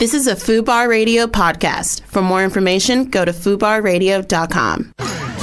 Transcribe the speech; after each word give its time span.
This 0.00 0.14
is 0.14 0.26
a 0.26 0.34
FUBAR 0.34 0.88
Radio 0.88 1.26
podcast. 1.26 2.00
For 2.04 2.22
more 2.22 2.42
information, 2.42 3.10
go 3.10 3.22
to 3.22 3.32
FUBARradio.com. 3.32 4.92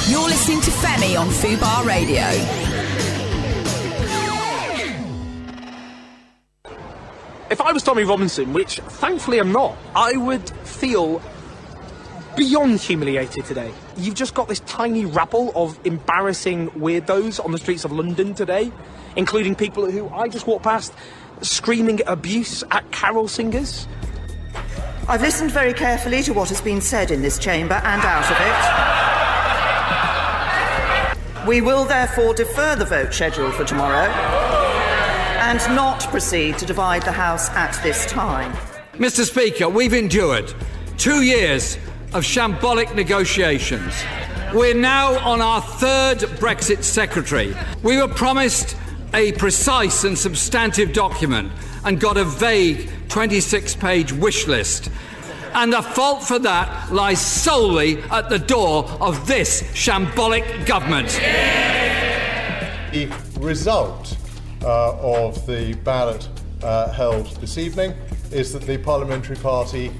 You're 0.09 0.23
listening 0.23 0.61
to 0.61 0.71
Femi 0.71 1.15
on 1.15 1.27
FUBAR 1.27 1.85
Radio. 1.85 2.23
If 7.51 7.62
I 7.62 7.71
was 7.71 7.83
Tommy 7.83 8.04
Robinson, 8.04 8.51
which 8.54 8.79
thankfully 8.79 9.38
I'm 9.38 9.51
not, 9.51 9.78
I 9.96 10.17
would 10.17 10.50
feel 10.50 11.21
beyond 12.36 12.80
humiliated 12.80 13.46
today. 13.46 13.71
You've 13.96 14.16
just 14.16 14.34
got 14.34 14.48
this 14.48 14.62
tiny 14.62 15.05
rabble 15.05 15.52
of 15.55 15.80
embarrassing 15.86 16.71
weirdos 16.71 17.46
on 17.46 17.52
the 17.52 17.60
streets 17.60 17.86
of 17.86 17.92
London 17.92 18.34
today, 18.34 18.71
including 19.16 19.54
people 19.54 19.92
who 19.92 20.10
I 20.10 20.28
just 20.30 20.48
walked 20.48 20.64
past 20.64 20.96
screaming 21.44 22.02
abuse 22.08 22.64
at 22.71 22.89
carol 22.89 23.28
singers. 23.28 23.88
I've 25.10 25.21
listened 25.21 25.52
very 25.52 25.71
carefully 25.74 26.21
to 26.24 26.34
what 26.34 26.50
has 26.50 26.60
been 26.60 26.82
said 26.82 27.11
in 27.11 27.21
this 27.21 27.39
chamber 27.39 27.75
and 27.75 28.02
out 28.04 28.29
of 28.29 28.36
it. 31.43 31.48
We 31.48 31.61
will 31.61 31.86
therefore 31.86 32.34
defer 32.34 32.75
the 32.75 32.84
vote 32.84 33.14
scheduled 33.14 33.53
for 33.53 33.64
tomorrow 33.64 34.12
and 35.39 35.59
not 35.73 36.02
proceed 36.08 36.58
to 36.58 36.66
divide 36.66 37.03
the 37.03 37.14
House 37.14 37.50
at 37.52 37.81
this 37.84 38.06
time. 38.08 38.52
Mr. 38.95 39.23
Speaker, 39.23 39.70
we've 39.70 39.94
endured 39.94 40.53
two 40.98 41.22
years 41.22 41.78
of 42.14 42.26
shambolic 42.26 42.94
negotiations. 42.94 44.03
We're 44.53 44.76
now 44.76 45.17
on 45.20 45.39
our 45.39 45.62
third 45.62 46.17
Brexit 46.38 46.84
secretary. 46.84 47.56
We 47.81 47.95
were 47.95 48.09
promised 48.09 48.76
a 49.14 49.31
precise 49.34 50.03
and 50.03 50.17
substantive 50.17 50.92
document 50.92 51.53
and 51.83 51.99
got 51.99 52.17
a 52.17 52.23
vague 52.23 52.89
26 53.09 53.75
page 53.75 54.11
wish 54.11 54.47
list. 54.47 54.89
And 55.53 55.73
the 55.73 55.81
fault 55.81 56.23
for 56.23 56.39
that 56.39 56.91
lies 56.91 57.19
solely 57.19 58.02
at 58.03 58.30
the 58.30 58.39
door 58.39 58.86
of 59.00 59.28
this 59.28 59.64
shambolic 59.73 60.66
government. 60.66 61.09
The 62.92 63.11
result 63.39 64.17
uh, 64.61 64.97
of 65.00 65.45
the 65.47 65.73
ballot 65.84 66.28
uh, 66.64 66.92
held 66.92 67.28
this 67.38 67.58
evening 67.58 67.94
is 68.31 68.53
that 68.53 68.64
the 68.64 68.78
parliamentary 68.78 69.38
party 69.38 69.91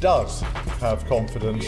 does 0.00 0.40
have 0.80 1.06
confidence. 1.06 1.64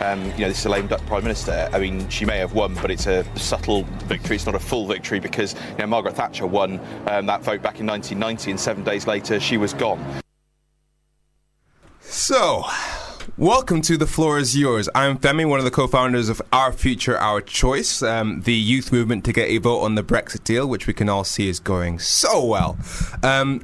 Um, 0.00 0.24
you 0.32 0.38
know, 0.38 0.48
this 0.48 0.60
is 0.60 0.66
a 0.66 0.70
lame 0.70 0.86
duck 0.86 1.04
prime 1.06 1.22
minister. 1.22 1.68
I 1.72 1.78
mean, 1.78 2.08
she 2.08 2.24
may 2.24 2.38
have 2.38 2.54
won, 2.54 2.74
but 2.76 2.90
it's 2.90 3.06
a 3.06 3.24
subtle 3.36 3.82
victory. 4.04 4.36
It's 4.36 4.46
not 4.46 4.54
a 4.54 4.58
full 4.58 4.86
victory 4.86 5.20
because 5.20 5.54
you 5.72 5.78
know, 5.78 5.88
Margaret 5.88 6.16
Thatcher 6.16 6.46
won 6.46 6.80
um, 7.06 7.26
that 7.26 7.42
vote 7.42 7.60
back 7.60 7.80
in 7.80 7.86
1990, 7.86 8.50
and 8.52 8.58
seven 8.58 8.82
days 8.82 9.06
later 9.06 9.38
she 9.38 9.58
was 9.58 9.74
gone. 9.74 10.02
So, 12.00 12.64
welcome 13.36 13.82
to 13.82 13.98
The 13.98 14.06
Floor 14.06 14.38
is 14.38 14.56
Yours. 14.56 14.88
I'm 14.94 15.18
Femi, 15.18 15.46
one 15.46 15.58
of 15.58 15.66
the 15.66 15.70
co 15.70 15.86
founders 15.86 16.30
of 16.30 16.40
Our 16.50 16.72
Future, 16.72 17.18
Our 17.18 17.42
Choice, 17.42 18.02
um, 18.02 18.40
the 18.40 18.54
youth 18.54 18.92
movement 18.92 19.26
to 19.26 19.34
get 19.34 19.50
a 19.50 19.58
vote 19.58 19.80
on 19.80 19.96
the 19.96 20.02
Brexit 20.02 20.44
deal, 20.44 20.66
which 20.66 20.86
we 20.86 20.94
can 20.94 21.10
all 21.10 21.24
see 21.24 21.48
is 21.48 21.60
going 21.60 21.98
so 21.98 22.42
well. 22.42 22.78
Um, 23.22 23.62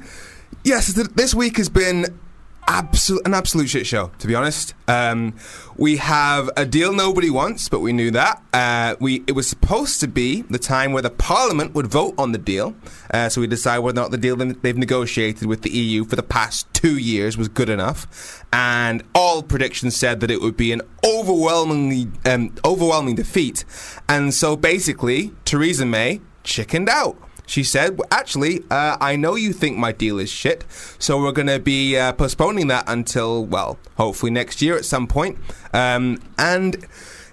yes, 0.63 0.93
th- 0.93 1.07
this 1.15 1.33
week 1.33 1.57
has 1.57 1.67
been 1.67 2.19
absolute 2.67 3.25
an 3.25 3.33
absolute 3.33 3.69
shit 3.69 3.87
show 3.87 4.11
to 4.19 4.27
be 4.27 4.35
honest. 4.35 4.73
Um, 4.87 5.35
we 5.75 5.97
have 5.97 6.49
a 6.57 6.65
deal 6.65 6.93
nobody 6.93 7.29
wants 7.29 7.69
but 7.69 7.79
we 7.79 7.93
knew 7.93 8.11
that. 8.11 8.43
Uh, 8.53 8.95
we 8.99 9.23
it 9.27 9.33
was 9.33 9.47
supposed 9.47 9.99
to 10.01 10.07
be 10.07 10.41
the 10.43 10.59
time 10.59 10.91
where 10.91 11.01
the 11.01 11.09
parliament 11.09 11.73
would 11.73 11.87
vote 11.87 12.15
on 12.17 12.31
the 12.31 12.37
deal. 12.37 12.75
Uh, 13.13 13.29
so 13.29 13.41
we 13.41 13.47
decided 13.47 13.81
whether 13.81 13.99
or 13.99 14.03
not 14.03 14.11
the 14.11 14.17
deal 14.17 14.35
they've 14.35 14.77
negotiated 14.77 15.47
with 15.47 15.61
the 15.61 15.69
EU 15.69 16.03
for 16.03 16.15
the 16.15 16.23
past 16.23 16.71
two 16.73 16.97
years 16.97 17.37
was 17.37 17.47
good 17.47 17.69
enough. 17.69 18.45
And 18.53 19.03
all 19.15 19.43
predictions 19.43 19.95
said 19.95 20.19
that 20.19 20.31
it 20.31 20.41
would 20.41 20.57
be 20.57 20.71
an 20.71 20.81
overwhelmingly 21.03 22.09
um, 22.25 22.55
overwhelming 22.65 23.15
defeat. 23.15 23.65
And 24.07 24.33
so 24.33 24.55
basically 24.55 25.33
Theresa 25.45 25.85
May 25.85 26.21
chickened 26.43 26.89
out 26.89 27.17
she 27.47 27.63
said, 27.63 27.97
well, 27.97 28.07
actually, 28.11 28.63
uh, 28.69 28.97
I 28.99 29.15
know 29.15 29.35
you 29.35 29.53
think 29.53 29.77
my 29.77 29.91
deal 29.91 30.19
is 30.19 30.29
shit, 30.29 30.65
so 30.99 31.19
we're 31.19 31.31
going 31.31 31.47
to 31.47 31.59
be 31.59 31.97
uh, 31.97 32.11
postponing 32.13 32.67
that 32.67 32.83
until, 32.87 33.45
well, 33.45 33.79
hopefully 33.95 34.31
next 34.31 34.61
year 34.61 34.75
at 34.75 34.85
some 34.85 35.07
point. 35.07 35.39
Um, 35.73 36.21
and 36.37 36.85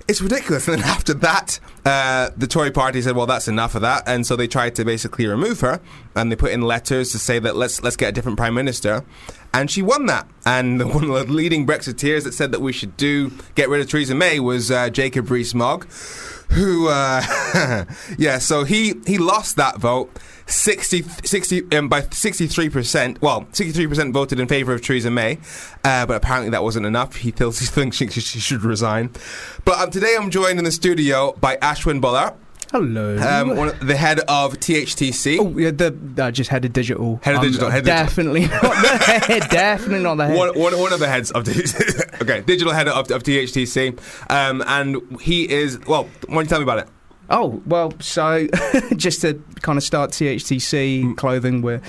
it's 0.09 0.23
ridiculous. 0.23 0.69
And 0.75 0.81
then 0.81 0.89
after 0.89 1.15
that, 1.15 1.59
uh, 1.85 2.31
the 2.37 2.47
Tory 2.47 2.71
party 2.71 3.03
said, 3.03 3.17
"Well, 3.17 3.27
that's 3.27 3.49
enough 3.49 3.75
of 3.75 3.83
that," 3.83 4.05
and 4.07 4.27
so 4.27 4.37
they 4.37 4.47
tried 4.47 4.75
to 4.77 4.85
basically 4.85 5.27
remove 5.27 5.61
her, 5.61 5.81
and 6.15 6.31
they 6.31 6.37
put 6.37 6.53
in 6.53 6.63
letters 6.63 7.13
to 7.13 7.19
say 7.19 7.39
that 7.39 7.57
let's 7.57 7.83
let's 7.83 7.97
get 7.97 8.09
a 8.09 8.13
different 8.13 8.39
prime 8.39 8.55
minister, 8.55 9.05
and 9.53 9.71
she 9.71 9.83
won 9.83 10.07
that. 10.07 10.27
And 10.47 10.79
one 10.95 11.11
of 11.11 11.27
the 11.27 11.33
leading 11.33 11.67
Brexiteers 11.67 12.25
that 12.25 12.33
said 12.35 12.53
that 12.53 12.61
we 12.61 12.73
should 12.73 12.97
do 12.97 13.33
get 13.55 13.69
rid 13.69 13.81
of 13.81 13.91
Theresa 13.91 14.15
May 14.15 14.41
was 14.41 14.71
uh, 14.71 14.91
Jacob 14.91 15.31
Rees-Mogg 15.31 15.87
who, 16.51 16.89
uh, 16.89 17.85
yeah, 18.19 18.39
so 18.39 18.65
he, 18.65 18.95
he 19.07 19.19
lost 19.19 19.57
that 19.57 19.79
vote 19.79 20.11
60, 20.47 21.03
60 21.25 21.77
um, 21.77 21.89
by 21.89 22.03
63%. 22.03 23.21
Well, 23.21 23.43
63% 23.53 24.13
voted 24.13 24.41
in 24.41 24.47
favour 24.47 24.75
of 24.75 24.83
Theresa 24.83 25.11
May, 25.11 25.39
uh, 25.85 26.07
but 26.07 26.17
apparently 26.17 26.51
that 26.51 26.63
wasn't 26.63 26.87
enough. 26.87 27.17
He 27.17 27.31
feels 27.31 27.59
he 27.61 27.67
thinks 27.67 27.97
she, 27.97 28.09
she 28.09 28.39
should 28.41 28.63
resign. 28.63 29.11
But 29.65 29.79
um, 29.79 29.91
today 29.91 30.17
I'm 30.19 30.31
joined 30.31 30.59
in 30.59 30.65
the 30.65 30.73
studio 30.73 31.33
by 31.41 31.57
Ashwin 31.57 32.01
Bolar. 32.01 32.35
Hello. 32.75 33.17
Um, 33.19 33.57
one 33.57 33.71
the 33.83 33.95
head 33.97 34.19
of 34.27 34.55
THTC. 34.55 35.39
Oh, 35.39 35.57
yeah, 35.57 35.71
the 35.71 35.97
uh, 36.21 36.33
just 36.33 36.51
head 36.51 36.65
of 36.65 36.73
digital. 36.73 37.21
Head 37.23 37.37
of 37.37 37.41
Um, 37.43 37.47
digital. 37.47 37.71
Head 37.71 37.85
definitely 37.85 38.47
not 38.49 38.63
the 38.63 38.99
head. 39.29 39.49
Definitely 39.49 40.03
not 40.03 40.17
the 40.17 40.27
head. 40.27 40.37
One, 40.37 40.59
one, 40.59 40.77
one 40.81 40.93
of 40.93 40.99
the 40.99 41.07
heads 41.07 41.31
of 41.31 41.47
okay, 42.23 42.41
digital 42.41 42.73
head 42.73 42.89
of, 42.89 43.09
of 43.13 43.23
THTC, 43.23 43.97
um, 44.29 44.61
and 44.67 45.21
he 45.21 45.49
is 45.49 45.79
well. 45.87 46.09
Why 46.27 46.35
don't 46.35 46.45
you 46.47 46.49
tell 46.49 46.59
me 46.59 46.65
about 46.65 46.79
it? 46.81 46.89
Oh 47.31 47.63
well, 47.65 47.93
so 48.01 48.49
just 48.97 49.21
to 49.21 49.41
kind 49.63 49.79
of 49.79 49.85
start 49.85 50.11
THTC 50.11 51.05
Mm. 51.05 51.17
clothing, 51.17 51.63
we're 51.63 51.81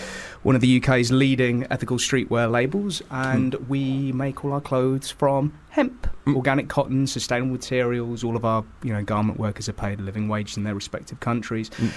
one 0.44 0.54
of 0.54 0.62
the 0.62 0.78
UK's 0.80 1.12
leading 1.12 1.66
ethical 1.72 1.98
streetwear 1.98 2.50
labels, 2.52 3.02
and 3.10 3.54
Mm. 3.54 3.68
we 3.68 4.12
make 4.12 4.46
all 4.46 4.54
our 4.54 4.62
clothes 4.62 5.10
from 5.10 5.52
hemp, 5.76 6.08
organic 6.28 6.70
cotton, 6.70 7.06
sustainable 7.06 7.52
materials. 7.52 8.24
All 8.24 8.38
of 8.38 8.46
our 8.46 8.64
you 8.82 8.94
know 8.94 9.04
garment 9.04 9.38
workers 9.40 9.68
are 9.68 9.74
paid 9.74 10.00
a 10.00 10.04
living 10.04 10.30
wage 10.30 10.56
in 10.58 10.64
their 10.64 10.74
respective 10.76 11.20
countries, 11.20 11.70
Mm. 11.72 11.92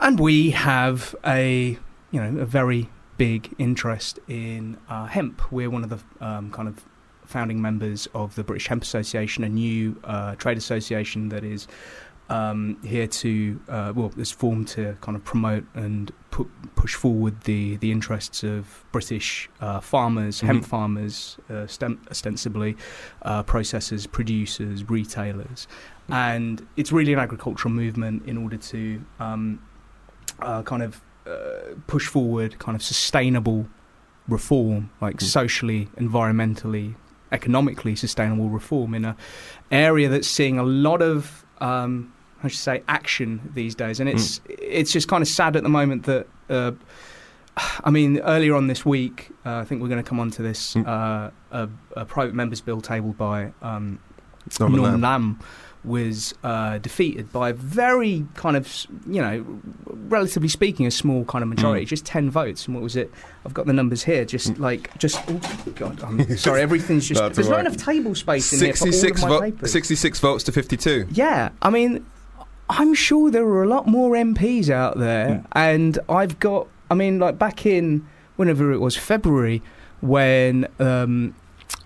and 0.00 0.18
we 0.18 0.50
have 0.50 1.14
a 1.24 1.78
you 2.10 2.20
know 2.20 2.40
a 2.40 2.44
very 2.44 2.90
big 3.16 3.54
interest 3.58 4.18
in 4.26 4.76
uh, 4.88 5.06
hemp. 5.06 5.52
We're 5.52 5.70
one 5.70 5.84
of 5.84 5.90
the 5.90 6.00
um, 6.26 6.50
kind 6.50 6.66
of 6.66 6.84
founding 7.24 7.62
members 7.62 8.08
of 8.14 8.34
the 8.34 8.42
British 8.44 8.66
Hemp 8.66 8.82
Association, 8.82 9.44
a 9.44 9.48
new 9.48 9.96
uh, 10.04 10.34
trade 10.34 10.58
association 10.58 11.28
that 11.30 11.44
is 11.44 11.66
um, 12.30 12.78
here 12.82 13.06
to 13.06 13.60
uh, 13.68 13.92
well, 13.94 14.12
is 14.16 14.30
formed 14.30 14.68
to 14.68 14.96
kind 15.02 15.14
of 15.16 15.24
promote 15.24 15.64
and 15.74 16.10
pu- 16.30 16.50
push 16.74 16.94
forward 16.94 17.42
the 17.42 17.76
the 17.76 17.92
interests 17.92 18.42
of 18.42 18.84
British 18.92 19.48
uh, 19.60 19.80
farmers, 19.80 20.40
hemp 20.40 20.62
Mhm. 20.64 20.66
farmers, 20.68 21.36
uh, 21.50 21.66
stem- 21.66 22.00
ostensibly 22.10 22.76
uh, 23.22 23.42
processors, 23.42 24.10
producers, 24.10 24.88
retailers, 24.88 25.68
and 26.08 26.66
it's 26.76 26.92
really 26.92 27.12
an 27.12 27.18
agricultural 27.18 27.72
movement 27.74 28.26
in 28.26 28.36
order 28.38 28.56
to 28.56 29.04
um, 29.20 29.60
uh, 30.40 30.62
kind 30.62 30.82
of 30.82 31.00
uh, 31.26 31.74
push 31.86 32.06
forward 32.06 32.58
kind 32.58 32.74
of 32.76 32.82
sustainable 32.82 33.66
reform, 34.28 34.90
like 35.02 35.20
socially, 35.20 35.88
environmentally, 35.98 36.94
economically 37.32 37.94
sustainable 37.96 38.48
reform 38.48 38.94
in 38.94 39.04
a 39.04 39.14
area 39.70 40.08
that's 40.08 40.28
seeing 40.28 40.58
a 40.58 40.62
lot 40.62 41.02
of 41.02 41.43
um, 41.58 42.12
I 42.42 42.48
should 42.48 42.60
say 42.60 42.82
action 42.88 43.50
these 43.54 43.74
days, 43.74 44.00
and 44.00 44.08
it's 44.08 44.40
it's 44.48 44.92
just 44.92 45.08
kind 45.08 45.22
of 45.22 45.28
sad 45.28 45.56
at 45.56 45.62
the 45.62 45.68
moment 45.68 46.04
that. 46.04 46.26
Uh, 46.48 46.72
I 47.84 47.90
mean, 47.90 48.18
earlier 48.18 48.56
on 48.56 48.66
this 48.66 48.84
week, 48.84 49.30
uh, 49.46 49.58
I 49.58 49.64
think 49.64 49.80
we're 49.80 49.88
going 49.88 50.02
to 50.02 50.08
come 50.08 50.18
on 50.18 50.32
to 50.32 50.42
this 50.42 50.74
uh, 50.74 51.30
a, 51.52 51.68
a 51.96 52.04
private 52.04 52.34
members 52.34 52.60
bill 52.60 52.80
tabled 52.80 53.16
by 53.16 53.52
um, 53.62 54.00
Norman 54.58 54.82
Norman 54.82 55.00
Lamb. 55.00 55.00
Lamb 55.00 55.40
was 55.84 56.34
uh, 56.42 56.78
defeated 56.78 57.30
by 57.32 57.50
a 57.50 57.52
very 57.52 58.26
kind 58.34 58.56
of, 58.56 58.86
you 59.06 59.20
know, 59.20 59.44
relatively 60.08 60.48
speaking, 60.48 60.86
a 60.86 60.90
small 60.90 61.24
kind 61.26 61.42
of 61.42 61.48
majority, 61.48 61.84
Mm. 61.84 61.88
just 61.88 62.06
10 62.06 62.30
votes. 62.30 62.66
And 62.66 62.74
what 62.74 62.82
was 62.82 62.96
it? 62.96 63.10
I've 63.44 63.52
got 63.54 63.66
the 63.66 63.72
numbers 63.72 64.02
here, 64.04 64.24
just 64.24 64.58
like, 64.58 64.96
just, 64.98 65.20
oh, 65.28 65.40
God, 65.74 66.02
I'm 66.02 66.36
sorry, 66.38 66.62
everything's 66.62 67.06
just, 67.08 67.20
there's 67.34 67.46
all 67.48 67.52
not 67.58 67.60
enough 67.66 67.76
table 67.76 68.14
space 68.14 68.52
in 68.52 68.60
here 68.60 68.74
for 68.74 68.84
all 68.84 68.88
of 68.88 68.94
66, 68.94 69.22
my 69.22 69.50
vo- 69.50 69.66
66 69.66 70.20
votes 70.20 70.44
to 70.44 70.52
52. 70.52 71.08
Yeah, 71.12 71.50
I 71.60 71.70
mean, 71.70 72.06
I'm 72.70 72.94
sure 72.94 73.30
there 73.30 73.44
are 73.44 73.62
a 73.62 73.68
lot 73.68 73.86
more 73.86 74.12
MPs 74.12 74.70
out 74.70 74.98
there, 74.98 75.36
Hmm. 75.38 75.46
and 75.52 75.98
I've 76.08 76.40
got, 76.40 76.66
I 76.90 76.94
mean, 76.94 77.18
like 77.18 77.38
back 77.38 77.66
in 77.66 78.06
whenever 78.36 78.72
it 78.72 78.78
was 78.78 78.96
February, 78.96 79.62
when 80.00 80.66
um, 80.78 81.34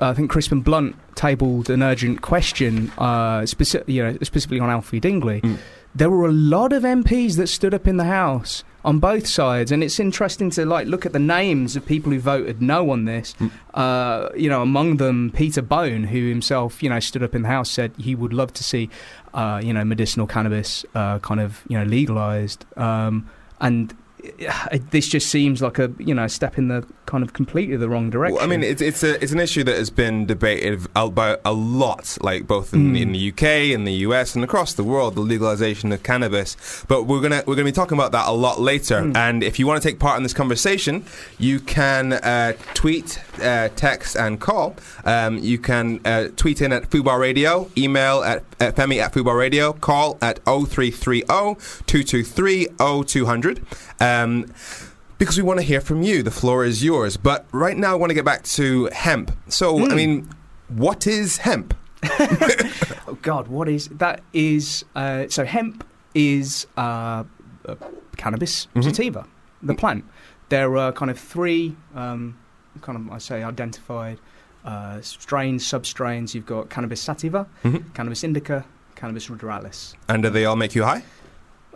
I 0.00 0.14
think 0.14 0.30
Crispin 0.30 0.60
Blunt 0.60 0.96
tabled 1.16 1.70
an 1.70 1.82
urgent 1.82 2.22
question, 2.22 2.92
uh, 2.98 3.40
speci- 3.40 3.82
you 3.86 4.02
know, 4.02 4.16
specifically 4.22 4.60
on 4.60 4.70
Alfie 4.70 5.00
Dingley. 5.00 5.40
Mm. 5.40 5.58
there 5.94 6.10
were 6.10 6.26
a 6.26 6.32
lot 6.32 6.72
of 6.72 6.84
MPs 6.84 7.36
that 7.36 7.48
stood 7.48 7.74
up 7.74 7.88
in 7.88 7.96
the 7.96 8.04
House 8.04 8.62
on 8.84 9.00
both 9.00 9.26
sides, 9.26 9.72
and 9.72 9.82
it's 9.82 9.98
interesting 9.98 10.50
to 10.50 10.64
like 10.64 10.86
look 10.86 11.04
at 11.04 11.12
the 11.12 11.18
names 11.18 11.74
of 11.74 11.84
people 11.84 12.12
who 12.12 12.20
voted 12.20 12.62
no 12.62 12.90
on 12.90 13.04
this. 13.04 13.32
Hmm. 13.32 13.48
Uh, 13.74 14.28
you 14.36 14.48
know, 14.48 14.62
among 14.62 14.98
them 14.98 15.32
Peter 15.34 15.62
Bone, 15.62 16.04
who 16.04 16.28
himself, 16.28 16.82
you 16.82 16.88
know, 16.88 17.00
stood 17.00 17.22
up 17.22 17.34
in 17.34 17.42
the 17.42 17.48
House, 17.48 17.70
said 17.70 17.92
he 17.98 18.14
would 18.14 18.32
love 18.32 18.52
to 18.54 18.62
see, 18.62 18.88
uh, 19.34 19.60
you 19.62 19.72
know, 19.72 19.84
medicinal 19.84 20.26
cannabis 20.26 20.84
uh, 20.94 21.18
kind 21.18 21.40
of 21.40 21.62
you 21.68 21.76
know 21.78 21.84
legalized, 21.84 22.64
um, 22.76 23.28
and. 23.60 23.94
uh, 24.48 24.78
This 24.90 25.08
just 25.08 25.28
seems 25.28 25.62
like 25.62 25.78
a 25.78 25.92
you 25.98 26.14
know 26.14 26.26
step 26.26 26.58
in 26.58 26.68
the 26.68 26.86
kind 27.06 27.24
of 27.24 27.32
completely 27.32 27.76
the 27.76 27.88
wrong 27.88 28.10
direction. 28.10 28.34
Well, 28.36 28.44
I 28.44 28.46
mean, 28.46 28.62
it's 28.62 28.82
it's 28.82 29.02
a 29.02 29.22
it's 29.22 29.32
an 29.32 29.40
issue 29.40 29.64
that 29.64 29.76
has 29.76 29.90
been 29.90 30.26
debated 30.26 30.86
about 30.94 31.40
a 31.44 31.52
lot, 31.52 32.18
like 32.20 32.46
both 32.46 32.74
in, 32.74 32.92
Mm. 32.92 33.00
in 33.00 33.12
the 33.12 33.28
UK, 33.32 33.72
in 33.72 33.84
the 33.84 33.92
US, 34.08 34.34
and 34.34 34.44
across 34.44 34.74
the 34.74 34.84
world, 34.84 35.14
the 35.14 35.20
legalization 35.20 35.90
of 35.92 36.02
cannabis. 36.02 36.84
But 36.88 37.04
we're 37.04 37.20
gonna 37.20 37.42
we're 37.46 37.54
gonna 37.54 37.64
be 37.64 37.72
talking 37.72 37.96
about 37.98 38.12
that 38.12 38.28
a 38.28 38.32
lot 38.32 38.60
later. 38.60 39.02
Mm. 39.02 39.16
And 39.16 39.42
if 39.42 39.58
you 39.58 39.66
want 39.66 39.82
to 39.82 39.88
take 39.88 39.98
part 39.98 40.16
in 40.18 40.22
this 40.22 40.34
conversation, 40.34 41.04
you 41.38 41.60
can 41.60 42.12
uh, 42.14 42.52
tweet, 42.74 43.20
uh, 43.42 43.68
text, 43.76 44.16
and 44.16 44.40
call. 44.40 44.76
Um, 45.04 45.38
you 45.38 45.58
can 45.58 46.00
uh, 46.04 46.28
tweet 46.36 46.60
in 46.60 46.72
at 46.72 46.90
Fubar 46.90 47.18
Radio, 47.18 47.70
email 47.76 48.22
at, 48.22 48.44
at 48.60 48.76
Femi 48.76 49.00
at 49.02 49.12
Fubar 49.14 49.36
Radio, 49.38 49.72
call 49.72 50.18
at 50.20 50.40
0330 50.44 51.22
223 51.86 52.68
0200. 52.78 53.60
Um, 54.08 54.46
because 55.18 55.36
we 55.36 55.42
want 55.42 55.58
to 55.58 55.66
hear 55.66 55.80
from 55.80 56.02
you. 56.02 56.22
The 56.22 56.30
floor 56.30 56.64
is 56.64 56.84
yours. 56.84 57.16
But 57.16 57.46
right 57.52 57.76
now, 57.76 57.92
I 57.92 57.94
want 57.96 58.10
to 58.10 58.14
get 58.14 58.24
back 58.24 58.44
to 58.58 58.86
hemp. 58.92 59.32
So, 59.48 59.84
I 59.90 59.94
mean, 59.94 60.28
what 60.68 61.06
is 61.06 61.38
hemp? 61.38 61.74
Oh 63.10 63.16
God, 63.22 63.48
what 63.48 63.68
is 63.70 63.88
that? 63.88 64.20
Is 64.34 64.84
uh, 64.94 65.24
so 65.28 65.44
hemp 65.46 65.82
is 66.14 66.66
uh, 66.76 67.24
uh, 67.66 67.74
cannabis 68.18 68.68
Mhm. 68.74 68.84
sativa, 68.84 69.26
the 69.62 69.74
plant. 69.74 70.04
There 70.50 70.76
are 70.76 70.92
kind 70.92 71.10
of 71.10 71.18
three, 71.18 71.74
um, 71.94 72.36
kind 72.82 72.96
of 72.98 73.10
I 73.10 73.18
say 73.18 73.42
identified 73.42 74.18
uh, 74.64 75.00
strains, 75.00 75.64
substrains. 75.64 76.34
You've 76.34 76.44
got 76.46 76.68
cannabis 76.68 77.00
sativa, 77.00 77.46
Mhm. 77.64 77.94
cannabis 77.94 78.22
indica, 78.24 78.64
cannabis 78.94 79.28
ruderalis. 79.28 79.94
And 80.08 80.22
do 80.22 80.28
they 80.30 80.44
all 80.44 80.56
make 80.56 80.74
you 80.74 80.84
high? 80.84 81.02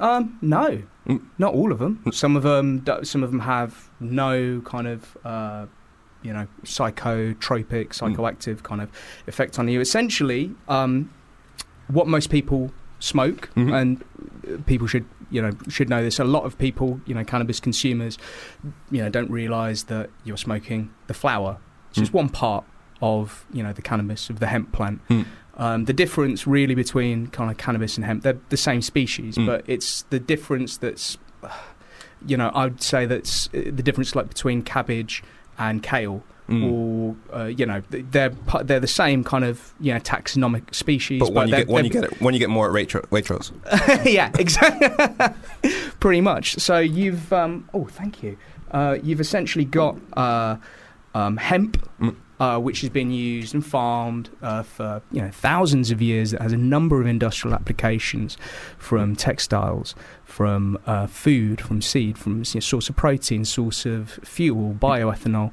Um, 0.02 0.36
no, 0.42 0.82
Mm. 1.06 1.20
not 1.38 1.54
all 1.54 1.72
of 1.72 1.78
them. 1.78 2.02
Some 2.12 2.36
of 2.36 2.42
them, 2.42 2.84
some 3.02 3.22
of 3.22 3.30
them 3.30 3.40
have 3.40 3.88
no 4.00 4.60
kind 4.64 4.86
of, 4.86 5.16
uh, 5.24 5.66
you 6.22 6.32
know, 6.32 6.46
psychotropic, 6.64 7.88
psychoactive 7.90 8.62
kind 8.62 8.80
of 8.80 8.88
effect 9.26 9.58
on 9.58 9.68
you. 9.68 9.80
Essentially, 9.80 10.54
um, 10.68 11.10
what 11.88 12.06
most 12.06 12.30
people 12.30 12.72
smoke, 13.00 13.50
Mhm. 13.56 13.72
and 13.74 14.66
people 14.66 14.86
should, 14.86 15.04
you 15.30 15.42
know, 15.42 15.50
should 15.68 15.88
know 15.88 16.02
this. 16.02 16.18
A 16.20 16.24
lot 16.24 16.44
of 16.44 16.56
people, 16.58 17.00
you 17.06 17.14
know, 17.14 17.24
cannabis 17.24 17.58
consumers, 17.60 18.18
you 18.90 19.02
know, 19.02 19.08
don't 19.08 19.30
realise 19.30 19.84
that 19.84 20.10
you're 20.24 20.36
smoking 20.36 20.90
the 21.08 21.14
flower. 21.14 21.58
It's 21.90 21.98
just 21.98 22.12
Mm. 22.12 22.16
one 22.22 22.28
part 22.28 22.64
of, 23.00 23.44
you 23.52 23.62
know, 23.64 23.72
the 23.72 23.82
cannabis 23.82 24.30
of 24.30 24.38
the 24.38 24.46
hemp 24.46 24.70
plant. 24.72 25.00
Mm. 25.08 25.26
Um, 25.58 25.84
the 25.84 25.92
difference 25.92 26.46
really 26.46 26.74
between 26.74 27.26
kind 27.26 27.50
of 27.50 27.58
cannabis 27.58 27.96
and 27.96 28.06
hemp, 28.06 28.22
they're 28.22 28.38
the 28.48 28.56
same 28.56 28.80
species, 28.82 29.36
Mm. 29.36 29.46
but 29.46 29.64
it's 29.66 30.02
the 30.10 30.18
difference 30.18 30.78
that's, 30.78 31.18
you 32.26 32.36
know, 32.36 32.50
I 32.54 32.64
would 32.64 32.82
say 32.82 33.04
that's 33.06 33.48
uh, 33.48 33.62
the 33.66 33.82
difference 33.82 34.14
like 34.16 34.28
between 34.28 34.62
cabbage 34.62 35.22
and 35.58 35.82
kale, 35.82 36.22
Mm. 36.48 36.72
or 36.72 37.16
uh, 37.38 37.44
you 37.44 37.64
know, 37.64 37.82
they're 37.90 38.30
they're 38.64 38.80
the 38.80 38.86
same 38.88 39.22
kind 39.22 39.44
of 39.44 39.72
you 39.78 39.94
know 39.94 40.00
taxonomic 40.00 40.74
species. 40.74 41.20
But 41.20 41.32
when 41.32 41.48
you 41.48 41.54
get 41.56 41.68
when 41.68 41.84
you 41.84 41.90
get 41.90 42.04
it, 42.04 42.20
when 42.20 42.34
you 42.34 42.40
get 42.40 42.50
more 42.50 42.66
at 42.66 42.72
Waitrose, 42.74 43.06
Waitrose. 43.10 43.52
yeah, 44.12 44.30
exactly. 44.38 45.70
Pretty 46.00 46.20
much. 46.20 46.54
So 46.58 46.78
you've 46.78 47.32
um, 47.32 47.68
oh, 47.72 47.84
thank 47.84 48.22
you. 48.24 48.36
Uh, 48.72 48.98
you've 49.02 49.20
essentially 49.20 49.64
got 49.64 49.96
uh, 50.16 50.56
um, 51.14 51.36
hemp, 51.36 51.76
Mm. 52.00 52.16
Uh, 52.42 52.58
which 52.66 52.78
has 52.82 52.90
been 52.90 53.10
used 53.10 53.54
and 53.54 53.64
farmed 53.64 54.26
uh, 54.42 54.62
for 54.74 54.88
you 55.14 55.20
know 55.22 55.30
thousands 55.48 55.90
of 55.94 55.98
years. 56.10 56.32
It 56.32 56.40
has 56.46 56.52
a 56.52 56.62
number 56.74 56.96
of 57.02 57.06
industrial 57.16 57.54
applications, 57.60 58.30
from 58.88 59.14
textiles, 59.28 59.94
from 60.24 60.62
uh, 60.92 61.06
food, 61.24 61.60
from 61.60 61.78
seed, 61.90 62.14
from 62.22 62.32
you 62.38 62.54
know, 62.54 62.60
source 62.72 62.88
of 62.90 62.96
protein, 62.96 63.44
source 63.44 63.80
of 63.86 64.02
fuel, 64.34 64.74
bioethanol, 64.88 65.48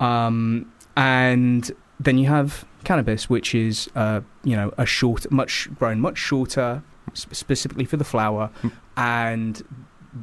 um, 0.00 0.70
and 0.96 1.70
then 2.00 2.16
you 2.18 2.26
have 2.28 2.64
cannabis, 2.84 3.28
which 3.34 3.54
is 3.54 3.88
uh, 3.94 4.20
you 4.44 4.56
know 4.56 4.68
a 4.78 4.86
short, 4.86 5.30
much 5.30 5.68
grown 5.78 6.00
much 6.00 6.18
shorter, 6.18 6.82
sp- 7.14 7.34
specifically 7.34 7.84
for 7.84 7.96
the 7.98 8.04
flower, 8.14 8.50
Mm. 8.62 8.72
and 8.96 9.62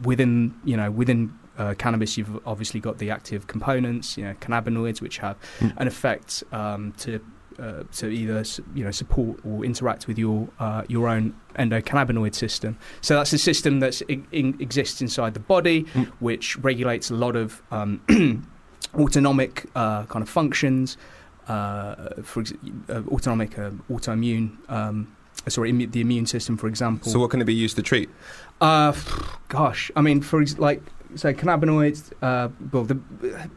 within 0.04 0.54
you 0.64 0.78
know 0.78 0.90
within 0.92 1.34
uh, 1.60 1.74
cannabis, 1.78 2.18
you've 2.18 2.40
obviously 2.48 2.80
got 2.80 2.98
the 2.98 3.12
active 3.12 3.46
components, 3.48 4.18
you 4.18 4.24
know, 4.24 4.34
cannabinoids, 4.42 5.02
which 5.02 5.18
have 5.20 5.38
Mm. 5.60 5.74
an 5.78 5.88
effect 5.88 6.44
um, 6.52 6.94
to 7.04 7.20
uh, 7.60 7.84
to 7.92 8.08
either 8.08 8.42
you 8.74 8.86
know 8.86 8.92
support 8.92 9.38
or 9.46 9.66
interact 9.66 10.08
with 10.08 10.18
your 10.18 10.48
uh, 10.60 10.84
your 10.88 11.10
own 11.10 11.34
endocannabinoid 11.58 12.34
system. 12.34 12.78
So 13.02 13.16
that's 13.16 13.34
a 13.34 13.38
system 13.38 13.82
that 13.82 14.02
in, 14.32 14.56
exists 14.60 15.02
inside 15.02 15.34
the 15.34 15.42
body, 15.42 15.84
Mm. 15.94 16.08
which 16.20 16.58
regulates 16.60 17.12
a 17.12 17.16
lot 17.16 17.36
of 17.36 17.62
um, 17.72 18.00
autonomic 18.96 19.66
uh, 19.76 20.06
kind 20.06 20.24
of 20.24 20.30
functions. 20.30 20.98
Uh, 21.48 22.10
for 22.22 22.42
ex- 22.42 22.54
uh, 22.90 23.02
autonomic 23.12 23.58
uh, 23.58 23.72
autoimmune. 23.90 24.52
Um, 24.70 25.16
sorry, 25.48 25.72
immu- 25.74 25.92
the 25.92 26.00
immune 26.00 26.28
system, 26.28 26.58
for 26.58 26.68
example. 26.68 27.12
So 27.12 27.18
what 27.18 27.32
can 27.32 27.42
it 27.42 27.46
be 27.46 27.56
used 27.56 27.76
to 27.78 27.82
treat? 27.82 28.08
Uh, 28.62 28.94
gosh, 29.48 29.90
I 29.96 30.02
mean, 30.02 30.22
for 30.22 30.44
ex- 30.44 30.60
like, 30.60 30.84
so 31.16 31.34
cannabinoids. 31.34 32.12
Uh, 32.22 32.50
well, 32.72 32.84
the, 32.84 33.00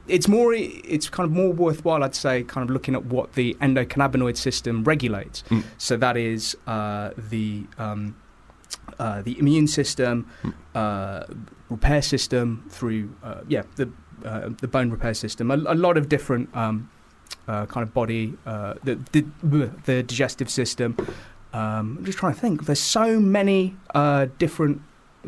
it's 0.09 0.29
more, 0.29 0.55
it's 0.55 1.09
kind 1.09 1.27
of 1.27 1.33
more 1.33 1.53
worthwhile, 1.53 2.03
I'd 2.03 2.15
say, 2.15 2.43
kind 2.45 2.69
of 2.69 2.71
looking 2.73 2.95
at 2.95 3.05
what 3.07 3.35
the 3.35 3.55
endocannabinoid 3.61 4.37
system 4.37 4.85
regulates. 4.85 5.43
Mm. 5.51 5.65
So 5.79 5.97
that 5.99 6.17
is 6.17 6.57
uh, 6.67 7.11
the 7.17 7.65
um, 7.79 8.17
uh, 8.99 9.23
the 9.23 9.39
immune 9.39 9.67
system, 9.67 10.27
Mm. 10.43 10.55
uh, 10.75 11.35
repair 11.69 12.03
system 12.03 12.65
through, 12.71 13.15
uh, 13.23 13.41
yeah, 13.49 13.63
the 13.77 13.91
uh, 14.25 14.51
the 14.61 14.69
bone 14.69 14.91
repair 14.91 15.15
system. 15.15 15.51
A, 15.51 15.57
a 15.57 15.75
lot 15.75 15.97
of 15.97 16.09
different 16.09 16.55
um, 16.57 16.89
uh, 17.49 17.67
kind 17.67 17.83
of 17.87 17.93
body, 17.93 18.35
uh, 18.47 18.75
the, 18.85 18.99
the 19.13 19.25
the 19.85 20.03
digestive 20.03 20.49
system. 20.51 20.97
Um, 21.53 21.97
I'm 21.99 22.05
just 22.05 22.19
trying 22.19 22.35
to 22.35 22.41
think. 22.41 22.65
There's 22.65 22.81
so 22.81 23.21
many 23.21 23.77
uh, 23.95 24.27
different 24.39 24.81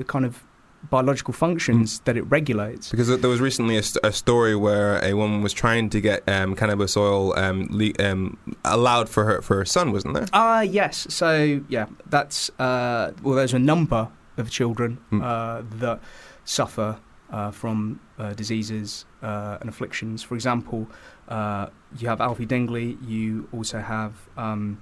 kind 0.06 0.24
of 0.24 0.42
biological 0.90 1.32
functions 1.32 2.00
that 2.00 2.16
it 2.16 2.22
regulates. 2.22 2.90
Because 2.90 3.08
there 3.08 3.30
was 3.30 3.40
recently 3.40 3.76
a, 3.76 3.82
st- 3.82 4.04
a 4.04 4.12
story 4.12 4.54
where 4.56 5.02
a 5.04 5.14
woman 5.14 5.42
was 5.42 5.52
trying 5.52 5.90
to 5.90 6.00
get 6.00 6.22
um, 6.28 6.54
cannabis 6.54 6.96
oil 6.96 7.36
um, 7.38 7.66
le- 7.70 7.92
um, 7.98 8.36
allowed 8.64 9.08
for 9.08 9.24
her 9.24 9.42
for 9.42 9.56
her 9.56 9.64
son, 9.64 9.92
wasn't 9.92 10.14
there? 10.14 10.26
Ah, 10.32 10.60
yes. 10.60 11.06
So 11.10 11.60
yeah, 11.68 11.86
that's 12.06 12.50
uh, 12.58 13.12
well. 13.22 13.34
There's 13.34 13.54
a 13.54 13.58
number 13.58 14.08
of 14.36 14.50
children 14.50 14.98
Mm. 15.12 15.22
uh, 15.22 15.62
that 15.78 16.00
suffer 16.44 16.98
uh, 17.30 17.50
from 17.50 18.00
uh, 18.18 18.32
diseases 18.34 19.04
uh, 19.22 19.58
and 19.60 19.68
afflictions. 19.68 20.22
For 20.22 20.34
example, 20.34 20.86
uh, 21.28 21.66
you 21.98 22.08
have 22.08 22.20
Alfie 22.20 22.46
Dingley. 22.46 22.98
You 23.06 23.48
also 23.52 23.78
have 23.80 24.12
um, 24.36 24.80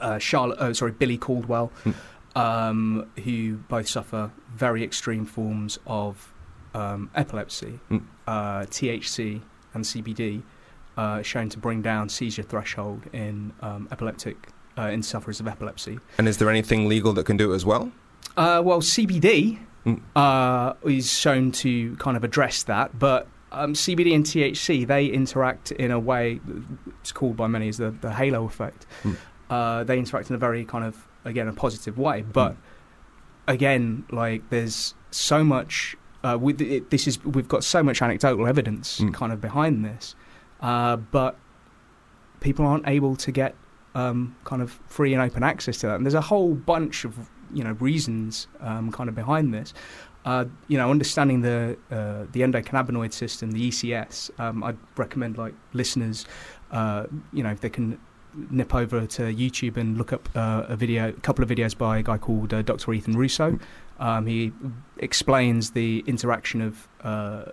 uh, 0.00 0.18
Charlotte. 0.18 0.58
Oh, 0.60 0.72
sorry, 0.72 0.92
Billy 0.92 1.18
Caldwell, 1.18 1.70
Mm. 1.84 1.94
Um, 2.40 3.06
who 3.24 3.56
both 3.68 3.88
suffer 3.88 4.30
very 4.54 4.82
extreme 4.84 5.24
forms 5.26 5.78
of 5.86 6.32
um, 6.74 7.10
epilepsy, 7.14 7.80
Mm. 7.90 8.04
uh, 8.26 8.60
THC, 8.66 9.42
and 9.74 9.84
CBD. 9.84 10.42
Uh, 10.96 11.22
shown 11.22 11.48
to 11.48 11.56
bring 11.58 11.80
down 11.80 12.08
seizure 12.10 12.42
threshold 12.42 13.02
in 13.12 13.52
um, 13.62 13.88
epileptic 13.90 14.48
uh, 14.76 14.82
in 14.88 15.02
sufferers 15.02 15.40
of 15.40 15.48
epilepsy. 15.48 15.98
And 16.18 16.28
is 16.28 16.36
there 16.38 16.50
anything 16.50 16.88
legal 16.88 17.12
that 17.14 17.24
can 17.24 17.36
do 17.38 17.52
it 17.52 17.54
as 17.56 17.64
well? 17.64 17.90
Uh, 18.36 18.60
well, 18.64 18.80
CBD 18.82 19.58
Mm. 19.86 20.00
uh, 20.14 20.74
is 20.84 21.10
shown 21.10 21.52
to 21.52 21.96
kind 21.96 22.14
of 22.18 22.22
address 22.24 22.64
that, 22.64 22.98
but 22.98 23.28
um, 23.50 23.72
CBD 23.72 24.14
and 24.14 24.24
THC 24.26 24.86
they 24.86 25.06
interact 25.06 25.72
in 25.72 25.90
a 25.90 25.98
way 25.98 26.38
it's 27.00 27.12
called 27.12 27.34
by 27.36 27.46
many 27.46 27.68
as 27.68 27.78
the, 27.78 27.90
the 27.92 28.12
halo 28.12 28.44
effect. 28.44 28.84
Mm. 29.02 29.16
Uh, 29.48 29.84
they 29.84 29.98
interact 29.98 30.28
in 30.28 30.34
a 30.36 30.38
very 30.38 30.66
kind 30.66 30.84
of 30.84 31.06
again 31.24 31.48
a 31.48 31.52
positive 31.52 31.98
way, 31.98 32.22
but 32.22 32.52
Mm. 32.52 32.56
again, 33.48 34.04
like 34.10 34.48
there's 34.50 34.94
so 35.10 35.44
much. 35.44 35.96
Uh, 36.22 36.36
with 36.38 36.60
it, 36.60 36.90
this 36.90 37.06
is 37.08 37.22
we've 37.24 37.48
got 37.48 37.64
so 37.64 37.82
much 37.82 38.02
anecdotal 38.02 38.46
evidence 38.46 39.00
Mm. 39.00 39.14
kind 39.14 39.32
of 39.32 39.40
behind 39.40 39.84
this, 39.84 40.14
uh, 40.60 40.96
but 40.96 41.36
people 42.40 42.66
aren't 42.66 42.86
able 42.86 43.16
to 43.16 43.32
get 43.32 43.54
um, 43.94 44.36
kind 44.44 44.62
of 44.62 44.78
free 44.86 45.12
and 45.14 45.20
open 45.22 45.42
access 45.42 45.78
to 45.78 45.86
that. 45.88 45.96
And 45.96 46.06
there's 46.06 46.14
a 46.14 46.20
whole 46.20 46.54
bunch 46.54 47.04
of 47.04 47.28
you 47.52 47.64
know 47.64 47.72
reasons 47.80 48.46
um, 48.60 48.92
kind 48.92 49.08
of 49.08 49.14
behind 49.14 49.52
this. 49.52 49.72
Uh, 50.26 50.44
you 50.68 50.76
know, 50.76 50.90
understanding 50.90 51.40
the 51.40 51.76
uh, 51.90 52.26
the 52.32 52.40
endocannabinoid 52.42 53.12
system, 53.12 53.50
the 53.52 53.68
ECS. 53.68 54.30
Um, 54.38 54.62
I'd 54.62 54.76
recommend 54.98 55.38
like 55.38 55.54
listeners, 55.72 56.26
uh, 56.70 57.06
you 57.32 57.42
know, 57.42 57.50
if 57.50 57.60
they 57.62 57.70
can 57.70 57.98
nip 58.50 58.74
over 58.74 59.06
to 59.06 59.22
YouTube 59.22 59.76
and 59.76 59.98
look 59.98 60.12
up 60.12 60.28
uh, 60.34 60.64
a 60.68 60.76
video, 60.76 61.08
a 61.08 61.12
couple 61.12 61.42
of 61.42 61.50
videos 61.50 61.76
by 61.76 61.98
a 61.98 62.02
guy 62.02 62.18
called 62.18 62.52
uh, 62.52 62.62
Dr. 62.62 62.92
Ethan 62.92 63.16
Russo. 63.16 63.58
Um, 63.98 64.26
he 64.26 64.52
explains 64.98 65.72
the 65.72 66.02
interaction 66.06 66.62
of 66.62 66.88
uh, 67.02 67.44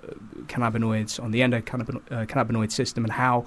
cannabinoids 0.46 1.22
on 1.22 1.31
the 1.31 1.41
endocannabinoid 1.41 2.67
uh, 2.67 2.69
system 2.69 3.03
and 3.03 3.12
how 3.12 3.46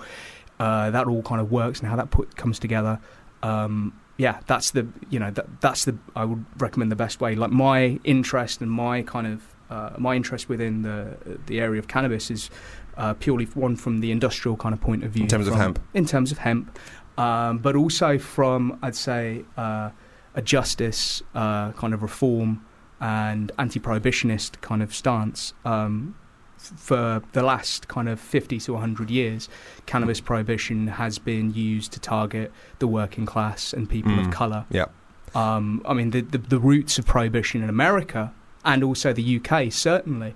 uh, 0.58 0.90
that 0.90 1.06
all 1.06 1.22
kind 1.22 1.40
of 1.40 1.50
works 1.50 1.80
and 1.80 1.88
how 1.88 1.96
that 1.96 2.10
put, 2.10 2.37
comes 2.37 2.58
together. 2.58 3.00
Um, 3.42 3.99
yeah, 4.18 4.40
that's 4.46 4.72
the 4.72 4.87
you 5.08 5.18
know 5.18 5.30
that, 5.30 5.62
that's 5.62 5.87
the 5.87 5.96
I 6.14 6.26
would 6.26 6.44
recommend 6.58 6.92
the 6.92 6.96
best 6.96 7.22
way. 7.22 7.34
Like 7.34 7.50
my 7.50 7.99
interest 8.04 8.60
and 8.60 8.70
my 8.70 9.00
kind 9.00 9.26
of 9.26 9.42
uh, 9.70 9.96
my 9.96 10.14
interest 10.14 10.50
within 10.50 10.82
the 10.82 11.38
the 11.46 11.58
area 11.58 11.78
of 11.78 11.88
cannabis 11.88 12.30
is 12.30 12.50
uh, 12.99 13.14
purely 13.14 13.46
one 13.46 13.76
from 13.76 14.00
the 14.00 14.10
industrial 14.10 14.58
kind 14.58 14.75
of 14.75 14.80
point 14.80 15.04
of 15.04 15.12
view. 15.12 15.22
In 15.22 15.28
terms 15.28 15.46
from, 15.46 15.54
of 15.54 15.60
hemp. 15.60 15.80
In 15.94 16.04
terms 16.04 16.32
of 16.32 16.38
hemp, 16.38 16.78
um, 17.20 17.58
but 17.58 17.74
also 17.76 18.18
from 18.18 18.78
I'd 18.82 18.96
say 18.96 19.44
uh, 19.56 19.90
a 20.34 20.42
justice 20.42 21.22
uh, 21.34 21.72
kind 21.72 21.92
of 21.94 22.02
reform 22.02 22.64
and 23.00 23.50
anti-prohibitionist 23.58 24.60
kind 24.60 24.82
of 24.82 24.94
stance. 24.94 25.54
Um, 25.64 26.14
for 26.58 27.22
the 27.32 27.42
last 27.42 27.88
kind 27.88 28.06
of 28.06 28.20
50 28.20 28.58
to 28.60 28.72
100 28.74 29.08
years, 29.10 29.48
cannabis 29.86 30.20
prohibition 30.20 30.88
has 30.88 31.18
been 31.18 31.54
used 31.54 31.90
to 31.92 32.00
target 32.00 32.52
the 32.80 32.86
working 32.86 33.24
class 33.24 33.72
and 33.72 33.88
people 33.88 34.12
Mm. 34.12 34.26
of 34.26 34.30
colour. 34.30 34.66
Yeah. 34.70 34.86
Um, 35.34 35.80
I 35.86 35.94
mean, 35.94 36.10
the, 36.10 36.20
the, 36.20 36.36
the 36.38 36.58
roots 36.58 36.98
of 36.98 37.06
prohibition 37.06 37.62
in 37.62 37.70
America 37.70 38.32
and 38.62 38.84
also 38.84 39.12
the 39.14 39.40
UK 39.40 39.72
certainly 39.72 40.30
Mm. 40.30 40.34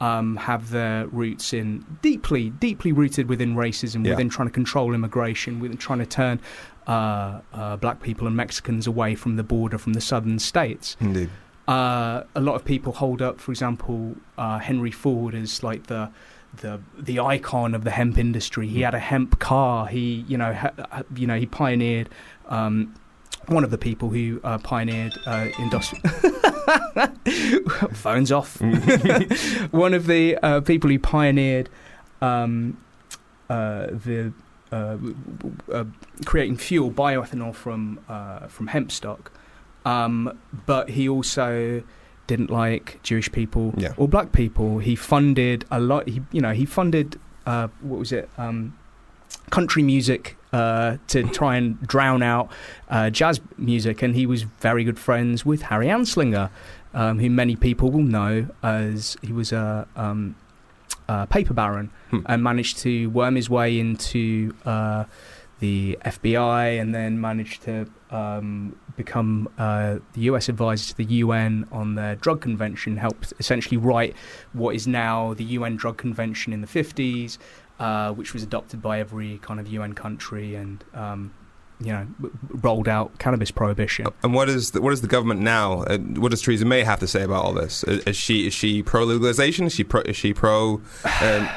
Um, 0.00 0.36
have 0.36 0.70
their 0.70 1.06
roots 1.08 1.52
in 1.52 1.84
deeply, 2.02 2.50
deeply 2.50 2.92
rooted 2.92 3.28
within 3.28 3.54
racism, 3.56 4.04
Yeah. 4.04 4.10
within 4.12 4.28
trying 4.28 4.48
to 4.48 4.52
control 4.54 4.94
immigration, 4.94 5.60
within 5.60 5.76
trying 5.76 5.98
to 6.00 6.06
turn 6.06 6.40
uh, 6.86 7.40
uh, 7.52 7.76
black 7.76 8.02
people 8.02 8.26
and 8.26 8.36
Mexicans 8.36 8.86
away 8.86 9.14
from 9.14 9.36
the 9.36 9.42
border 9.42 9.78
from 9.78 9.92
the 9.92 10.00
southern 10.00 10.38
states. 10.38 10.96
Indeed. 11.00 11.30
Uh, 11.68 12.24
a 12.34 12.40
lot 12.40 12.54
of 12.56 12.64
people 12.64 12.92
hold 12.92 13.22
up, 13.22 13.40
for 13.40 13.52
example, 13.52 14.16
uh, 14.36 14.58
Henry 14.58 14.90
Ford 14.90 15.34
as 15.34 15.62
like 15.62 15.86
the 15.86 16.10
the 16.60 16.80
the 16.98 17.18
icon 17.20 17.74
of 17.74 17.84
the 17.84 17.90
hemp 17.90 18.18
industry. 18.18 18.66
He 18.68 18.80
had 18.82 18.94
a 18.94 18.98
hemp 18.98 19.38
car. 19.38 19.86
He 19.86 20.24
you 20.28 20.36
know 20.36 20.52
ha, 20.52 20.70
ha- 20.90 21.02
you 21.14 21.26
know 21.26 21.38
he 21.38 21.46
pioneered. 21.46 22.08
Um, 22.48 22.94
one 23.46 23.64
of 23.64 23.70
the 23.70 23.78
people 23.78 24.08
who 24.10 24.40
uh, 24.44 24.58
pioneered 24.58 25.14
uh, 25.26 25.48
industrial 25.58 26.02
phones 27.92 28.32
off. 28.32 28.60
one 29.70 29.94
of 29.94 30.06
the 30.06 30.36
uh, 30.42 30.60
people 30.60 30.90
who 30.90 30.98
pioneered 30.98 31.68
um, 32.20 32.78
uh, 33.48 33.86
the 33.86 34.32
uh, 34.70 34.96
uh, 35.72 35.84
creating 36.24 36.56
fuel 36.56 36.90
bioethanol 36.90 37.54
from 37.54 37.98
uh, 38.08 38.46
from 38.48 38.68
hemp 38.68 38.90
stock. 38.92 39.30
Um, 39.84 40.38
but 40.66 40.90
he 40.90 41.08
also 41.08 41.82
didn't 42.28 42.50
like 42.50 43.00
Jewish 43.02 43.30
people 43.32 43.74
Yeah. 43.76 43.94
or 43.96 44.06
black 44.08 44.32
people. 44.32 44.78
He 44.78 44.94
funded 44.96 45.64
a 45.70 45.80
lot. 45.80 46.08
He 46.08 46.22
you 46.32 46.40
know 46.40 46.52
he 46.52 46.64
funded 46.64 47.18
uh, 47.46 47.68
what 47.80 47.98
was 47.98 48.12
it? 48.12 48.30
Um, 48.38 48.78
country 49.52 49.82
music 49.82 50.36
uh, 50.52 50.96
to 51.06 51.22
try 51.28 51.56
and 51.56 51.80
drown 51.86 52.22
out 52.22 52.50
uh, 52.88 53.10
jazz 53.10 53.40
music, 53.58 54.02
and 54.02 54.14
he 54.16 54.26
was 54.26 54.42
very 54.42 54.82
good 54.82 54.98
friends 54.98 55.46
with 55.46 55.62
Harry 55.62 55.86
Anslinger, 55.86 56.50
um, 56.94 57.18
who 57.20 57.30
many 57.30 57.54
people 57.54 57.90
will 57.90 58.02
know 58.18 58.48
as 58.62 59.16
he 59.22 59.32
was 59.32 59.52
a, 59.52 59.86
um, 59.94 60.34
a 61.08 61.26
paper 61.26 61.54
baron 61.54 61.90
Hmm. 62.10 62.20
and 62.26 62.42
managed 62.42 62.78
to 62.78 63.08
worm 63.08 63.36
his 63.36 63.48
way 63.48 63.78
into 63.78 64.54
uh, 64.66 65.04
the 65.60 65.96
FBI, 66.04 66.80
and 66.80 66.94
then 66.94 67.20
managed 67.20 67.62
to 67.62 67.86
um, 68.10 68.76
become 68.96 69.48
uh, 69.58 69.96
the 70.12 70.22
US 70.22 70.48
advisor 70.50 70.90
to 70.90 70.96
the 70.96 71.04
UN 71.24 71.66
on 71.72 71.94
their 71.94 72.14
drug 72.16 72.40
convention. 72.42 72.98
Helped 72.98 73.32
essentially 73.38 73.78
write 73.78 74.14
what 74.52 74.74
is 74.74 74.86
now 74.86 75.32
the 75.34 75.44
UN 75.56 75.76
Drug 75.76 75.96
Convention 75.96 76.52
in 76.52 76.60
the 76.60 76.66
50s 76.66 77.38
uh, 77.78 78.12
which 78.12 78.32
was 78.32 78.42
adopted 78.42 78.80
by 78.82 79.00
every 79.00 79.38
kind 79.38 79.60
of 79.60 79.66
UN 79.68 79.92
country 79.92 80.54
and 80.54 80.84
um, 80.94 81.32
you 81.80 81.92
know 81.92 82.06
rolled 82.48 82.88
out 82.88 83.18
cannabis 83.18 83.50
prohibition. 83.50 84.06
And 84.22 84.34
what 84.34 84.48
is 84.48 84.72
the, 84.72 84.80
what 84.80 84.92
is 84.92 85.00
the 85.00 85.08
government 85.08 85.40
now? 85.40 85.82
Uh, 85.82 85.98
what 85.98 86.30
does 86.30 86.42
Theresa 86.42 86.64
May 86.64 86.82
have 86.82 87.00
to 87.00 87.06
say 87.06 87.22
about 87.22 87.44
all 87.44 87.52
this? 87.52 87.84
Is, 87.84 88.04
is 88.04 88.16
she 88.16 88.46
is 88.46 88.54
she 88.54 88.82
pro 88.82 89.04
legalization? 89.04 89.66
Is 89.66 89.74
she 89.74 89.84
pro? 89.84 90.02
Is 90.02 90.16
she 90.16 90.32
pro? 90.32 90.80
Um, 91.20 91.48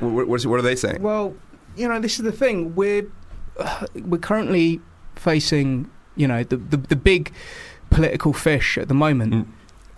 what, 0.00 0.28
what, 0.28 0.58
are 0.58 0.62
they 0.62 0.76
saying? 0.76 1.02
Well, 1.02 1.34
you 1.76 1.88
know, 1.88 2.00
this 2.00 2.18
is 2.18 2.24
the 2.24 2.32
thing. 2.32 2.74
We're 2.74 3.10
uh, 3.58 3.86
we're 3.94 4.18
currently 4.18 4.80
facing 5.16 5.90
you 6.16 6.28
know 6.28 6.44
the 6.44 6.56
the, 6.56 6.76
the 6.76 6.96
big 6.96 7.32
political 7.90 8.32
fish 8.32 8.78
at 8.78 8.88
the 8.88 8.94
moment. 8.94 9.32
Mm. 9.32 9.46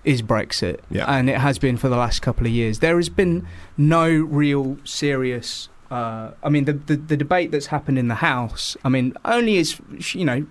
Is 0.05 0.21
Brexit, 0.23 0.81
Yeah. 0.91 1.05
and 1.07 1.31
it 1.31 1.39
has 1.39 1.59
been 1.59 1.77
for 1.77 1.89
the 1.89 1.97
last 1.97 2.23
couple 2.23 2.47
of 2.47 2.53
years. 2.53 2.81
There 2.81 2.97
has 2.97 3.09
been 3.09 3.47
no 3.79 4.09
real 4.09 4.77
serious. 4.85 5.69
Uh, 5.93 6.31
I 6.43 6.49
mean, 6.49 6.65
the, 6.65 6.73
the 6.73 6.97
the 6.97 7.17
debate 7.17 7.51
that's 7.53 7.67
happened 7.67 7.99
in 7.99 8.09
the 8.09 8.17
House. 8.17 8.77
I 8.85 8.89
mean, 8.89 9.15
only 9.25 9.59
as 9.59 9.81
you 10.15 10.25
know, 10.25 10.45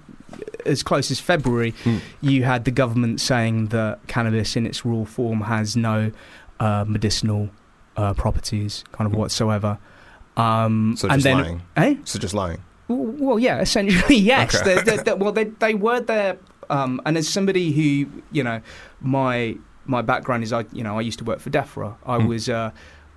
as 0.66 0.84
close 0.84 1.12
as 1.12 1.20
February, 1.20 1.74
Mm. 1.84 2.00
you 2.22 2.44
had 2.46 2.64
the 2.64 2.72
government 2.72 3.20
saying 3.20 3.68
that 3.68 4.00
cannabis 4.08 4.56
in 4.56 4.66
its 4.66 4.86
raw 4.86 5.04
form 5.04 5.42
has 5.42 5.76
no 5.76 6.12
uh, 6.60 6.86
medicinal 6.88 7.50
uh, 7.98 8.14
properties, 8.14 8.84
kind 8.94 9.06
of 9.08 9.14
Mm. 9.14 9.20
whatsoever. 9.20 9.78
Um, 10.38 10.96
So 10.98 11.08
and 11.10 11.16
just 11.18 11.24
then, 11.24 11.38
lying. 11.38 11.62
eh? 11.76 11.96
So 12.06 12.20
just 12.20 12.34
lying. 12.34 12.60
Well, 12.88 13.40
yeah, 13.40 13.60
essentially, 13.60 14.16
yes. 14.34 14.56
Okay. 14.56 14.76
They, 14.76 14.82
they, 14.96 15.04
they, 15.04 15.14
well, 15.14 15.32
they 15.34 15.46
they 15.46 15.74
were 15.74 16.00
there, 16.02 16.38
um, 16.72 17.02
and 17.06 17.18
as 17.18 17.28
somebody 17.28 17.72
who, 17.72 18.10
you 18.32 18.44
know, 18.44 18.62
my 19.02 19.58
my 19.86 20.02
background 20.02 20.44
is 20.44 20.52
I, 20.54 20.66
you 20.72 20.84
know, 20.84 20.98
I 20.98 21.02
used 21.02 21.20
to 21.20 21.26
work 21.26 21.40
for 21.40 21.50
DEFRA. 21.50 21.96
I 22.06 22.18
Mm. 22.18 22.28
was, 22.28 22.50
uh, 22.50 22.72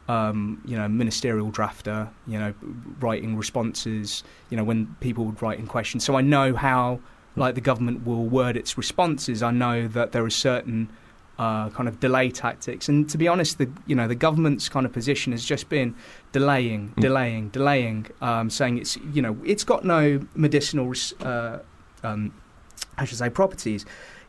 um, 0.08 0.60
you 0.70 0.76
know, 0.76 0.88
ministerial 0.88 1.50
drafter. 1.50 2.08
You 2.26 2.38
know, 2.38 2.54
writing 3.00 3.36
responses. 3.36 4.24
You 4.50 4.56
know, 4.56 4.64
when 4.64 4.96
people 5.00 5.24
would 5.26 5.40
write 5.42 5.58
in 5.58 5.66
questions, 5.66 6.04
so 6.04 6.16
I 6.16 6.22
know 6.22 6.54
how, 6.54 7.00
like, 7.36 7.54
the 7.54 7.60
government 7.70 8.06
will 8.06 8.26
word 8.26 8.56
its 8.56 8.76
responses. 8.76 9.42
I 9.42 9.50
know 9.50 9.88
that 9.88 10.12
there 10.12 10.24
are 10.24 10.30
certain. 10.30 10.88
Uh, 11.36 11.68
kind 11.70 11.88
of 11.88 11.98
delay 11.98 12.30
tactics, 12.30 12.88
and 12.88 13.10
to 13.10 13.18
be 13.18 13.26
honest, 13.26 13.58
the 13.58 13.68
you 13.88 13.96
know 13.98 14.06
the 14.06 14.14
government's 14.14 14.68
kind 14.68 14.86
of 14.86 14.92
position 14.92 15.32
has 15.32 15.44
just 15.44 15.68
been 15.68 15.92
delaying, 16.30 16.90
Mm. 16.90 17.00
delaying, 17.02 17.48
delaying, 17.48 18.06
um, 18.22 18.50
saying 18.50 18.78
it's 18.78 18.96
you 19.12 19.20
know 19.20 19.36
it's 19.44 19.64
got 19.64 19.84
no 19.84 20.20
medicinal, 20.36 20.92
uh, 21.24 21.58
um, 22.04 22.30
I 22.98 23.04
should 23.04 23.18
say, 23.18 23.30
properties. 23.30 23.84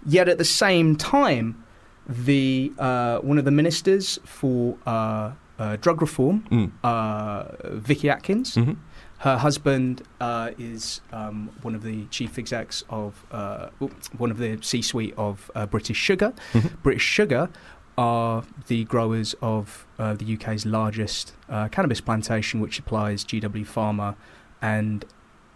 Yet 0.06 0.28
at 0.30 0.38
the 0.38 0.46
same 0.46 0.96
time, 0.96 1.64
the 2.08 2.72
uh, 2.78 3.20
one 3.20 3.38
of 3.38 3.46
the 3.46 3.52
ministers 3.52 4.20
for 4.26 4.78
uh, 4.86 5.32
uh, 5.58 5.78
drug 5.78 6.02
reform, 6.02 6.44
Mm. 6.52 6.72
uh, 6.84 7.46
Vicky 7.78 8.10
Atkins, 8.10 8.56
Mhm. 8.56 8.76
her 9.20 9.38
husband 9.38 10.04
uh, 10.22 10.52
is 10.60 11.02
um, 11.12 11.50
one 11.64 11.74
of 11.76 11.82
the 11.84 12.06
chief 12.12 12.38
execs 12.38 12.84
of 12.90 13.26
uh, 13.32 13.70
one 14.18 14.30
of 14.32 14.38
the 14.38 14.58
C-suite 14.62 15.14
of 15.18 15.50
uh, 15.56 15.66
British 15.66 15.98
Sugar. 15.98 16.34
Mhm. 16.54 16.72
British 16.84 17.04
Sugar 17.04 17.50
are 17.98 18.44
the 18.68 18.84
growers 18.84 19.34
of 19.42 19.88
uh, 19.98 20.14
the 20.14 20.26
UK's 20.36 20.66
largest 20.66 21.34
uh, 21.50 21.68
cannabis 21.70 22.02
plantation, 22.02 22.60
which 22.60 22.76
supplies 22.76 23.24
GW 23.24 23.66
Pharma, 23.66 24.16
and 24.62 25.06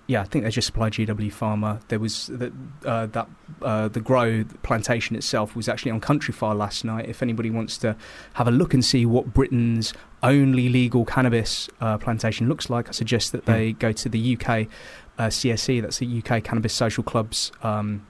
yeah, 0.10 0.22
I 0.22 0.24
think 0.24 0.44
they 0.44 0.50
just 0.50 0.66
supply 0.66 0.90
GW 0.90 1.32
Pharma. 1.32 1.82
There 1.90 2.00
was 2.00 2.28
the, 2.34 2.52
uh, 2.84 3.06
that 3.06 3.30
uh, 3.62 3.90
the 3.90 4.00
grow 4.00 4.44
plantation 4.64 5.16
itself 5.16 5.56
was 5.56 5.70
actually 5.70 5.92
on 5.92 6.02
Countryfile 6.02 6.58
last 6.58 6.84
night. 6.84 7.08
If 7.08 7.22
anybody 7.22 7.52
wants 7.52 7.78
to 7.78 7.96
have 8.34 8.48
a 8.48 8.52
look 8.52 8.74
and 8.74 8.84
see 8.84 9.06
what 9.06 9.36
Britain's 9.36 9.94
only 10.24 10.68
legal 10.68 11.06
cannabis 11.06 11.70
uh, 11.80 12.00
plantation 12.00 12.50
looks 12.50 12.72
like, 12.72 12.90
I 12.90 12.92
suggest 12.92 13.34
that 13.34 13.46
they 13.46 13.74
go 13.74 13.92
to 13.92 14.10
the 14.10 14.36
UK 14.36 14.66
uh, 15.20 15.28
CSE. 15.28 15.80
That's 15.80 16.00
the 16.00 16.24
UK 16.26 16.44
Cannabis 16.44 16.74
Social 16.74 17.04
Club's 17.04 17.52
um, 17.62 18.04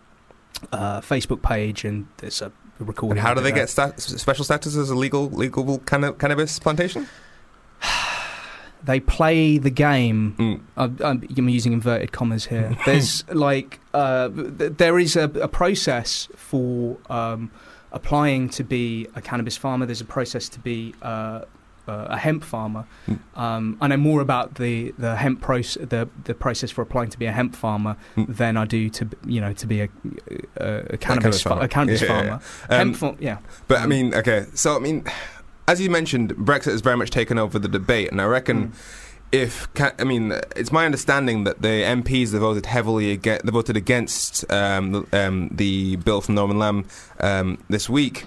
uh, 0.72 1.02
Facebook 1.02 1.42
page, 1.42 1.84
and 1.84 2.08
there's 2.20 2.42
a 2.42 2.50
recording. 2.80 3.18
And 3.18 3.28
how 3.28 3.34
do 3.34 3.42
they 3.42 3.52
get 3.52 3.70
stat- 3.70 4.00
special 4.00 4.46
status 4.46 4.78
as 4.78 4.90
a 4.90 4.96
legal 4.96 5.30
legal 5.30 5.80
canna- 5.80 6.14
cannabis 6.14 6.60
plantation? 6.60 7.10
they 8.84 9.00
play 9.00 9.58
the 9.58 9.70
game. 9.70 10.36
Mm. 10.38 10.62
I'm, 10.78 10.98
I'm 11.38 11.50
using 11.50 11.74
inverted 11.74 12.12
commas 12.12 12.46
here. 12.46 12.76
There's 12.86 13.28
like 13.30 13.80
uh, 13.94 14.30
there 14.34 14.98
is 15.00 15.16
a, 15.16 15.24
a 15.24 15.48
process 15.48 16.28
for 16.36 16.98
um, 17.10 17.52
applying 17.92 18.50
to 18.50 18.64
be 18.64 19.08
a 19.16 19.22
cannabis 19.22 19.58
farmer. 19.58 19.86
There's 19.86 20.02
a 20.02 20.06
process 20.06 20.48
to 20.50 20.60
be 20.60 20.94
uh, 21.02 21.42
uh, 21.88 22.06
a 22.10 22.18
hemp 22.18 22.44
farmer. 22.44 22.86
Mm. 23.08 23.20
Um, 23.36 23.78
I 23.82 23.88
know 23.88 23.98
more 23.98 24.22
about 24.22 24.56
the 24.56 24.94
the 24.98 25.16
hemp 25.16 25.42
process, 25.42 25.84
the 25.90 26.08
the 26.26 26.34
process 26.36 26.70
for 26.72 26.82
applying 26.84 27.10
to 27.10 27.18
be 27.20 27.26
a 27.26 27.32
hemp 27.32 27.56
farmer 27.56 27.98
Mm. 28.16 28.38
than 28.38 28.58
I 28.58 28.66
do 28.66 28.90
to 28.92 29.10
you 29.26 29.42
know 29.42 29.54
to 29.54 29.66
be 29.68 29.82
a 29.82 29.90
a, 30.58 30.76
a 30.94 30.98
cannabis 30.98 31.00
cannabis 31.00 31.42
fa- 31.44 31.50
farmer. 31.50 31.64
a 31.64 31.68
cannabis 31.68 32.02
Yeah, 32.02 32.08
yeah, 32.10 32.14
farmer. 32.16 32.42
yeah. 32.70 32.76
Um, 32.76 32.78
hemp 32.88 32.96
farm, 32.96 33.18
yeah. 33.20 33.38
But 33.68 33.80
I 33.80 33.88
mean, 33.88 34.14
okay. 34.14 34.46
So 34.54 34.76
I 34.76 34.80
mean, 34.80 35.04
as 35.72 35.80
you 35.82 35.90
mentioned, 35.90 36.36
Brexit 36.36 36.72
has 36.72 36.82
very 36.82 36.98
much 36.98 37.10
taken 37.12 37.38
over 37.38 37.58
the 37.60 37.68
debate, 37.68 38.12
and 38.12 38.20
I 38.22 38.26
reckon 38.26 38.58
Mm. 38.70 38.72
if 39.32 39.68
I 40.00 40.04
mean, 40.04 40.34
it's 40.56 40.72
my 40.72 40.86
understanding 40.86 41.44
that 41.44 41.62
the 41.62 41.84
MPs 42.02 42.32
that 42.32 42.40
voted 42.40 42.66
heavily 42.66 43.12
against, 43.12 43.46
they 43.46 43.52
voted 43.52 43.78
against 43.78 44.32
um, 44.52 44.92
the, 44.92 45.02
um, 45.28 45.50
the 45.52 45.96
bill 45.98 46.22
from 46.22 46.34
Norman 46.36 46.58
Lamb 46.58 46.86
um, 47.20 47.58
this 47.70 47.88
week. 47.90 48.26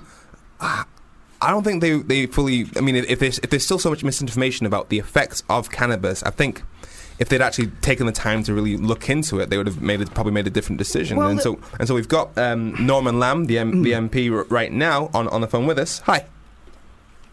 I 0.61 1.51
don't 1.51 1.65
think 1.65 1.81
they, 1.81 1.99
they 1.99 2.27
fully. 2.27 2.67
I 2.77 2.81
mean, 2.81 2.95
if 2.97 3.19
there's 3.19 3.39
if 3.41 3.51
there's 3.51 3.65
still 3.65 3.79
so 3.81 3.91
much 3.91 4.05
misinformation 4.05 4.65
about 4.65 4.91
the 4.91 4.99
effects 5.01 5.43
of 5.49 5.71
cannabis, 5.73 6.23
I 6.23 6.31
think 6.31 6.63
if 7.19 7.29
they'd 7.29 7.41
actually 7.43 7.67
taken 7.81 8.07
the 8.07 8.13
time 8.13 8.45
to 8.45 8.55
really 8.55 8.77
look 8.77 9.11
into 9.11 9.41
it, 9.41 9.51
they 9.51 9.57
would 9.59 9.67
have 9.67 9.83
made 9.83 10.01
it, 10.01 10.15
probably 10.15 10.33
made 10.33 10.47
a 10.47 10.51
different 10.51 10.79
decision. 10.79 11.17
Well, 11.17 11.29
and 11.31 11.41
so 11.41 11.59
and 11.81 11.89
so 11.89 11.95
we've 11.97 12.07
got 12.09 12.37
um, 12.39 12.87
Norman 12.87 13.19
Lamb, 13.19 13.47
the 13.47 13.59
M- 13.59 13.83
the 13.83 13.91
MP, 13.93 14.31
r- 14.33 14.45
right 14.51 14.71
now 14.73 15.11
on, 15.13 15.27
on 15.29 15.41
the 15.41 15.49
phone 15.49 15.67
with 15.67 15.79
us. 15.81 15.99
Hi. 16.07 16.27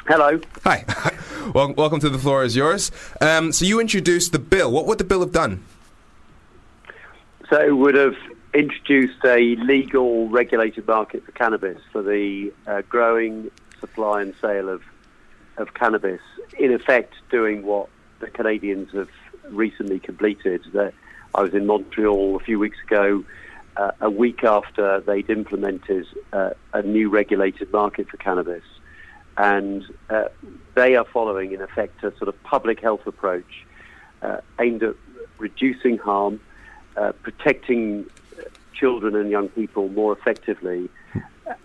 Hello. 0.09 0.41
Hi. 0.63 0.83
well, 1.53 1.71
welcome 1.73 1.99
to 1.99 2.09
the 2.09 2.17
floor 2.17 2.43
is 2.43 2.55
yours. 2.55 2.91
Um, 3.21 3.51
so 3.51 3.63
you 3.63 3.79
introduced 3.79 4.31
the 4.31 4.39
bill. 4.39 4.71
What 4.71 4.87
would 4.87 4.97
the 4.97 5.03
bill 5.03 5.19
have 5.19 5.31
done? 5.31 5.63
So 7.47 7.63
it 7.63 7.77
would 7.77 7.93
have 7.93 8.15
introduced 8.55 9.23
a 9.23 9.55
legal 9.57 10.27
regulated 10.29 10.87
market 10.87 11.23
for 11.23 11.31
cannabis 11.33 11.77
for 11.91 12.01
the 12.01 12.51
uh, 12.65 12.81
growing 12.89 13.51
supply 13.79 14.23
and 14.23 14.33
sale 14.41 14.67
of 14.67 14.81
of 15.57 15.75
cannabis. 15.75 16.21
In 16.57 16.73
effect, 16.73 17.13
doing 17.29 17.61
what 17.61 17.87
the 18.19 18.31
Canadians 18.31 18.91
have 18.93 19.11
recently 19.51 19.99
completed. 19.99 20.65
That 20.73 20.95
I 21.35 21.43
was 21.43 21.53
in 21.53 21.67
Montreal 21.67 22.35
a 22.35 22.39
few 22.39 22.57
weeks 22.57 22.79
ago. 22.83 23.23
Uh, 23.77 23.91
a 24.01 24.09
week 24.09 24.43
after 24.43 25.01
they'd 25.01 25.29
implemented 25.29 26.07
uh, 26.33 26.49
a 26.73 26.81
new 26.81 27.11
regulated 27.11 27.71
market 27.71 28.09
for 28.09 28.17
cannabis, 28.17 28.63
and 29.39 29.85
uh, 30.09 30.25
they 30.75 30.97
are 30.97 31.05
following, 31.05 31.53
in 31.53 31.61
effect, 31.61 32.03
a 32.03 32.15
sort 32.17 32.27
of 32.27 32.43
public 32.43 32.81
health 32.81 33.07
approach 33.07 33.65
uh, 34.21 34.41
aimed 34.59 34.83
at 34.83 34.95
reducing 35.37 35.97
harm, 35.97 36.41
uh, 36.97 37.13
protecting 37.23 38.05
uh, 38.37 38.43
children 38.73 39.15
and 39.15 39.31
young 39.31 39.47
people 39.47 39.87
more 39.87 40.11
effectively. 40.11 40.89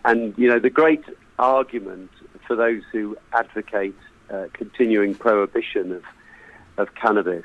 And, 0.05 0.39
you 0.39 0.49
know, 0.49 0.61
the 0.61 0.71
great 0.71 1.03
argument 1.37 2.13
for 2.47 2.55
those 2.55 2.83
who 2.93 3.17
advocate 3.33 3.97
uh, 4.31 4.47
continuing 4.53 5.17
prohibition 5.17 5.91
of, 5.91 6.05
of 6.79 6.95
cannabis 6.95 7.45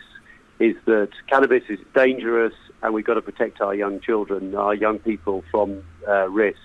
is 0.59 0.75
that 0.85 1.09
cannabis 1.27 1.63
is 1.69 1.79
dangerous 1.95 2.53
and 2.83 2.93
we've 2.93 3.05
got 3.05 3.15
to 3.15 3.21
protect 3.21 3.61
our 3.61 3.73
young 3.73 3.99
children, 3.99 4.53
our 4.53 4.75
young 4.75 4.99
people 4.99 5.43
from 5.49 5.83
uh, 6.07 6.29
risk. 6.29 6.59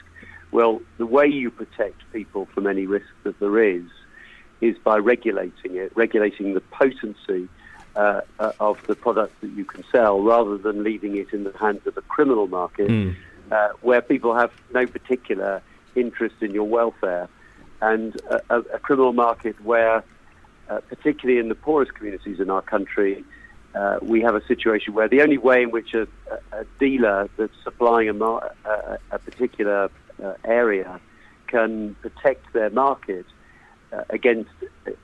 Well, 0.54 0.82
the 0.98 1.06
way 1.06 1.26
you 1.26 1.50
protect 1.50 2.00
people 2.12 2.46
from 2.54 2.68
any 2.68 2.86
risk 2.86 3.08
that 3.24 3.40
there 3.40 3.60
is 3.60 3.82
is 4.60 4.78
by 4.78 4.98
regulating 4.98 5.74
it, 5.74 5.90
regulating 5.96 6.54
the 6.54 6.60
potency 6.60 7.48
uh, 7.96 8.20
uh, 8.38 8.52
of 8.60 8.78
the 8.86 8.94
products 8.94 9.34
that 9.40 9.50
you 9.50 9.64
can 9.64 9.82
sell, 9.90 10.22
rather 10.22 10.56
than 10.56 10.84
leaving 10.84 11.16
it 11.16 11.32
in 11.32 11.42
the 11.42 11.52
hands 11.58 11.84
of 11.88 11.96
a 11.96 12.02
criminal 12.02 12.46
market 12.46 12.88
uh, 13.50 13.70
where 13.80 14.00
people 14.00 14.32
have 14.32 14.52
no 14.72 14.86
particular 14.86 15.60
interest 15.96 16.36
in 16.40 16.52
your 16.52 16.68
welfare, 16.68 17.28
and 17.82 18.14
a, 18.30 18.40
a, 18.50 18.60
a 18.74 18.78
criminal 18.78 19.12
market 19.12 19.60
where, 19.60 20.04
uh, 20.70 20.80
particularly 20.88 21.40
in 21.40 21.48
the 21.48 21.56
poorest 21.56 21.94
communities 21.94 22.38
in 22.38 22.48
our 22.48 22.62
country, 22.62 23.24
uh, 23.74 23.98
we 24.02 24.20
have 24.22 24.34
a 24.34 24.44
situation 24.46 24.94
where 24.94 25.08
the 25.08 25.20
only 25.20 25.38
way 25.38 25.62
in 25.62 25.70
which 25.70 25.94
a, 25.94 26.02
a, 26.52 26.60
a 26.60 26.64
dealer 26.78 27.28
that's 27.36 27.52
supplying 27.62 28.08
a, 28.08 28.12
mar- 28.12 28.54
a, 28.64 28.98
a 29.10 29.18
particular 29.18 29.90
uh, 30.22 30.34
area 30.44 31.00
can 31.48 31.94
protect 32.00 32.52
their 32.52 32.70
market 32.70 33.26
uh, 33.92 34.02
against 34.10 34.50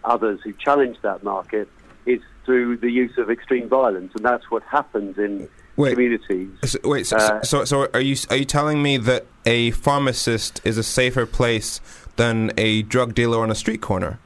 others 0.04 0.40
who 0.44 0.52
challenge 0.52 0.96
that 1.02 1.22
market 1.24 1.68
is 2.06 2.20
through 2.44 2.76
the 2.76 2.90
use 2.90 3.16
of 3.18 3.30
extreme 3.30 3.68
violence, 3.68 4.12
and 4.14 4.24
that's 4.24 4.50
what 4.50 4.62
happens 4.62 5.18
in 5.18 5.48
Wait. 5.76 5.90
communities. 5.90 6.50
So, 6.64 6.78
wait, 6.84 7.06
so, 7.06 7.16
Uh, 7.16 7.42
so, 7.42 7.64
so 7.64 7.88
are 7.94 8.00
you 8.00 8.16
are 8.28 8.36
you 8.36 8.44
telling 8.44 8.82
me 8.82 8.96
that 8.98 9.26
a 9.46 9.70
pharmacist 9.72 10.60
is 10.64 10.76
a 10.78 10.82
safer 10.82 11.26
place 11.26 11.80
than 12.16 12.52
a 12.56 12.82
drug 12.82 13.14
dealer 13.14 13.42
on 13.42 13.50
a 13.50 13.54
street 13.54 13.80
corner? 13.80 14.18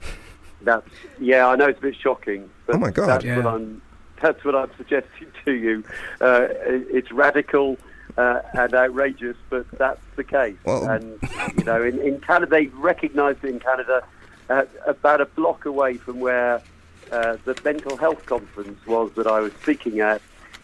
That's 0.63 0.89
yeah, 1.21 1.47
I 1.47 1.57
know 1.57 1.67
it's 1.67 1.79
a 1.79 1.83
bit 1.83 1.97
shocking, 1.97 2.51
but 2.67 2.77
Oh 2.77 2.79
my 2.79 2.91
God. 2.91 3.09
that's 3.09 3.25
Yeah. 3.25 3.37
what 3.37 3.47
I'm 3.47 3.83
that's 4.25 4.43
what 4.43 4.55
I'm 4.55 4.71
suggesting 4.79 5.29
to 5.45 5.53
you. 5.53 5.85
Uh, 6.19 6.49
it's 6.51 7.13
radical 7.13 7.77
uh, 8.17 8.41
and 8.55 8.75
outrageous, 8.75 9.37
but 9.51 9.71
that's 9.73 10.01
the 10.17 10.25
case. 10.25 10.57
Well- 10.65 10.89
and 10.89 11.19
you 11.59 11.65
know, 11.65 11.83
in, 11.83 11.99
in 12.01 12.21
Canada, 12.21 12.51
they 12.51 12.67
recognised 12.69 13.45
it 13.45 13.51
in 13.51 13.61
Canada 13.61 14.03
uh, 14.49 14.65
about 14.87 15.21
a 15.21 15.27
block 15.27 15.67
away 15.67 15.99
from 15.99 16.21
where 16.21 16.63
uh, 17.13 17.37
the 17.45 17.59
mental 17.65 17.99
health 17.99 18.25
conference 18.25 18.85
was 18.87 19.13
that 19.17 19.27
I 19.27 19.41
was 19.41 19.53
speaking 19.63 20.01
at. 20.01 20.23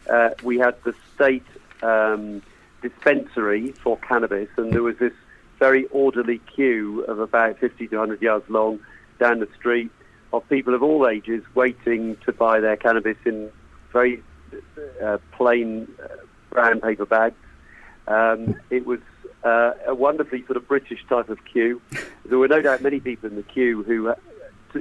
Uh, 0.09 0.31
we 0.43 0.59
had 0.59 0.83
the 0.85 0.95
state 1.15 1.45
um, 1.83 2.41
dispensary 2.81 3.73
for 3.73 3.99
cannabis, 3.99 4.49
and 4.57 4.73
there 4.73 4.83
was 4.83 4.97
this 4.97 5.13
very 5.59 5.85
orderly 5.89 6.39
queue 6.39 7.03
of 7.05 7.19
about 7.19 7.59
50 7.59 7.89
to 7.89 7.99
100 7.99 8.23
yards 8.23 8.49
long 8.49 8.81
down 9.19 9.41
the 9.41 9.49
street 9.59 9.91
of 10.33 10.49
people 10.49 10.75
of 10.75 10.83
all 10.83 11.09
ages 11.09 11.43
waiting 11.55 12.17
to 12.25 12.33
buy 12.33 12.61
their 12.61 12.77
cannabis 12.77 13.17
in 13.25 13.51
very 13.93 14.23
uh, 15.03 15.19
plain 15.33 15.89
uh, 16.03 16.09
brown 16.51 16.81
paper 16.81 17.07
bags. 17.07 17.37
Um, 18.07 18.57
it 18.71 18.87
was 18.87 19.01
uh, 19.45 19.73
a 19.87 19.95
wonderfully 19.95 20.45
sort 20.47 20.57
of 20.57 20.69
British 20.69 21.05
type 21.09 21.29
of 21.29 21.45
queue. 21.45 21.81
There 22.25 22.39
were 22.39 22.49
no 22.49 22.63
doubt 22.63 22.83
many 22.83 23.01
people 23.01 23.29
in 23.29 23.37
the 23.37 23.43
queue 23.43 23.83
who 23.83 24.09
uh, 24.09 24.15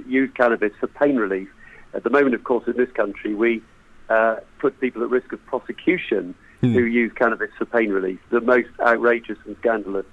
used 0.08 0.36
cannabis 0.36 0.74
for 0.80 0.88
pain 0.88 1.16
relief. 1.16 1.50
At 1.94 2.04
the 2.04 2.10
moment, 2.10 2.36
of 2.36 2.44
course, 2.44 2.68
in 2.68 2.78
this 2.78 2.92
country, 2.92 3.34
we 3.34 3.64
uh, 4.10 4.38
put 4.60 4.80
people 4.80 5.04
at 5.04 5.10
risk 5.10 5.32
of 5.32 5.44
prosecution 5.46 6.36
who 6.62 6.84
use 6.84 7.10
cannabis 7.14 7.50
for 7.58 7.64
pain 7.64 7.90
relief. 7.90 8.20
The 8.32 8.42
most 8.42 8.68
outrageous 8.82 9.38
and 9.46 9.56
scandalous 9.62 10.06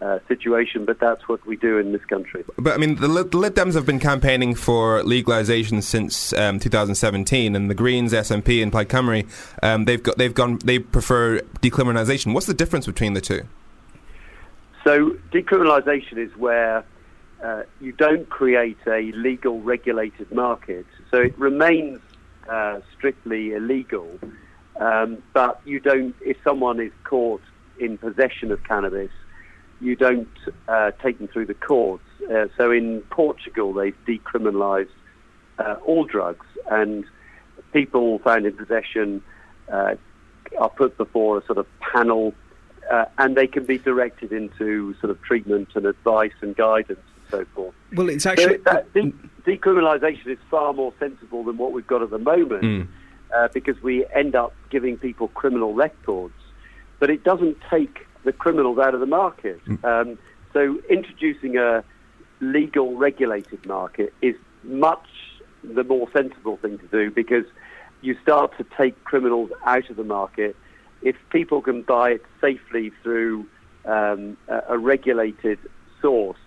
uh, 0.00 0.18
situation, 0.28 0.84
but 0.84 1.00
that's 1.00 1.28
what 1.28 1.44
we 1.46 1.56
do 1.56 1.78
in 1.78 1.92
this 1.92 2.04
country. 2.04 2.44
But 2.56 2.74
I 2.74 2.76
mean, 2.76 2.96
the, 2.96 3.08
Lib- 3.08 3.30
the 3.30 3.38
Lib 3.38 3.54
Dems 3.54 3.74
have 3.74 3.86
been 3.86 3.98
campaigning 3.98 4.54
for 4.54 5.02
legalization 5.02 5.82
since 5.82 6.32
um, 6.34 6.60
2017, 6.60 7.56
and 7.56 7.68
the 7.68 7.74
Greens, 7.74 8.12
SNP, 8.12 8.62
and 8.62 8.70
Plaid 8.70 8.88
Cymru, 8.88 9.26
um, 9.62 9.86
they've 9.86 10.02
got 10.02 10.16
they've 10.16 10.34
gone 10.34 10.58
they 10.64 10.78
prefer 10.78 11.40
decriminalisation. 11.60 12.32
What's 12.32 12.46
the 12.46 12.54
difference 12.54 12.86
between 12.86 13.14
the 13.14 13.20
two? 13.20 13.42
So 14.84 15.16
decriminalisation 15.32 16.18
is 16.18 16.34
where 16.36 16.84
uh, 17.42 17.62
you 17.80 17.92
don't 17.92 18.28
create 18.28 18.78
a 18.86 19.12
legal 19.12 19.60
regulated 19.60 20.30
market. 20.32 20.86
So 21.10 21.18
it 21.18 21.38
remains 21.38 22.00
uh, 22.48 22.80
strictly 22.96 23.52
illegal, 23.52 24.18
um, 24.76 25.22
but 25.32 25.60
you 25.64 25.80
don't. 25.80 26.14
If 26.20 26.36
someone 26.44 26.80
is 26.80 26.92
caught 27.04 27.42
in 27.78 27.98
possession 27.98 28.50
of 28.52 28.62
cannabis, 28.64 29.10
you 29.80 29.96
don't 29.96 30.28
uh, 30.68 30.90
take 31.02 31.18
them 31.18 31.28
through 31.28 31.46
the 31.46 31.54
courts. 31.54 32.04
Uh, 32.32 32.46
so 32.56 32.70
in 32.70 33.00
Portugal, 33.10 33.72
they've 33.72 33.96
decriminalised 34.06 34.88
uh, 35.58 35.76
all 35.84 36.04
drugs, 36.04 36.46
and 36.70 37.04
people 37.72 38.18
found 38.20 38.46
in 38.46 38.56
possession 38.56 39.22
uh, 39.72 39.94
are 40.58 40.70
put 40.70 40.96
before 40.96 41.38
a 41.38 41.46
sort 41.46 41.58
of 41.58 41.66
panel, 41.80 42.34
uh, 42.90 43.04
and 43.18 43.36
they 43.36 43.46
can 43.46 43.64
be 43.64 43.78
directed 43.78 44.32
into 44.32 44.94
sort 45.00 45.10
of 45.10 45.20
treatment 45.22 45.68
and 45.74 45.86
advice 45.86 46.32
and 46.40 46.56
guidance 46.56 46.98
and 46.98 47.30
so 47.30 47.44
forth. 47.54 47.74
Well, 47.94 48.08
it's 48.08 48.24
So 48.24 48.30
actually. 48.30 48.56
that 48.58 48.92
de- 48.94 49.12
decriminalisation 49.46 50.26
is 50.26 50.38
far 50.50 50.72
more 50.72 50.92
sensible 50.98 51.44
than 51.44 51.56
what 51.56 51.72
we've 51.72 51.86
got 51.86 52.02
at 52.02 52.10
the 52.10 52.18
moment, 52.18 52.88
uh, 53.34 53.48
because 53.52 53.80
we 53.82 54.06
end 54.14 54.34
up 54.34 54.54
giving 54.70 54.96
people 54.96 55.28
criminal 55.28 55.74
records, 55.74 56.34
but 56.98 57.10
it 57.10 57.22
doesn't 57.24 57.58
take 57.70 58.06
the 58.24 58.32
criminals 58.32 58.78
out 58.78 58.94
of 58.94 59.00
the 59.00 59.06
market. 59.06 59.60
Um, 59.84 60.18
so 60.52 60.78
introducing 60.88 61.56
a 61.56 61.84
legal 62.40 62.96
regulated 62.96 63.64
market 63.66 64.12
is 64.22 64.34
much 64.62 65.06
the 65.62 65.84
more 65.84 66.08
sensible 66.12 66.56
thing 66.56 66.78
to 66.78 66.86
do 66.86 67.10
because 67.10 67.44
you 68.00 68.16
start 68.22 68.56
to 68.58 68.64
take 68.76 69.02
criminals 69.04 69.50
out 69.64 69.90
of 69.90 69.96
the 69.96 70.04
market. 70.04 70.56
If 71.02 71.16
people 71.30 71.62
can 71.62 71.82
buy 71.82 72.10
it 72.10 72.24
safely 72.40 72.92
through 73.02 73.46
um, 73.84 74.36
a, 74.48 74.62
a 74.70 74.78
regulated 74.78 75.58
source 76.00 76.38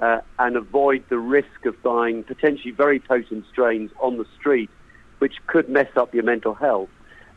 uh, 0.00 0.20
and 0.38 0.56
avoid 0.56 1.04
the 1.08 1.18
risk 1.18 1.66
of 1.66 1.80
buying 1.82 2.24
potentially 2.24 2.72
very 2.72 3.00
potent 3.00 3.44
strains 3.50 3.90
on 4.00 4.18
the 4.18 4.26
street, 4.38 4.70
which 5.18 5.34
could 5.46 5.68
mess 5.68 5.90
up 5.96 6.14
your 6.14 6.24
mental 6.24 6.54
health, 6.54 6.90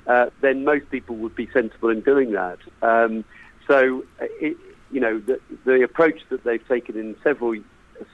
uh, 0.07 0.27
then 0.41 0.63
most 0.63 0.89
people 0.89 1.15
would 1.17 1.35
be 1.35 1.47
sensible 1.53 1.89
in 1.89 2.01
doing 2.01 2.31
that. 2.31 2.59
Um, 2.81 3.23
so, 3.71 4.03
uh, 4.21 4.25
it, 4.41 4.57
you 4.91 4.99
know, 4.99 5.19
the, 5.19 5.39
the 5.65 5.81
approach 5.83 6.19
that 6.29 6.43
they've 6.43 6.67
taken 6.67 6.97
in 6.97 7.15
several 7.23 7.55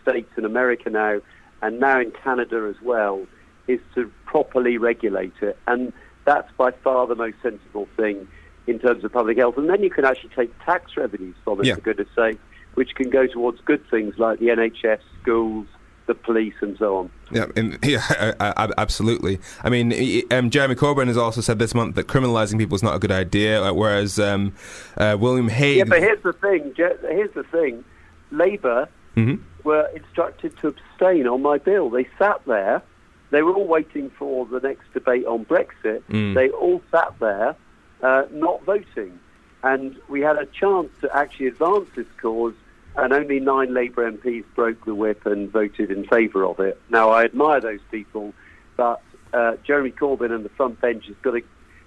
states 0.01 0.29
in 0.37 0.45
America 0.45 0.89
now, 0.89 1.19
and 1.61 1.79
now 1.79 1.99
in 1.99 2.11
Canada 2.11 2.67
as 2.69 2.79
well, 2.83 3.25
is 3.67 3.79
to 3.95 4.11
properly 4.25 4.77
regulate 4.77 5.33
it. 5.41 5.57
And 5.67 5.91
that's 6.25 6.51
by 6.57 6.71
far 6.71 7.07
the 7.07 7.15
most 7.15 7.37
sensible 7.41 7.87
thing 7.97 8.27
in 8.67 8.79
terms 8.79 9.03
of 9.03 9.11
public 9.11 9.37
health. 9.37 9.57
And 9.57 9.69
then 9.69 9.81
you 9.81 9.89
can 9.89 10.05
actually 10.05 10.29
take 10.35 10.51
tax 10.63 10.95
revenues 10.95 11.35
from 11.43 11.61
it, 11.61 11.65
Yeah. 11.67 11.75
for 11.75 11.81
goodness 11.81 12.09
sake, 12.15 12.37
which 12.75 12.93
can 12.95 13.09
go 13.09 13.25
towards 13.25 13.59
good 13.61 13.83
things 13.89 14.19
like 14.19 14.39
the 14.39 14.47
NHS, 14.49 14.99
schools, 15.21 15.67
the 16.07 16.15
police 16.15 16.55
and 16.61 16.77
so 16.77 16.97
on. 16.97 17.11
Yeah, 17.31 17.45
and, 17.55 17.77
yeah, 17.83 18.33
absolutely. 18.77 19.39
I 19.63 19.69
mean, 19.69 19.93
um, 20.31 20.49
Jeremy 20.49 20.75
Corbyn 20.75 21.07
has 21.07 21.17
also 21.17 21.41
said 21.41 21.59
this 21.59 21.75
month 21.75 21.95
that 21.95 22.07
criminalising 22.07 22.57
people 22.57 22.75
is 22.75 22.83
not 22.83 22.95
a 22.95 22.99
good 22.99 23.11
idea, 23.11 23.61
uh, 23.61 23.73
whereas 23.73 24.17
um, 24.17 24.53
uh, 24.97 25.15
William 25.19 25.49
Hague. 25.49 25.77
Yeah, 25.77 25.83
but 25.83 25.99
here's 25.99 26.23
the 26.23 26.33
thing. 26.33 26.73
Here's 26.75 27.33
the 27.33 27.43
thing. 27.43 27.83
Labour 28.31 28.89
mm-hmm. 29.15 29.41
were 29.63 29.87
instructed 29.95 30.57
to 30.57 30.69
abstain 30.69 31.27
on 31.27 31.41
my 31.41 31.57
bill. 31.59 31.89
They 31.89 32.07
sat 32.17 32.41
there. 32.45 32.81
They 33.29 33.43
were 33.43 33.53
all 33.53 33.67
waiting 33.67 34.09
for 34.11 34.45
the 34.45 34.61
next 34.61 34.91
debate 34.93 35.25
on 35.25 35.45
Brexit. 35.45 36.01
Mm. 36.09 36.33
They 36.33 36.49
all 36.49 36.81
sat 36.91 37.13
there, 37.19 37.57
uh, 38.01 38.23
not 38.31 38.63
voting, 38.63 39.19
and 39.63 39.97
we 40.07 40.21
had 40.21 40.37
a 40.37 40.45
chance 40.45 40.89
to 41.01 41.13
actually 41.13 41.47
advance 41.47 41.89
this 41.93 42.07
cause 42.21 42.53
and 42.97 43.13
only 43.13 43.39
nine 43.39 43.73
Labour 43.73 44.11
MPs 44.11 44.43
broke 44.55 44.83
the 44.85 44.95
whip 44.95 45.25
and 45.25 45.51
voted 45.51 45.91
in 45.91 46.05
favour 46.07 46.45
of 46.45 46.59
it. 46.59 46.81
Now, 46.89 47.11
I 47.11 47.25
admire 47.25 47.61
those 47.61 47.79
people, 47.91 48.33
but 48.75 49.01
uh, 49.33 49.53
Jeremy 49.63 49.91
Corbyn 49.91 50.31
and 50.31 50.43
the 50.43 50.49
front 50.49 50.81
bench 50.81 51.05
has 51.05 51.15
got 51.21 51.31
to 51.31 51.41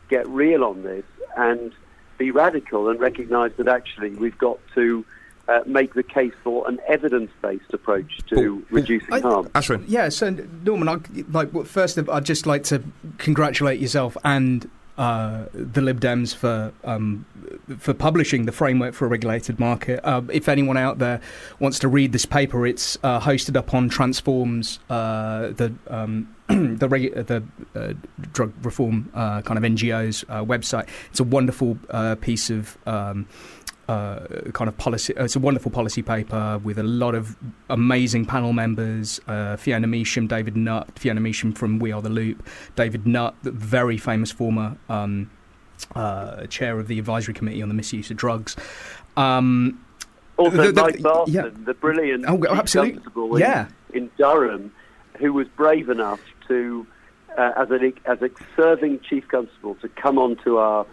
get 0.09 0.27
real 0.29 0.65
on 0.65 0.83
this 0.83 1.05
and 1.37 1.73
be 2.19 2.31
radical 2.31 2.89
and 2.89 3.01
recognise 3.01 3.51
that 3.57 3.67
actually 3.67 4.11
we've 4.11 4.39
got 4.39 4.59
to 4.75 5.05
uh, 5.49 5.61
make 5.67 5.95
the 5.95 6.03
case 6.03 6.35
for 6.45 6.69
an 6.69 6.79
evidence-based 6.87 7.73
approach 7.73 8.19
to 8.29 8.65
reducing 8.71 9.13
I, 9.13 9.21
harm. 9.21 9.49
Ashwin. 9.49 9.85
Yeah, 9.89 10.11
so 10.11 10.31
Norman, 10.63 10.89
I, 10.89 10.99
like 11.33 11.67
first, 11.67 11.99
I'd 11.99 12.25
just 12.25 12.47
like 12.47 12.63
to 12.65 12.85
congratulate 13.19 13.81
yourself 13.81 14.17
and 14.23 14.71
uh, 15.01 15.47
the 15.55 15.81
Lib 15.81 15.99
Dems 15.99 16.35
for 16.35 16.75
um, 16.85 17.25
for 17.79 17.95
publishing 17.95 18.45
the 18.45 18.53
framework 18.53 18.93
for 18.93 19.07
a 19.07 19.09
regulated 19.09 19.59
market. 19.59 19.99
Uh, 20.05 20.21
if 20.31 20.47
anyone 20.47 20.77
out 20.77 20.99
there 20.99 21.23
wants 21.59 21.79
to 21.79 21.89
read 21.89 22.13
this 22.13 22.27
paper, 22.27 22.67
it's 22.67 22.99
uh, 23.03 23.19
hosted 23.19 23.57
up 23.57 23.73
on 23.73 23.89
Transform's, 23.89 24.79
uh, 24.91 25.53
the 25.53 25.73
um, 25.87 26.37
the, 26.49 26.87
regu- 26.87 27.27
the 27.27 27.43
uh, 27.75 27.95
drug 28.33 28.53
reform 28.63 29.11
uh, 29.15 29.41
kind 29.41 29.57
of 29.57 29.65
NGO's 29.65 30.23
website. 30.25 30.87
It's 31.09 31.21
a 31.21 31.25
wonderful 31.25 31.79
piece 32.21 32.51
of. 32.51 32.77
Um, 32.87 33.27
uh, 33.91 34.51
kind 34.53 34.69
of 34.69 34.79
policy. 34.79 35.13
It's 35.17 35.35
a 35.35 35.41
wonderful 35.41 35.73
policy 35.73 36.01
paper 36.01 36.61
with 36.63 36.79
a 36.79 36.85
lot 36.85 37.17
of 37.17 37.37
amazing 37.69 38.25
panel 38.25 38.53
members. 38.53 39.21
Uh, 39.27 39.57
Fiona 39.57 39.89
Measham, 39.89 40.29
David 40.29 40.57
Nutt, 40.57 40.97
Fiona 40.97 41.21
Measham 41.21 41.57
from 41.57 41.81
We 41.81 41.91
Are 41.91 42.01
the 42.01 42.09
Loop, 42.09 42.47
David 42.77 43.05
Nutt, 43.05 43.35
the 43.43 43.51
very 43.51 43.99
famous 43.99 44.31
former 44.31 44.77
um, 44.89 45.29
uh, 45.97 46.47
chair 46.47 46.79
of 46.79 46.87
the 46.87 47.01
advisory 47.01 47.35
committee 47.35 47.63
on 47.63 47.69
the 47.69 47.75
misuse 47.75 48.13
of 48.13 48.17
drugs. 48.17 48.55
Um, 49.17 49.85
also, 50.37 50.57
the, 50.57 50.73
the, 50.73 50.83
Mike 50.83 51.03
Barton, 51.03 51.35
yeah. 51.35 51.49
the 51.65 51.75
brilliant 51.75 52.27
oh, 52.29 52.41
absolutely. 52.49 53.03
In, 53.17 53.39
yeah. 53.39 53.67
in 53.93 54.09
Durham, 54.17 54.73
who 55.19 55.33
was 55.33 55.49
brave 55.49 55.89
enough 55.89 56.21
to, 56.47 56.87
uh, 57.37 57.53
as 57.57 57.71
a 57.73 57.93
as 58.07 58.23
a 58.23 58.31
serving 58.55 59.01
chief 59.01 59.27
constable, 59.27 59.75
to 59.77 59.89
come 59.89 60.17
onto 60.17 60.59
our 60.59 60.87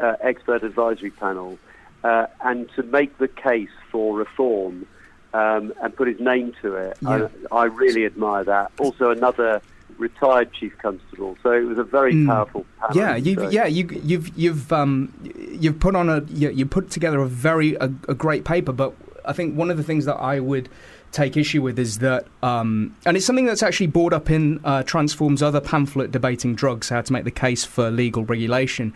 uh, 0.00 0.14
expert 0.20 0.62
advisory 0.62 1.10
panel 1.10 1.58
uh, 2.04 2.26
and 2.42 2.70
to 2.76 2.82
make 2.84 3.16
the 3.18 3.28
case 3.28 3.70
for 3.90 4.16
reform 4.16 4.86
um, 5.32 5.72
and 5.82 5.96
put 5.96 6.06
his 6.06 6.20
name 6.20 6.54
to 6.62 6.76
it. 6.76 6.96
Yeah. 7.00 7.28
I, 7.50 7.56
I, 7.56 7.64
really 7.64 8.06
admire 8.06 8.44
that. 8.44 8.70
Also, 8.78 9.10
another 9.10 9.60
retired 9.98 10.52
chief 10.52 10.76
constable. 10.78 11.36
So 11.42 11.50
it 11.50 11.64
was 11.64 11.78
a 11.78 11.84
very 11.84 12.14
mm. 12.14 12.26
powerful 12.26 12.66
panel. 12.78 12.96
Yeah, 12.96 13.16
you've, 13.16 13.38
so. 13.38 13.50
yeah, 13.50 13.66
you, 13.66 13.88
you've 14.04 14.38
you've 14.38 14.72
um, 14.72 15.12
you've 15.50 15.80
put 15.80 15.96
on 15.96 16.08
a 16.08 16.22
you, 16.28 16.50
you 16.50 16.66
put 16.66 16.90
together 16.90 17.20
a 17.20 17.26
very 17.26 17.74
a, 17.76 17.86
a, 18.08 18.14
great 18.14 18.44
paper. 18.44 18.72
But 18.72 18.94
I 19.24 19.32
think 19.32 19.56
one 19.56 19.70
of 19.70 19.76
the 19.76 19.82
things 19.82 20.04
that 20.04 20.16
I 20.16 20.38
would 20.38 20.68
take 21.10 21.36
issue 21.36 21.62
with 21.62 21.78
is 21.78 21.98
that, 21.98 22.26
um, 22.42 22.94
and 23.06 23.16
it's 23.16 23.24
something 23.24 23.46
that's 23.46 23.62
actually 23.62 23.86
brought 23.86 24.12
up 24.12 24.30
in 24.30 24.60
uh, 24.64 24.82
Transform's 24.82 25.42
other 25.42 25.60
pamphlet 25.60 26.10
debating 26.10 26.54
drugs, 26.54 26.88
how 26.88 27.00
to 27.00 27.12
make 27.12 27.24
the 27.24 27.30
case 27.30 27.64
for 27.64 27.90
legal 27.90 28.24
regulation. 28.24 28.92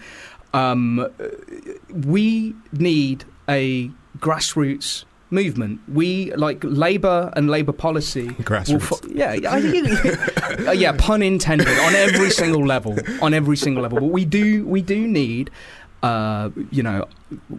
Um, 0.55 1.09
we 1.93 2.55
need 2.73 3.25
a 3.49 3.91
grassroots 4.19 5.05
movement. 5.31 5.81
We 5.89 6.33
like 6.35 6.61
Labour 6.63 7.33
and 7.37 7.51
Labour 7.51 7.73
policy. 7.73 8.29
Grassroots. 8.29 8.83
Fo- 8.83 9.09
yeah, 9.09 9.37
I, 9.49 10.69
uh, 10.69 10.73
yeah, 10.73 10.93
pun 10.97 11.23
intended. 11.23 11.69
On 11.69 11.95
every 11.95 12.31
single 12.31 12.65
level, 12.65 12.97
on 13.21 13.35
every 13.35 13.57
single 13.57 13.83
level. 13.83 14.01
But 14.01 14.07
we 14.09 14.25
do, 14.25 14.67
we 14.67 14.83
do 14.83 15.07
need, 15.07 15.51
uh, 16.03 16.51
you 16.71 16.83
know, 16.83 17.07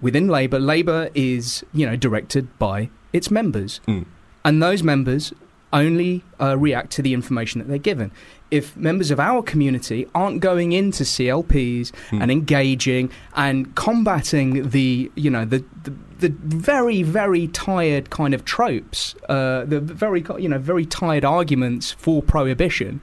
within 0.02 0.28
Labour. 0.28 0.60
Labour 0.60 1.10
is, 1.14 1.64
you 1.74 1.86
know, 1.86 1.96
directed 1.96 2.58
by 2.58 2.90
its 3.14 3.30
members, 3.32 3.82
mm. 3.88 4.06
and 4.44 4.62
those 4.62 4.84
members 4.84 5.34
only 5.72 6.24
uh, 6.42 6.58
react 6.58 6.92
to 6.92 7.02
the 7.02 7.14
information 7.14 7.60
that 7.60 7.68
they're 7.68 7.78
given 7.78 8.12
if 8.52 8.76
members 8.76 9.12
of 9.12 9.20
our 9.20 9.44
community 9.44 10.08
aren't 10.16 10.40
going 10.40 10.72
into 10.72 11.04
CLPs 11.04 11.92
Hmm. 12.10 12.22
and 12.22 12.32
engaging 12.32 13.12
and 13.36 13.76
combating 13.76 14.70
the, 14.70 15.12
you 15.16 15.30
know, 15.30 15.46
the, 15.46 15.64
the, 15.84 15.94
the 16.20 16.30
very, 16.30 17.04
very 17.04 17.48
tired 17.50 18.10
kind 18.10 18.34
of 18.34 18.46
tropes, 18.46 19.16
uh, 19.30 19.66
the 19.66 19.80
very, 19.80 20.26
you 20.40 20.50
know, 20.50 20.58
very 20.58 20.86
tired 20.86 21.24
arguments 21.24 21.92
for 21.92 22.24
prohibition, 22.24 23.02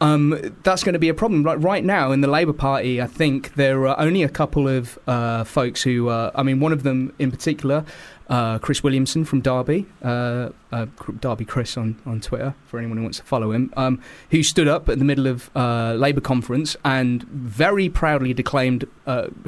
um, 0.00 0.54
that's 0.62 0.84
going 0.84 0.92
to 0.92 0.98
be 0.98 1.08
a 1.08 1.14
problem. 1.14 1.42
Like 1.42 1.58
right 1.60 1.84
now 1.84 2.12
in 2.12 2.20
the 2.20 2.28
Labour 2.28 2.52
Party, 2.52 3.02
I 3.02 3.06
think 3.06 3.54
there 3.54 3.86
are 3.88 3.98
only 3.98 4.22
a 4.22 4.28
couple 4.28 4.68
of 4.68 4.98
uh, 5.06 5.44
folks 5.44 5.82
who, 5.82 6.08
uh, 6.08 6.30
I 6.34 6.42
mean, 6.44 6.60
one 6.60 6.72
of 6.72 6.82
them 6.82 7.12
in 7.18 7.30
particular, 7.30 7.84
uh, 8.28 8.58
Chris 8.58 8.82
Williamson 8.82 9.24
from 9.24 9.40
Derby, 9.40 9.86
uh, 10.02 10.50
uh, 10.70 10.86
Derby 11.20 11.44
Chris 11.44 11.76
on, 11.76 11.98
on 12.04 12.20
Twitter, 12.20 12.54
for 12.66 12.78
anyone 12.78 12.98
who 12.98 13.02
wants 13.04 13.18
to 13.18 13.24
follow 13.24 13.52
him, 13.52 13.72
um, 13.76 14.00
who 14.30 14.42
stood 14.42 14.68
up 14.68 14.88
at 14.88 14.98
the 14.98 15.04
middle 15.04 15.26
of 15.26 15.50
uh, 15.56 15.94
Labour 15.94 16.20
conference 16.20 16.76
and 16.84 17.22
very 17.24 17.88
proudly 17.88 18.34
declaimed, 18.34 18.86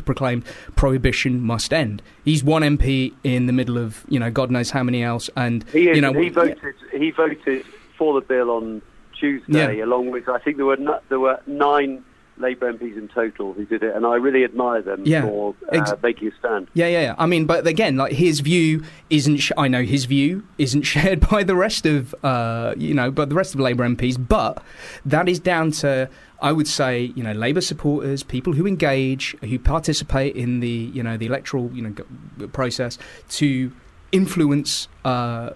proclaimed 0.05 0.45
prohibition 0.77 1.41
must 1.41 1.73
end. 1.75 2.03
He's 2.25 2.43
one 2.43 2.63
MP 2.63 3.13
in 3.23 3.47
the 3.47 3.53
middle 3.53 3.77
of, 3.77 4.05
you 4.09 4.19
know, 4.19 4.31
God 4.31 4.51
knows 4.51 4.71
how 4.71 4.83
many 4.83 5.03
else, 5.03 5.29
and 5.37 5.63
he, 5.73 5.89
is, 5.89 5.97
you 5.97 6.03
know, 6.03 6.13
he 6.13 6.29
voted. 6.31 6.59
Yeah. 6.93 6.99
He 6.99 7.11
voted 7.11 7.65
for 7.99 8.19
the 8.19 8.27
bill 8.27 8.51
on 8.51 8.83
Tuesday, 9.19 9.77
Yeah. 9.79 9.85
along 9.85 10.11
with 10.11 10.29
I 10.29 10.39
think 10.39 10.57
there 10.57 10.65
were 10.67 10.79
no, 10.79 10.99
there 11.11 11.21
were 11.21 11.39
nine 11.47 12.03
Labour 12.41 12.73
MPs 12.73 12.97
in 12.97 13.09
total 13.09 13.53
who 13.53 13.65
did 13.65 13.83
it, 13.83 13.95
and 13.95 14.07
I 14.07 14.17
really 14.17 14.45
admire 14.45 14.83
them 14.83 15.03
Yeah. 15.05 15.23
for 15.23 15.55
uh, 15.73 15.77
Ex- 15.77 15.93
making 16.03 16.29
a 16.29 16.39
stand. 16.39 16.69
Yeah, 16.75 16.87
yeah, 16.89 17.01
yeah. 17.03 17.15
I 17.19 17.27
mean, 17.27 17.47
but 17.47 17.67
again, 17.67 17.97
like 17.97 18.13
his 18.13 18.41
view 18.41 18.83
isn't. 19.11 19.37
Sh- 19.39 19.53
I 19.57 19.69
know 19.69 19.83
his 19.83 20.05
view 20.07 20.45
isn't 20.59 20.83
shared 20.95 21.29
by 21.29 21.43
the 21.45 21.55
rest 21.55 21.87
of, 21.87 22.15
uh, 22.25 22.75
you 22.77 22.95
know, 22.95 23.11
by 23.11 23.25
the 23.25 23.35
rest 23.35 23.55
of 23.55 23.61
Labour 23.61 23.87
MPs. 23.89 24.17
But 24.29 24.63
that 25.05 25.29
is 25.29 25.39
down 25.39 25.71
to, 25.73 26.09
I 26.43 26.53
would 26.53 26.69
say, 26.69 27.13
you 27.15 27.23
know, 27.23 27.33
Labour 27.33 27.61
supporters, 27.61 28.23
people 28.23 28.53
who 28.55 28.67
engage, 28.67 29.37
who 29.43 29.59
participate 29.59 30.35
in 30.37 30.61
the, 30.61 30.69
you 30.69 31.03
know, 31.03 31.17
the 31.17 31.27
electoral, 31.27 31.71
you 31.73 31.83
know, 31.83 31.91
g- 31.91 32.47
process 32.49 32.99
to 33.31 33.73
influence 34.13 34.89
uh, 35.05 35.51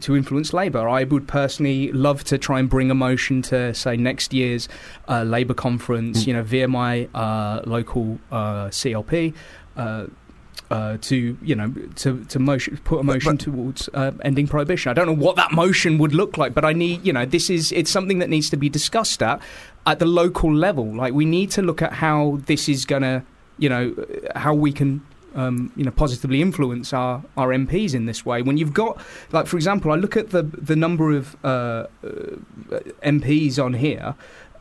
to 0.00 0.16
influence 0.16 0.52
Labour. 0.52 0.88
I 0.88 1.04
would 1.04 1.26
personally 1.26 1.90
love 1.92 2.24
to 2.24 2.38
try 2.38 2.58
and 2.60 2.68
bring 2.68 2.90
a 2.90 2.94
motion 2.94 3.42
to 3.42 3.74
say 3.74 3.96
next 3.96 4.32
year's 4.32 4.68
uh, 5.08 5.22
Labour 5.22 5.54
conference, 5.54 6.22
Mm. 6.22 6.26
you 6.26 6.32
know, 6.34 6.42
via 6.42 6.68
my 6.68 7.08
uh, 7.14 7.62
local 7.66 8.18
uh, 8.30 8.66
CLP. 8.68 9.34
Uh, 9.76 10.06
uh, 10.68 10.96
to 11.00 11.38
you 11.42 11.54
know 11.54 11.72
to 11.94 12.24
to 12.24 12.40
motion 12.40 12.76
put 12.78 12.98
a 12.98 13.02
motion 13.04 13.38
towards 13.38 13.88
uh, 13.94 14.10
ending 14.24 14.48
prohibition. 14.48 14.90
I 14.90 14.94
don't 14.94 15.06
know 15.06 15.24
what 15.24 15.36
that 15.36 15.52
motion 15.52 15.96
would 15.98 16.12
look 16.12 16.36
like, 16.38 16.54
but 16.54 16.64
I 16.64 16.72
need 16.72 17.06
you 17.06 17.12
know 17.12 17.24
this 17.24 17.50
is 17.50 17.70
it's 17.70 17.88
something 17.90 18.18
that 18.18 18.28
needs 18.28 18.50
to 18.50 18.56
be 18.56 18.68
discussed 18.68 19.22
at 19.22 19.40
at 19.86 20.00
the 20.00 20.06
local 20.06 20.52
level. 20.52 20.92
Like 20.92 21.14
we 21.14 21.24
need 21.24 21.52
to 21.52 21.62
look 21.62 21.82
at 21.82 21.92
how 21.92 22.40
this 22.46 22.68
is 22.68 22.84
going 22.84 23.02
to 23.02 23.22
you 23.58 23.68
know 23.68 23.94
how 24.34 24.54
we 24.54 24.72
can 24.72 25.02
um, 25.36 25.70
you 25.76 25.84
know, 25.84 25.90
positively 25.92 26.40
influence 26.42 26.92
our, 26.92 27.22
our 27.36 27.48
MPs 27.50 27.94
in 27.94 28.06
this 28.06 28.26
way. 28.26 28.42
When 28.42 28.56
you've 28.56 28.72
got, 28.74 28.98
like, 29.32 29.46
for 29.46 29.56
example, 29.56 29.92
I 29.92 29.96
look 29.96 30.16
at 30.16 30.30
the 30.30 30.42
the 30.42 30.74
number 30.76 31.12
of 31.16 31.36
uh, 31.44 31.48
uh, 31.48 31.86
MPs 33.02 33.62
on 33.62 33.74
here, 33.74 34.14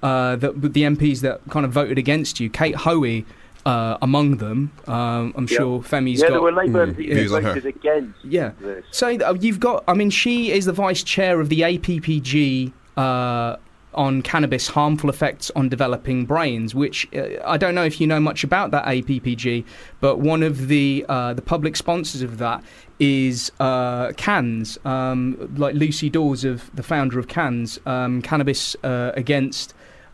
uh, 0.03 0.35
that 0.35 0.61
the 0.61 0.83
MPs 0.83 1.21
that 1.21 1.41
kind 1.49 1.65
of 1.65 1.71
voted 1.71 1.97
against 1.97 2.39
you. 2.39 2.49
Kate 2.49 2.75
Hoey. 2.75 3.25
Uh, 3.67 3.97
among 4.03 4.38
them, 4.38 4.71
um, 4.85 5.33
I'm 5.35 5.47
Yeah. 5.49 5.57
sure 5.57 5.81
Femi's 5.81 6.19
yeah, 6.21 6.27
got. 6.27 6.33
there 6.33 6.41
were 6.43 6.51
Labour 6.51 6.85
Mm, 6.85 6.95
MPs 6.97 7.13
who 7.15 7.29
voted 7.41 7.65
against 7.65 8.19
Yeah. 8.23 8.51
this. 8.61 8.85
So 8.91 9.07
you've 9.07 9.59
got, 9.59 9.83
I 9.88 9.95
mean, 9.95 10.11
she 10.11 10.51
is 10.51 10.65
the 10.65 10.71
vice 10.71 11.01
chair 11.01 11.41
of 11.41 11.49
the 11.49 11.61
APPG 11.61 12.73
uh, 12.95 13.55
on 13.95 14.21
cannabis 14.21 14.67
harmful 14.67 15.10
effects 15.10 15.51
on 15.55 15.69
developing 15.69 16.25
brains. 16.25 16.75
Which 16.75 17.08
uh, 17.15 17.41
I 17.45 17.58
don't 17.58 17.75
know 17.75 17.84
if 17.84 17.99
you 17.99 18.08
know 18.08 18.19
much 18.19 18.43
about 18.43 18.71
that 18.71 18.86
APPG, 18.86 19.65
but 19.99 20.19
one 20.19 20.43
of 20.43 20.67
the 20.67 21.05
uh, 21.10 21.34
the 21.34 21.41
public 21.41 21.75
sponsors 21.75 22.21
of 22.21 22.38
that 22.38 22.63
is 22.99 23.51
uh, 23.60 24.08
CanSS, 24.10 24.86
um, 24.86 25.53
like 25.58 25.75
Lucy 25.75 26.10
Dawes 26.10 26.43
of 26.45 26.73
the 26.75 26.84
founder 26.84 27.19
of 27.19 27.27
CanSS, 27.27 27.86
um, 27.88 28.21
cannabis 28.21 28.75
uh, 28.84 29.12
against 29.15 29.73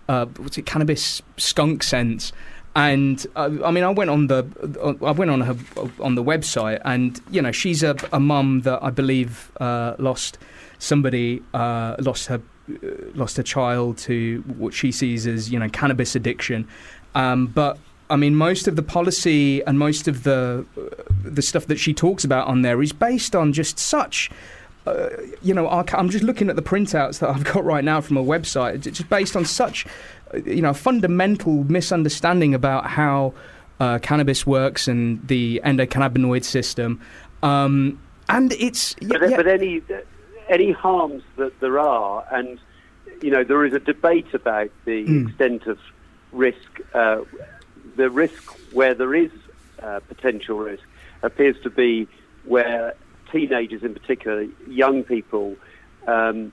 uh, 0.10 0.26
what's 0.38 0.58
it, 0.58 0.66
cannabis 0.66 1.22
skunk 1.38 1.84
sense. 1.84 2.34
and 2.76 3.28
uh, 3.36 3.50
I 3.64 3.72
mean, 3.72 3.84
I 3.84 3.90
went 3.90 4.10
on 4.10 4.28
the 4.28 4.46
uh, 4.82 5.06
I 5.06 5.12
went 5.12 5.32
on 5.32 5.42
her 5.42 5.56
on 6.00 6.16
the 6.16 6.24
website, 6.24 6.82
and 6.86 7.20
you 7.30 7.42
know, 7.42 7.52
she's 7.52 7.84
a, 7.84 7.96
a 8.12 8.20
mum 8.20 8.62
that 8.62 8.82
I 8.82 8.90
believe 8.90 9.52
uh, 9.60 9.96
lost 10.00 10.38
somebody, 10.80 11.44
lost 11.54 12.28
her 12.28 12.42
lost 13.16 13.40
a 13.40 13.44
child 13.44 13.98
to 14.00 14.44
what 14.58 14.74
she 14.74 14.92
sees 14.92 15.28
as 15.28 15.52
you 15.52 15.60
know 15.60 15.70
cannabis 15.70 16.16
addiction, 16.16 16.68
um, 17.16 17.48
but. 17.48 17.78
I 18.10 18.18
mean, 18.18 18.36
most 18.36 18.68
of 18.68 18.76
the 18.76 18.84
policy 18.84 19.64
and 19.64 19.80
most 19.80 20.10
of 20.10 20.24
the 20.24 20.66
uh, 20.78 21.04
the 21.24 21.42
stuff 21.42 21.68
that 21.68 21.78
she 21.78 21.94
talks 21.94 22.26
about 22.26 22.46
on 22.46 22.62
there 22.62 22.82
is 22.82 22.92
based 22.92 23.38
on 23.38 23.54
just 23.54 23.80
such 23.80 24.30
uh, 24.86 25.10
you 25.42 25.54
know, 25.54 25.70
I'm 25.70 26.10
just 26.10 26.24
looking 26.24 26.50
at 26.50 26.56
the 26.56 26.62
printouts 26.62 27.20
that 27.20 27.30
I've 27.30 27.44
got 27.44 27.64
right 27.64 27.84
now 27.84 28.02
from 28.02 28.18
a 28.18 28.24
website. 28.24 28.86
It's 28.86 28.98
just 28.98 29.10
based 29.10 29.36
on 29.36 29.46
such, 29.46 29.86
uh, 30.34 30.38
you 30.38 30.62
know, 30.62 30.74
fundamental 30.74 31.64
misunderstanding 31.66 32.54
about 32.54 32.88
how 32.88 33.34
uh, 33.80 34.00
cannabis 34.00 34.46
works 34.46 34.88
and 34.88 35.26
the 35.28 35.62
endocannabinoid 35.64 36.44
system. 36.44 37.00
Um, 37.44 38.00
and 38.30 38.54
it's 38.54 38.96
But, 38.96 39.30
yeah, 39.30 39.38
but 39.38 39.48
any 39.48 39.82
any 40.52 40.72
harms 40.72 41.24
that 41.38 41.54
there 41.62 41.80
are, 41.80 42.24
and 42.32 42.60
you 43.22 43.32
know, 43.32 43.44
there 43.44 43.66
is 43.66 43.74
a 43.74 43.80
debate 43.80 44.34
about 44.34 44.70
the 44.86 45.06
Mm. 45.08 45.26
extent 45.26 45.68
of 45.68 45.80
risk. 46.32 46.70
Uh, 46.94 47.22
the 47.96 48.10
risk 48.10 48.44
where 48.72 48.94
there 48.94 49.16
is 49.16 49.32
uh, 49.82 50.00
potential 50.08 50.60
risk 50.60 50.84
appears 51.24 51.56
to 51.64 51.70
be 51.70 52.10
where 52.44 52.94
teenagers, 53.32 53.82
in 53.84 53.94
particular, 53.94 54.46
young 54.68 55.04
people, 55.04 55.56
um, 56.08 56.52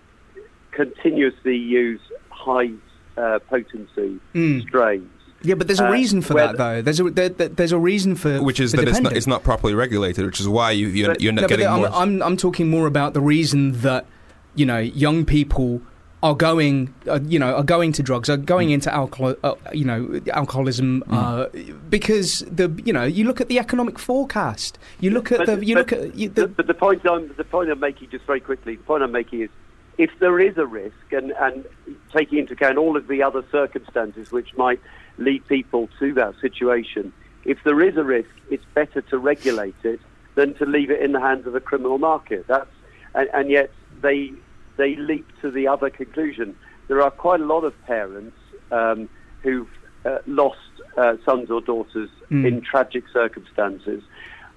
continuously 0.73 1.57
use 1.57 2.03
high 2.31 2.73
uh, 3.17 3.39
potency 3.51 4.21
Mm. 4.35 4.63
strains. 4.63 5.18
Yeah, 5.43 5.55
but 5.55 5.67
there's 5.67 5.81
a 5.81 5.89
uh, 5.89 5.93
reason 5.93 6.21
for 6.23 6.35
that, 6.35 6.57
though. 6.57 6.83
There's 6.83 7.01
a 7.01 7.05
there, 7.05 7.29
there- 7.29 7.49
there's 7.49 7.73
a 7.73 7.79
reason 7.79 8.15
for 8.17 8.43
Which 8.43 8.61
is 8.61 8.73
for 8.73 8.79
that 8.79 8.89
it's 8.89 9.01
not, 9.01 9.17
it's 9.17 9.27
not 9.27 9.43
properly 9.45 9.75
regulated, 9.75 10.25
which 10.27 10.41
is 10.41 10.49
why 10.49 10.73
you, 10.73 10.89
you, 10.89 11.07
But- 11.07 11.21
you 11.21 11.29
end 11.29 11.39
up 11.39 11.43
No, 11.43 11.49
but 11.49 11.57
getting 11.57 11.67
I'm, 11.73 11.79
more. 11.81 11.91
I'm, 11.93 12.23
I'm 12.23 12.37
talking 12.37 12.69
more 12.69 12.87
about 12.87 13.15
the 13.15 13.21
reason 13.21 13.81
that 13.83 14.07
you 14.55 14.67
know 14.67 14.79
young 14.79 15.25
people 15.25 15.81
are 16.21 16.35
going, 16.35 16.93
uh, 17.07 17.21
you 17.29 17.39
know, 17.39 17.55
are 17.55 17.63
going 17.63 17.93
to 17.93 18.03
drugs, 18.03 18.29
are 18.29 18.37
going 18.37 18.71
into 18.71 18.93
alcohol, 18.93 19.37
uh, 19.45 19.55
you 19.73 19.85
know, 19.85 20.21
alcoholism, 20.33 21.05
uh, 21.11 21.47
because 21.89 22.41
the, 22.51 22.69
you 22.85 22.93
know, 22.93 23.05
you 23.05 23.25
look 23.25 23.41
at 23.41 23.47
the 23.47 23.57
economic 23.57 24.01
forecast, 24.01 24.81
you 24.99 25.11
look 25.13 25.31
at 25.31 25.39
But- 25.39 25.47
the, 25.61 25.65
you 25.65 25.77
but 25.77 25.79
look 25.79 25.93
at 25.93 26.15
you, 26.17 26.29
the, 26.29 26.41
the, 26.41 26.49
but 26.49 26.67
the 26.67 26.75
point 26.75 27.07
I'm 27.09 27.33
the 27.37 27.45
point 27.45 27.71
I'm 27.71 27.79
making 27.79 28.11
just 28.11 28.25
very 28.25 28.41
quickly. 28.41 28.75
The 28.75 28.83
point 28.83 29.05
I'm 29.05 29.13
making 29.13 29.43
is 29.43 29.51
if 29.97 30.11
there 30.19 30.41
is 30.41 30.57
a 30.59 30.67
risk, 30.67 31.13
and, 31.13 31.31
and 31.33 31.65
taking 32.13 32.39
into 32.39 32.53
account 32.55 32.79
all 32.79 32.97
of 32.97 33.07
the 33.09 33.23
other 33.23 33.45
circumstances 33.53 34.31
which 34.33 34.57
might 34.57 34.81
lead 35.19 35.47
people 35.47 35.89
to 35.99 36.15
that 36.15 36.35
situation, 36.41 37.13
if 37.45 37.59
there 37.65 37.81
is 37.81 37.97
a 37.97 38.05
risk, 38.05 38.31
it's 38.51 38.65
better 38.75 39.01
to 39.03 39.19
regulate 39.19 39.75
it 39.85 40.01
than 40.35 40.55
to 40.55 40.65
leave 40.67 40.91
it 40.91 41.01
in 41.01 41.13
the 41.13 41.21
hands 41.21 41.47
of 41.47 41.55
a 41.55 41.61
criminal 41.61 41.99
market. 41.99 42.47
That's 42.47 42.71
and, 43.15 43.29
and 43.35 43.51
yet 43.51 43.71
they 44.01 44.33
they 44.77 44.97
leap 44.97 45.27
to 45.43 45.51
the 45.51 45.69
other 45.69 45.91
conclusion. 45.91 46.57
There 46.89 47.03
are 47.03 47.11
quite 47.11 47.41
a 47.41 47.45
lot 47.45 47.65
of 47.65 47.75
parents 47.85 48.37
um, 48.71 49.09
who've 49.43 49.69
uh, 50.05 50.19
lost 50.27 50.59
uh, 50.97 51.17
sons 51.25 51.51
or 51.51 51.61
daughters 51.61 52.11
Mm. 52.31 52.47
in 52.47 52.61
tragic 52.61 53.05
circumstances 53.11 54.03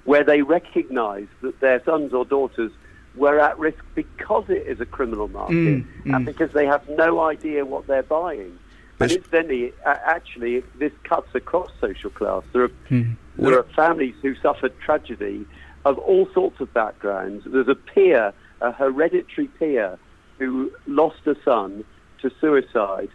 where 0.04 0.26
they 0.26 0.42
recognise 0.42 1.28
that 1.42 1.62
their 1.62 1.82
sons 1.86 2.12
or 2.14 2.26
daughters 2.26 2.70
were 3.16 3.40
at 3.40 3.58
risk 3.58 3.82
because 3.96 4.44
it 4.50 4.68
is 4.68 4.82
a 4.82 4.86
criminal 4.86 5.30
market 5.30 5.56
Mm, 5.56 5.86
and 6.04 6.14
mm. 6.16 6.26
because 6.26 6.52
they 6.52 6.66
have 6.66 6.88
no 6.90 7.22
idea 7.22 7.64
what 7.64 7.88
they're 7.88 8.04
buying. 8.04 8.60
And 9.04 9.12
incidentally, 9.12 9.74
actually, 9.86 10.64
this 10.78 10.92
cuts 11.04 11.34
across 11.34 11.70
social 11.80 12.10
class. 12.10 12.44
There 12.54 12.64
are, 12.64 12.72
Mm. 12.90 13.16
there 13.38 13.58
are 13.58 13.66
families 13.76 14.16
who 14.22 14.36
suffered 14.36 14.74
tragedy 14.80 15.46
of 15.86 15.98
all 15.98 16.28
sorts 16.34 16.60
of 16.60 16.74
backgrounds. 16.74 17.46
There's 17.46 17.68
a 17.68 17.76
peer, 17.76 18.34
a 18.62 18.72
hereditary 18.72 19.48
peer, 19.48 19.98
who 20.38 20.72
lost 20.88 21.26
a 21.26 21.36
son 21.44 21.84
to 22.22 22.32
suicide 22.40 23.10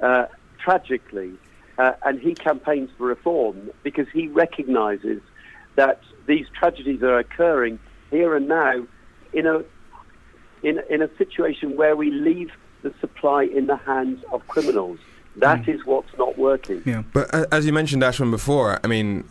uh, 0.00 0.26
tragically, 0.58 1.32
uh, 1.78 1.92
and 2.04 2.20
he 2.20 2.34
campaigns 2.34 2.90
for 2.96 3.06
reform 3.06 3.70
because 3.82 4.06
he 4.12 4.28
recognises 4.28 5.20
that 5.76 6.00
these 6.26 6.46
tragedies 6.58 7.02
are 7.02 7.18
occurring 7.18 7.78
here 8.10 8.36
and 8.36 8.48
now 8.48 8.84
in 9.32 9.46
a 9.46 9.64
in, 10.62 10.80
in 10.88 11.02
a 11.02 11.08
situation 11.16 11.76
where 11.76 11.96
we 11.96 12.10
leave 12.10 12.52
the 12.82 12.94
supply 13.00 13.42
in 13.44 13.66
the 13.66 13.76
hands 13.76 14.22
of 14.32 14.46
criminals. 14.46 14.98
That 15.36 15.68
is 15.68 15.84
what's 15.86 16.16
not 16.18 16.36
working. 16.38 16.82
yeah. 16.84 17.02
But 17.12 17.34
uh, 17.34 17.46
as 17.50 17.64
you 17.66 17.72
mentioned, 17.72 18.02
Ashwin, 18.02 18.30
before, 18.30 18.78
I 18.84 18.86
mean, 18.86 19.24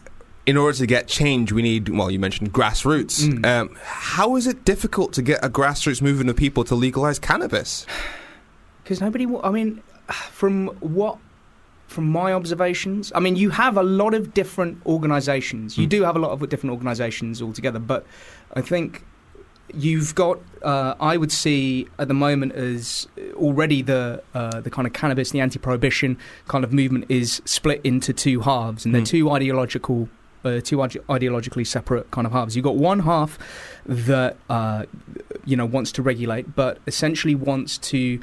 in 0.48 0.58
order 0.58 0.76
to 0.78 0.88
get 0.88 1.08
change, 1.08 1.52
we 1.52 1.62
need, 1.62 1.90
well, 1.90 2.10
you 2.10 2.18
mentioned 2.20 2.52
grassroots. 2.54 3.22
Mm. 3.28 3.46
Um, 3.46 3.78
how 3.84 4.36
is 4.36 4.48
it 4.48 4.66
difficult 4.66 5.14
to 5.14 5.22
get 5.22 5.44
a 5.46 5.50
grassroots 5.50 6.02
movement 6.02 6.30
of 6.32 6.36
people 6.36 6.64
to 6.66 6.76
legalize 6.76 7.20
cannabis? 7.20 7.86
Because 8.84 9.00
nobody, 9.00 9.28
wa- 9.28 9.42
I 9.44 9.52
mean, 9.52 9.82
from 10.32 10.68
what, 10.80 11.18
from 11.88 12.10
my 12.10 12.34
observations, 12.34 13.12
I 13.14 13.20
mean, 13.20 13.36
you 13.36 13.52
have 13.52 13.78
a 13.78 13.84
lot 13.84 14.14
of 14.16 14.34
different 14.34 14.84
organisations. 14.88 15.78
You 15.78 15.86
Mm. 15.86 15.90
do 15.92 16.04
have 16.04 16.16
a 16.16 16.20
lot 16.20 16.32
of 16.32 16.50
different 16.50 16.72
organisations 16.74 17.42
altogether, 17.44 17.78
but 17.80 18.06
I 18.56 18.62
think 18.62 19.06
you've 19.76 20.14
got, 20.16 20.40
uh, 20.64 20.96
I 21.00 21.18
would 21.18 21.32
see 21.32 21.88
at 22.00 22.08
the 22.08 22.14
moment 22.14 22.54
as 22.54 23.08
already 23.36 23.82
the 23.82 24.22
uh, 24.34 24.62
the 24.62 24.70
kind 24.70 24.86
of 24.88 24.94
cannabis, 24.94 25.32
the 25.32 25.40
anti-prohibition 25.40 26.18
kind 26.48 26.64
of 26.64 26.72
movement 26.74 27.06
is 27.10 27.42
split 27.46 27.82
into 27.84 28.14
two 28.14 28.42
halves, 28.42 28.86
and 28.86 28.94
they're 28.94 29.02
Mm. 29.02 29.08
two 29.08 29.32
ideological. 29.32 30.10
Uh, 30.44 30.60
two 30.60 30.82
ide- 30.82 30.94
ideologically 31.08 31.66
separate 31.68 32.10
kind 32.10 32.26
of 32.26 32.34
halves. 32.34 32.56
You've 32.56 32.66
got 32.66 32.76
one 32.76 33.02
half 33.02 33.38
that 33.86 34.38
uh, 34.50 34.86
you 35.46 35.56
know 35.56 35.68
wants 35.68 35.92
to 35.92 36.02
regulate, 36.02 36.56
but 36.56 36.80
essentially 36.88 37.36
wants 37.36 37.78
to 37.78 38.20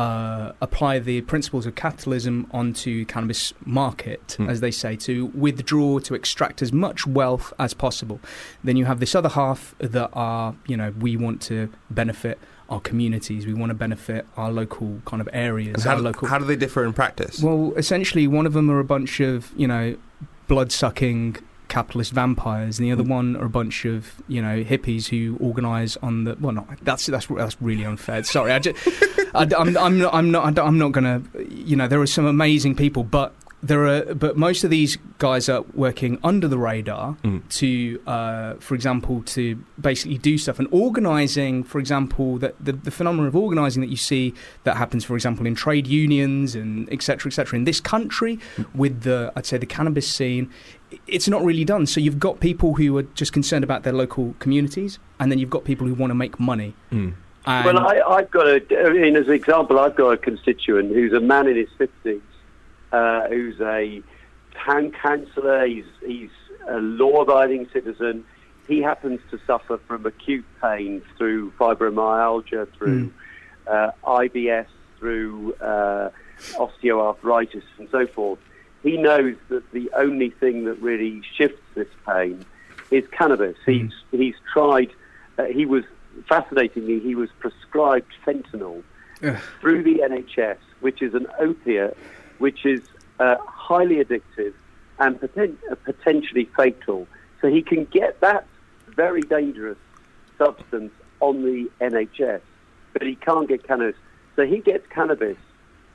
uh, 0.00 0.52
apply 0.60 0.98
the 1.10 1.20
principles 1.32 1.64
of 1.66 1.72
capitalism 1.74 2.46
onto 2.60 3.04
cannabis 3.12 3.52
market, 3.64 4.24
Hmm. 4.38 4.48
as 4.52 4.58
they 4.64 4.70
say, 4.70 4.92
to 5.08 5.26
withdraw, 5.46 5.98
to 6.08 6.12
extract 6.20 6.62
as 6.62 6.72
much 6.72 7.06
wealth 7.06 7.52
as 7.58 7.74
possible. 7.74 8.18
Then 8.66 8.76
you 8.78 8.84
have 8.90 8.98
this 9.00 9.14
other 9.14 9.28
half 9.40 9.74
that 9.96 10.10
are, 10.12 10.54
you 10.70 10.76
know, 10.80 10.90
we 11.06 11.16
want 11.16 11.38
to 11.50 11.56
benefit 11.90 12.38
our 12.70 12.80
communities, 12.80 13.46
we 13.46 13.54
want 13.62 13.70
to 13.70 13.74
benefit 13.74 14.22
our 14.36 14.50
local 14.52 15.02
kind 15.04 15.20
of 15.20 15.28
areas, 15.32 15.82
how, 15.82 15.96
local. 15.98 16.28
how 16.28 16.38
do 16.38 16.44
they 16.44 16.56
differ 16.56 16.84
in 16.84 16.92
practice? 16.92 17.42
Well, 17.42 17.72
essentially, 17.76 18.26
one 18.28 18.46
of 18.46 18.52
them 18.52 18.70
are 18.70 18.78
a 18.78 18.84
bunch 18.84 19.20
of, 19.20 19.52
you 19.56 19.66
know, 19.66 19.96
blood 20.46 20.70
sucking 20.72 21.36
capitalist 21.70 22.12
vampires, 22.12 22.78
and 22.78 22.86
the 22.86 22.92
other 22.92 23.02
one 23.02 23.36
are 23.36 23.46
a 23.46 23.48
bunch 23.48 23.86
of, 23.86 24.20
you 24.28 24.42
know, 24.42 24.62
hippies 24.62 25.08
who 25.08 25.38
organise 25.40 25.96
on 26.02 26.24
the. 26.24 26.36
Well, 26.38 26.52
no, 26.52 26.66
that's 26.82 27.06
that's 27.06 27.26
that's 27.26 27.56
really 27.62 27.84
unfair. 27.84 28.22
Sorry, 28.24 28.52
I 28.52 28.58
just, 28.58 28.76
I, 29.34 29.44
am 29.44 29.76
I'm 29.78 29.98
not, 29.98 30.12
I'm 30.12 30.30
not, 30.30 30.58
I'm 30.58 30.76
not 30.78 30.92
gonna. 30.92 31.22
You 31.48 31.76
know, 31.76 31.88
there 31.88 32.00
are 32.00 32.06
some 32.06 32.26
amazing 32.26 32.74
people, 32.76 33.04
but 33.04 33.32
there 33.62 33.86
are, 33.86 34.14
but 34.14 34.36
most 34.38 34.64
of 34.64 34.70
these 34.70 34.96
guys 35.18 35.46
are 35.48 35.62
working 35.74 36.18
under 36.24 36.48
the 36.48 36.56
radar 36.56 37.16
Mm. 37.22 37.46
to, 37.58 38.00
uh, 38.06 38.54
for 38.54 38.74
example, 38.74 39.22
to 39.22 39.62
basically 39.78 40.16
do 40.16 40.38
stuff 40.38 40.58
and 40.58 40.66
organising. 40.70 41.62
For 41.64 41.78
example, 41.78 42.38
that 42.38 42.54
the, 42.58 42.72
the 42.72 42.90
phenomenon 42.90 43.26
of 43.28 43.36
organising 43.36 43.82
that 43.82 43.90
you 43.90 43.98
see 43.98 44.32
that 44.64 44.76
happens, 44.78 45.04
for 45.04 45.14
example, 45.14 45.46
in 45.46 45.54
trade 45.54 45.86
unions 45.86 46.54
and 46.54 46.90
etc. 46.90 47.28
etc. 47.28 47.58
in 47.58 47.64
this 47.64 47.80
country 47.80 48.38
with 48.74 49.02
the, 49.02 49.30
I'd 49.36 49.44
say, 49.46 49.58
the 49.58 49.66
cannabis 49.66 50.08
scene. 50.10 50.50
It's 51.06 51.28
not 51.28 51.42
really 51.44 51.64
done. 51.64 51.86
So 51.86 52.00
you've 52.00 52.18
got 52.18 52.40
people 52.40 52.74
who 52.74 52.96
are 52.98 53.02
just 53.02 53.32
concerned 53.32 53.64
about 53.64 53.82
their 53.82 53.92
local 53.92 54.34
communities, 54.38 54.98
and 55.18 55.30
then 55.30 55.38
you've 55.38 55.50
got 55.50 55.64
people 55.64 55.86
who 55.86 55.94
want 55.94 56.10
to 56.10 56.14
make 56.14 56.40
money. 56.40 56.74
Mm. 56.90 57.14
And 57.46 57.64
Well, 57.64 57.78
I, 57.78 58.00
I've 58.00 58.30
got 58.30 58.46
a, 58.46 58.86
I 58.86 58.90
mean, 58.90 59.16
as 59.16 59.26
an 59.26 59.32
example, 59.32 59.78
I've 59.78 59.96
got 59.96 60.10
a 60.10 60.16
constituent 60.16 60.92
who's 60.92 61.12
a 61.12 61.20
man 61.20 61.46
in 61.46 61.56
his 61.56 61.68
50s, 61.78 62.20
uh, 62.92 63.28
who's 63.28 63.60
a 63.60 64.02
town 64.54 64.92
councillor, 64.92 65.66
he's, 65.66 65.84
he's 66.04 66.30
a 66.68 66.78
law-abiding 66.78 67.68
citizen. 67.72 68.24
He 68.68 68.82
happens 68.82 69.20
to 69.30 69.40
suffer 69.46 69.78
from 69.78 70.06
acute 70.06 70.44
pain 70.60 71.02
through 71.16 71.52
fibromyalgia, 71.52 72.70
through 72.74 73.12
uh, 73.66 73.90
IBS, 74.04 74.66
through 74.98 75.54
uh, 75.54 76.10
osteoarthritis, 76.52 77.62
and 77.78 77.88
so 77.90 78.06
forth. 78.06 78.38
He 78.82 78.96
knows 78.96 79.36
that 79.48 79.70
the 79.72 79.90
only 79.96 80.30
thing 80.30 80.64
that 80.64 80.80
really 80.80 81.22
shifts 81.36 81.60
this 81.74 81.88
pain 82.06 82.44
is 82.90 83.04
cannabis. 83.12 83.56
He's 83.66 83.92
he's 84.10 84.34
tried. 84.52 84.90
Uh, 85.38 85.44
he 85.44 85.66
was 85.66 85.84
fascinatingly 86.28 87.00
he 87.00 87.14
was 87.14 87.28
prescribed 87.38 88.12
fentanyl 88.26 88.82
Ugh. 89.22 89.36
through 89.60 89.82
the 89.82 90.00
NHS, 90.00 90.58
which 90.80 91.02
is 91.02 91.14
an 91.14 91.26
opiate, 91.38 91.96
which 92.38 92.64
is 92.64 92.82
uh, 93.18 93.36
highly 93.46 93.96
addictive 93.96 94.54
and 94.98 95.20
poten- 95.20 95.56
uh, 95.70 95.74
potentially 95.84 96.48
fatal. 96.56 97.06
So 97.40 97.48
he 97.48 97.62
can 97.62 97.84
get 97.86 98.20
that 98.20 98.46
very 98.96 99.22
dangerous 99.22 99.78
substance 100.36 100.92
on 101.20 101.42
the 101.42 101.70
NHS, 101.80 102.40
but 102.92 103.02
he 103.02 103.14
can't 103.14 103.48
get 103.48 103.66
cannabis. 103.66 103.96
So 104.36 104.46
he 104.46 104.58
gets 104.58 104.86
cannabis 104.88 105.36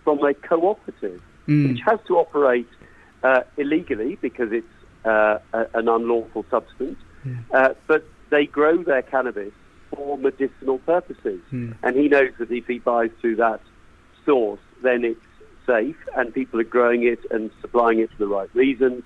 from 0.03 0.23
a 0.23 0.33
cooperative, 0.33 1.21
Mm. 1.47 1.69
which 1.69 1.81
has 1.85 1.99
to 2.07 2.17
operate 2.17 2.67
uh, 3.23 3.41
illegally 3.57 4.17
because 4.19 4.51
it's 4.51 4.67
uh, 5.05 5.37
a, 5.53 5.65
an 5.75 5.87
unlawful 5.87 6.43
substance, 6.49 6.97
uh, 7.53 7.73
but 7.85 8.03
they 8.31 8.45
grow 8.47 8.83
their 8.83 9.03
cannabis 9.03 9.53
for 9.91 10.17
medicinal 10.17 10.79
purposes. 10.79 11.41
And 11.83 11.95
he 11.95 12.07
knows 12.07 12.31
that 12.39 12.51
if 12.51 12.65
he 12.65 12.79
buys 12.79 13.11
through 13.21 13.35
that 13.37 13.61
source, 14.25 14.59
then 14.81 15.03
it's 15.03 15.21
safe 15.65 15.97
and 16.15 16.33
people 16.33 16.59
are 16.59 16.63
growing 16.63 17.03
it 17.03 17.19
and 17.31 17.51
supplying 17.61 17.99
it 17.99 18.09
for 18.11 18.17
the 18.17 18.27
right 18.27 18.49
reasons. 18.55 19.03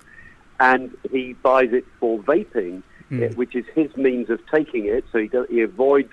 And 0.58 0.96
he 1.10 1.34
buys 1.34 1.72
it 1.72 1.84
for 1.98 2.18
vaping, 2.20 2.82
eh, 3.24 3.32
which 3.34 3.54
is 3.54 3.64
his 3.74 3.94
means 3.96 4.30
of 4.30 4.40
taking 4.50 4.86
it. 4.86 5.04
So 5.12 5.18
he, 5.18 5.28
do, 5.28 5.46
he 5.48 5.60
avoids 5.62 6.12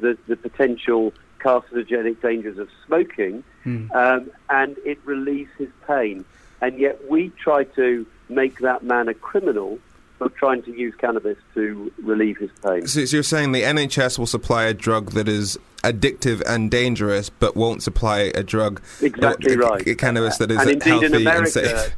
the, 0.00 0.18
the 0.26 0.36
potential 0.36 1.12
carcinogenic 1.46 2.20
dangers 2.20 2.58
of 2.58 2.68
smoking, 2.84 3.44
um, 3.64 4.30
and 4.50 4.76
it 4.84 4.98
relieves 5.04 5.50
his 5.58 5.68
pain. 5.86 6.24
And 6.60 6.78
yet 6.78 7.08
we 7.08 7.30
try 7.30 7.64
to 7.64 8.06
make 8.28 8.58
that 8.60 8.82
man 8.82 9.08
a 9.08 9.14
criminal 9.14 9.78
for 10.18 10.28
trying 10.30 10.62
to 10.62 10.72
use 10.72 10.94
cannabis 10.96 11.36
to 11.54 11.92
relieve 12.02 12.38
his 12.38 12.50
pain. 12.64 12.86
So, 12.86 13.04
so 13.04 13.16
you're 13.16 13.22
saying 13.22 13.52
the 13.52 13.62
NHS 13.62 14.18
will 14.18 14.26
supply 14.26 14.64
a 14.64 14.74
drug 14.74 15.12
that 15.12 15.28
is 15.28 15.58
addictive 15.84 16.42
and 16.46 16.70
dangerous, 16.70 17.28
but 17.30 17.54
won't 17.54 17.82
supply 17.82 18.32
a 18.34 18.42
drug 18.42 18.80
Exactly 19.02 19.54
that, 19.54 19.60
right. 19.60 19.86
a 19.86 19.94
cannabis 19.94 20.38
that 20.38 20.50
is 20.50 20.58
and 20.58 20.70
indeed, 20.70 20.88
healthy 20.88 21.06
in 21.06 21.14
America, 21.14 21.60
and 21.60 21.68
safe. 21.68 21.94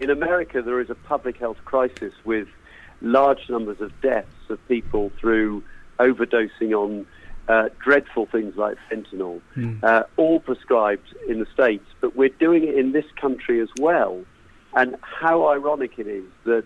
in 0.00 0.10
America, 0.10 0.62
there 0.62 0.80
is 0.80 0.90
a 0.90 0.94
public 0.94 1.38
health 1.38 1.58
crisis 1.64 2.12
with 2.24 2.48
large 3.00 3.48
numbers 3.48 3.80
of 3.80 3.98
deaths 4.02 4.28
of 4.50 4.58
people 4.68 5.10
through 5.18 5.64
overdosing 5.98 6.72
on 6.72 7.06
uh, 7.48 7.68
dreadful 7.82 8.26
things 8.26 8.56
like 8.56 8.76
fentanyl, 8.90 9.40
uh, 9.82 10.02
all 10.16 10.40
prescribed 10.40 11.14
in 11.28 11.38
the 11.40 11.46
states. 11.52 11.86
But 12.00 12.14
we're 12.14 12.28
doing 12.28 12.64
it 12.64 12.74
in 12.76 12.92
this 12.92 13.06
country 13.20 13.60
as 13.60 13.68
well. 13.78 14.24
And 14.74 14.96
how 15.00 15.48
ironic 15.48 15.98
it 15.98 16.06
is 16.06 16.24
that 16.44 16.64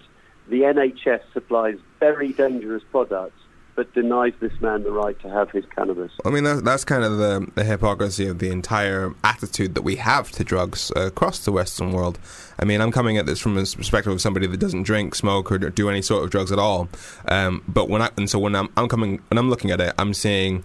the 0.48 0.62
NHS 0.62 1.20
supplies 1.32 1.76
very 2.00 2.32
dangerous 2.32 2.82
products. 2.90 3.38
But 3.82 3.94
denies 3.94 4.32
this 4.38 4.52
man 4.60 4.84
the 4.84 4.92
right 4.92 5.18
to 5.22 5.28
have 5.28 5.50
his 5.50 5.64
cannabis. 5.74 6.12
I 6.24 6.30
mean, 6.30 6.44
that's, 6.44 6.62
that's 6.62 6.84
kind 6.84 7.02
of 7.02 7.18
the, 7.18 7.50
the 7.56 7.64
hypocrisy 7.64 8.28
of 8.28 8.38
the 8.38 8.48
entire 8.48 9.12
attitude 9.24 9.74
that 9.74 9.82
we 9.82 9.96
have 9.96 10.30
to 10.32 10.44
drugs 10.44 10.92
across 10.94 11.44
the 11.44 11.50
Western 11.50 11.90
world. 11.90 12.16
I 12.60 12.64
mean, 12.64 12.80
I'm 12.80 12.92
coming 12.92 13.18
at 13.18 13.26
this 13.26 13.40
from 13.40 13.58
a 13.58 13.62
perspective 13.62 14.12
of 14.12 14.20
somebody 14.20 14.46
that 14.46 14.58
doesn't 14.58 14.84
drink, 14.84 15.16
smoke, 15.16 15.50
or 15.50 15.58
do 15.58 15.90
any 15.90 16.00
sort 16.00 16.22
of 16.22 16.30
drugs 16.30 16.52
at 16.52 16.60
all. 16.60 16.88
Um, 17.26 17.64
but 17.66 17.88
when 17.88 18.02
I 18.02 18.10
and 18.16 18.30
so 18.30 18.38
when 18.38 18.54
I'm, 18.54 18.68
I'm 18.76 18.86
coming 18.86 19.20
when 19.30 19.38
I'm 19.38 19.50
looking 19.50 19.72
at 19.72 19.80
it, 19.80 19.92
I'm 19.98 20.14
seeing. 20.14 20.64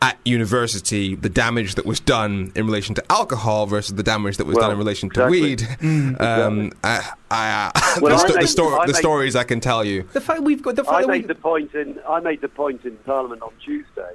Mm, 0.00 0.08
At 0.08 0.18
university, 0.24 1.14
the 1.14 1.28
damage 1.28 1.74
that 1.76 1.86
was 1.86 2.00
done 2.00 2.52
in 2.54 2.66
relation 2.66 2.94
to 2.96 3.04
alcohol 3.10 3.66
versus 3.66 3.94
the 3.94 4.02
damage 4.02 4.36
that 4.36 4.46
was 4.46 4.56
Well, 4.56 4.64
done 4.64 4.72
in 4.72 4.78
relation 4.78 5.08
to 5.10 5.26
exactly. 5.26 5.40
weed. 5.40 6.16
Um, 6.20 6.72
I, 6.84 7.10
I, 7.30 7.70
uh, 7.74 7.80
Well, 8.00 8.16
the, 8.16 8.22
I 8.24 8.28
sto- 8.28 8.40
the, 8.40 8.46
sto- 8.46 8.78
I 8.78 8.86
the 8.86 8.92
made- 8.92 8.98
stories 8.98 9.36
I 9.36 9.44
can 9.44 9.60
tell 9.60 9.84
you. 9.84 10.02
The 10.12 10.20
fact 10.20 10.42
we've 10.42 10.62
got 10.62 10.76
the 10.76 10.84
fact 10.84 10.96
I 10.96 11.00
that 11.02 11.08
we 11.08 11.18
made 11.18 11.28
the 11.28 11.34
point 11.34 11.74
in 11.74 11.98
I 12.08 12.20
made 12.20 12.40
the 12.40 12.48
point 12.48 12.84
in 12.84 12.96
Parliament 12.98 13.42
on 13.42 13.52
Tuesday 13.64 14.12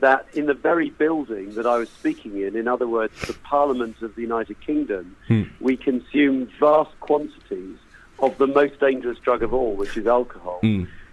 that 0.00 0.26
in 0.32 0.46
the 0.46 0.54
very 0.54 0.88
building 0.88 1.54
that 1.56 1.66
I 1.66 1.76
was 1.76 1.90
speaking 1.90 2.40
in, 2.40 2.56
in 2.56 2.66
other 2.66 2.88
words, 2.88 3.12
the 3.26 3.34
Parliament 3.34 4.00
of 4.00 4.14
the 4.14 4.22
United 4.22 4.58
Kingdom, 4.62 5.14
we 5.60 5.76
consume 5.76 6.46
vast 6.58 6.98
quantities 7.00 7.76
of 8.18 8.38
the 8.38 8.46
most 8.46 8.80
dangerous 8.80 9.18
drug 9.18 9.42
of 9.42 9.52
all, 9.52 9.74
which 9.74 9.98
is 9.98 10.06
alcohol. 10.06 10.60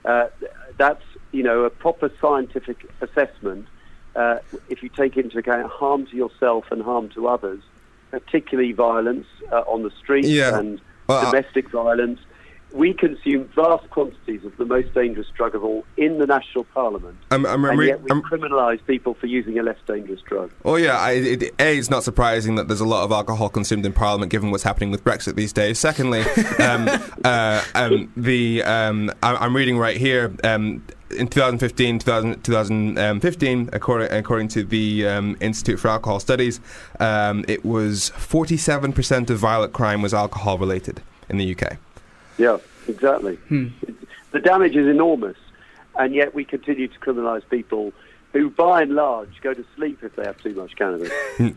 Uh, 0.05 0.27
that's 0.77 1.03
you 1.33 1.43
know 1.43 1.63
a 1.65 1.69
proper 1.69 2.09
scientific 2.21 2.89
assessment. 3.01 3.67
Uh, 4.17 4.39
if 4.67 4.81
you 4.83 4.89
take 4.89 5.15
into 5.15 5.37
account 5.37 5.71
harm 5.71 6.05
to 6.07 6.15
yourself 6.17 6.65
and 6.71 6.81
harm 6.81 7.07
to 7.09 7.27
others, 7.27 7.61
particularly 8.11 8.71
violence 8.73 9.27
uh, 9.51 9.57
on 9.67 9.83
the 9.83 9.91
streets 10.01 10.27
Yeah. 10.27 10.57
and 10.57 10.81
Well, 11.07 11.19
I- 11.27 11.31
domestic 11.31 11.69
violence, 11.69 12.19
we 12.73 12.93
consume 12.93 13.47
vast 13.55 13.89
quantities 13.91 14.43
of 14.43 14.57
the 14.57 14.65
most 14.65 14.93
dangerous 14.93 15.27
drug 15.37 15.55
of 15.55 15.63
all 15.63 15.85
in 15.95 16.17
the 16.17 16.25
national 16.25 16.65
parliament, 16.65 17.15
I'm, 17.31 17.45
I'm, 17.45 17.63
and 17.63 17.81
yet 17.81 18.01
we 18.01 18.09
I'm- 18.11 18.21
criminalise 18.23 18.85
people 18.85 19.13
for 19.13 19.25
using 19.27 19.57
a 19.57 19.63
less 19.63 19.77
dangerous 19.87 20.19
drug. 20.21 20.51
Oh 20.65 20.75
yeah, 20.75 20.97
I, 20.97 21.11
it, 21.11 21.43
a 21.59 21.77
it's 21.77 21.89
not 21.89 22.03
surprising 22.03 22.55
that 22.55 22.67
there's 22.67 22.81
a 22.81 22.85
lot 22.85 23.03
of 23.05 23.11
alcohol 23.11 23.47
consumed 23.49 23.85
in 23.85 23.93
Parliament, 23.93 24.31
given 24.31 24.51
what's 24.51 24.63
happening 24.63 24.91
with 24.91 25.01
Brexit 25.05 25.35
these 25.35 25.53
days. 25.53 25.79
Secondly, 25.79 26.21
um, 26.59 26.89
uh, 27.23 27.63
um, 27.73 28.11
the 28.17 28.63
um, 28.63 29.11
I, 29.23 29.35
I'm 29.35 29.55
reading 29.55 29.77
right 29.77 29.95
here. 29.95 30.33
In 31.11 31.27
2015, 31.29 31.99
2000, 31.99 32.43
2015, 32.43 33.69
according, 33.71 34.11
according 34.11 34.47
to 34.49 34.63
the 34.63 35.07
um, 35.07 35.37
Institute 35.39 35.79
for 35.79 35.87
Alcohol 35.87 36.19
Studies, 36.19 36.59
um, 36.99 37.45
it 37.47 37.63
was 37.63 38.11
47% 38.17 39.29
of 39.29 39.37
violent 39.39 39.71
crime 39.73 40.01
was 40.01 40.13
alcohol 40.13 40.57
related 40.57 41.01
in 41.29 41.37
the 41.37 41.55
UK. 41.55 41.77
Yeah, 42.37 42.57
exactly. 42.87 43.37
It's- 43.49 43.93
The 44.31 44.39
damage 44.41 44.75
is 44.75 44.87
enormous, 44.87 45.37
and 45.97 46.13
yet 46.13 46.35
we 46.35 46.43
continue 46.43 46.89
to 46.89 46.99
criminalise 46.99 47.43
people 47.49 47.93
who, 48.33 48.49
by 48.49 48.81
and 48.81 48.93
large, 48.93 49.39
go 49.41 49.53
to 49.53 49.65
sleep 49.77 50.03
if 50.03 50.15
they 50.17 50.23
have 50.25 50.37
too 50.43 50.53
much 50.53 50.75
cannabis. 50.75 51.09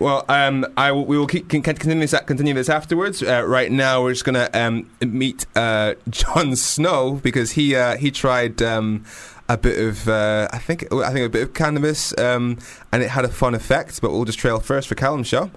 Well, 0.00 0.24
um, 0.28 0.64
I 0.76 0.92
we 0.92 1.18
will 1.18 1.26
keep, 1.26 1.48
con- 1.48 1.62
continue 1.62 2.06
this 2.06 2.14
continue 2.20 2.54
this 2.54 2.68
afterwards. 2.68 3.22
Uh, 3.22 3.44
right 3.44 3.70
now, 3.70 4.02
we're 4.02 4.12
just 4.12 4.24
gonna 4.24 4.48
um, 4.54 4.88
meet 5.00 5.46
uh, 5.56 5.94
Jon 6.08 6.54
Snow 6.54 7.14
because 7.22 7.52
he 7.52 7.74
uh, 7.74 7.96
he 7.96 8.12
tried 8.12 8.62
um, 8.62 9.04
a 9.48 9.56
bit 9.56 9.78
of 9.78 10.08
uh, 10.08 10.48
I 10.52 10.58
think 10.58 10.92
I 10.92 11.12
think 11.12 11.26
a 11.26 11.28
bit 11.28 11.42
of 11.42 11.54
cannabis 11.54 12.16
um, 12.16 12.58
and 12.92 13.02
it 13.02 13.10
had 13.10 13.24
a 13.24 13.28
fun 13.28 13.54
effect. 13.54 14.00
But 14.00 14.12
we'll 14.12 14.24
just 14.24 14.38
trail 14.38 14.60
first 14.60 14.86
for 14.86 14.94
Callum 14.94 15.24
show. 15.24 15.50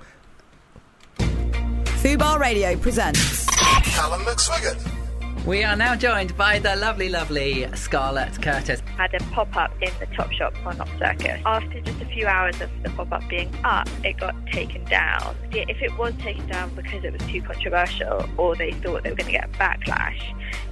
Fubar 1.20 2.40
Radio 2.40 2.76
presents 2.78 3.46
Callum 3.84 4.22
McSwiggan. 4.22 5.01
We 5.46 5.64
are 5.64 5.76
now 5.76 5.96
joined 5.96 6.38
by 6.38 6.60
the 6.60 6.76
lovely, 6.76 7.10
lovely 7.10 7.68
Scarlett 7.74 8.40
Curtis. 8.44 8.80
had 8.96 9.12
a 9.16 9.24
pop 9.32 9.58
up 9.58 9.72
in 9.82 9.92
the 10.00 10.06
Top 10.16 10.32
Shop 10.34 10.54
on 10.68 10.80
Oxford 10.80 11.00
Circus. 11.00 11.42
After 11.48 11.82
just 11.82 12.00
a 12.00 12.06
few 12.06 12.28
hours 12.28 12.62
of 12.62 12.70
the 12.84 12.92
pop 12.92 13.12
up 13.12 13.28
being 13.28 13.52
up, 13.64 13.90
it 14.04 14.18
got 14.18 14.36
taken 14.52 14.86
down. 14.86 15.36
If 15.52 15.82
it 15.82 15.98
was 15.98 16.14
taken 16.20 16.46
down 16.48 16.76
because 16.76 17.04
it 17.04 17.12
was 17.12 17.24
too 17.24 17.42
controversial 17.42 18.30
or 18.38 18.56
they 18.56 18.72
thought 18.72 19.02
they 19.02 19.10
were 19.10 19.16
going 19.16 19.32
to 19.34 19.40
get 19.40 19.52
backlash, 19.54 20.22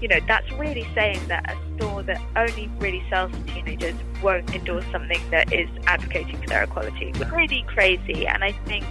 you 0.01 0.07
know, 0.07 0.19
that's 0.27 0.51
really 0.51 0.87
saying 0.93 1.27
that 1.29 1.51
a 1.51 1.75
store 1.77 2.03
that 2.03 2.21
only 2.35 2.69
really 2.77 3.03
sells 3.09 3.31
to 3.31 3.41
teenagers 3.51 3.95
won't 4.21 4.53
endorse 4.53 4.85
something 4.91 5.21
that 5.31 5.51
is 5.51 5.67
advocating 5.87 6.39
for 6.43 6.47
their 6.47 6.63
equality. 6.65 7.11
Really 7.33 7.63
crazy, 7.63 8.27
and 8.27 8.43
I 8.43 8.51
think 8.67 8.85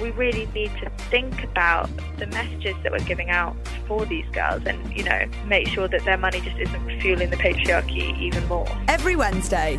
we 0.00 0.10
really 0.12 0.46
need 0.54 0.70
to 0.80 0.90
think 1.10 1.44
about 1.44 1.88
the 2.18 2.26
messages 2.28 2.74
that 2.82 2.92
we're 2.92 2.98
giving 3.00 3.30
out 3.30 3.54
for 3.86 4.06
these 4.06 4.26
girls 4.32 4.62
and, 4.66 4.96
you 4.96 5.04
know, 5.04 5.26
make 5.46 5.68
sure 5.68 5.88
that 5.88 6.04
their 6.04 6.16
money 6.16 6.40
just 6.40 6.56
isn't 6.58 7.00
fueling 7.00 7.30
the 7.30 7.36
patriarchy 7.36 8.18
even 8.20 8.46
more. 8.48 8.66
every 8.88 9.16
Wednesday 9.16 9.78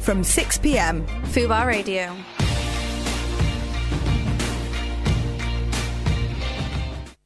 from 0.00 0.24
6 0.24 0.58
pm. 0.58 1.06
Fubar 1.06 1.66
Radio. 1.66 2.14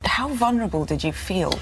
How 0.04 0.28
vulnerable 0.28 0.84
did 0.84 1.04
you 1.04 1.12
feel? 1.12 1.52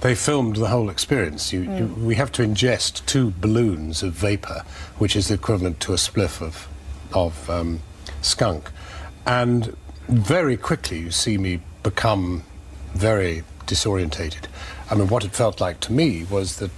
They 0.00 0.14
filmed 0.14 0.56
the 0.56 0.68
whole 0.68 0.90
experience. 0.90 1.52
You, 1.52 1.62
you, 1.62 1.86
we 1.98 2.14
have 2.16 2.30
to 2.32 2.42
ingest 2.42 3.04
two 3.06 3.32
balloons 3.40 4.02
of 4.02 4.12
vapor, 4.12 4.62
which 4.98 5.16
is 5.16 5.28
the 5.28 5.34
equivalent 5.34 5.80
to 5.80 5.92
a 5.94 5.96
spliff 5.96 6.42
of, 6.42 6.68
of 7.14 7.48
um, 7.48 7.80
skunk. 8.20 8.70
And 9.26 9.76
very 10.08 10.56
quickly, 10.56 10.98
you 10.98 11.10
see 11.10 11.38
me 11.38 11.60
become 11.82 12.44
very 12.94 13.42
disorientated. 13.66 14.46
I 14.90 14.94
mean, 14.94 15.08
what 15.08 15.24
it 15.24 15.32
felt 15.32 15.60
like 15.60 15.80
to 15.80 15.92
me 15.92 16.24
was 16.24 16.56
that 16.56 16.70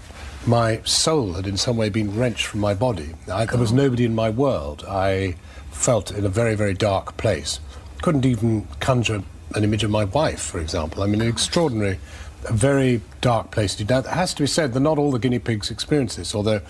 my 0.46 0.80
soul 0.84 1.32
had 1.32 1.46
in 1.46 1.56
some 1.56 1.76
way 1.76 1.88
been 1.88 2.16
wrenched 2.16 2.46
from 2.46 2.60
my 2.60 2.74
body. 2.74 3.14
I, 3.30 3.46
there 3.46 3.58
was 3.58 3.72
nobody 3.72 4.04
in 4.04 4.14
my 4.14 4.30
world. 4.30 4.84
I 4.88 5.34
felt 5.72 6.10
in 6.10 6.24
a 6.24 6.28
very, 6.28 6.54
very 6.54 6.74
dark 6.74 7.16
place. 7.16 7.58
Couldn't 8.02 8.24
even 8.24 8.68
conjure 8.80 9.22
an 9.54 9.64
image 9.64 9.82
of 9.82 9.90
my 9.90 10.04
wife, 10.04 10.40
for 10.40 10.60
example. 10.60 11.02
I 11.02 11.06
mean, 11.06 11.20
an 11.20 11.28
extraordinary, 11.28 11.98
a 12.44 12.52
very 12.52 13.00
dark 13.20 13.50
place 13.50 13.74
to 13.76 13.84
Now, 13.84 13.98
it 13.98 14.06
has 14.06 14.34
to 14.34 14.42
be 14.42 14.46
said 14.46 14.72
that 14.74 14.80
not 14.80 14.98
all 14.98 15.10
the 15.10 15.18
guinea 15.18 15.38
pigs 15.38 15.70
experienced 15.70 16.16
this, 16.16 16.34
although 16.34 16.60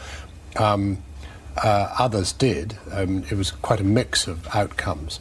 um, 0.57 1.03
uh, 1.63 1.95
others 1.99 2.33
did. 2.33 2.79
Um, 2.93 3.25
it 3.31 3.35
was 3.35 3.51
quite 3.51 3.81
a 3.81 3.85
mix 3.85 4.27
of 4.27 4.47
outcomes. 4.55 5.21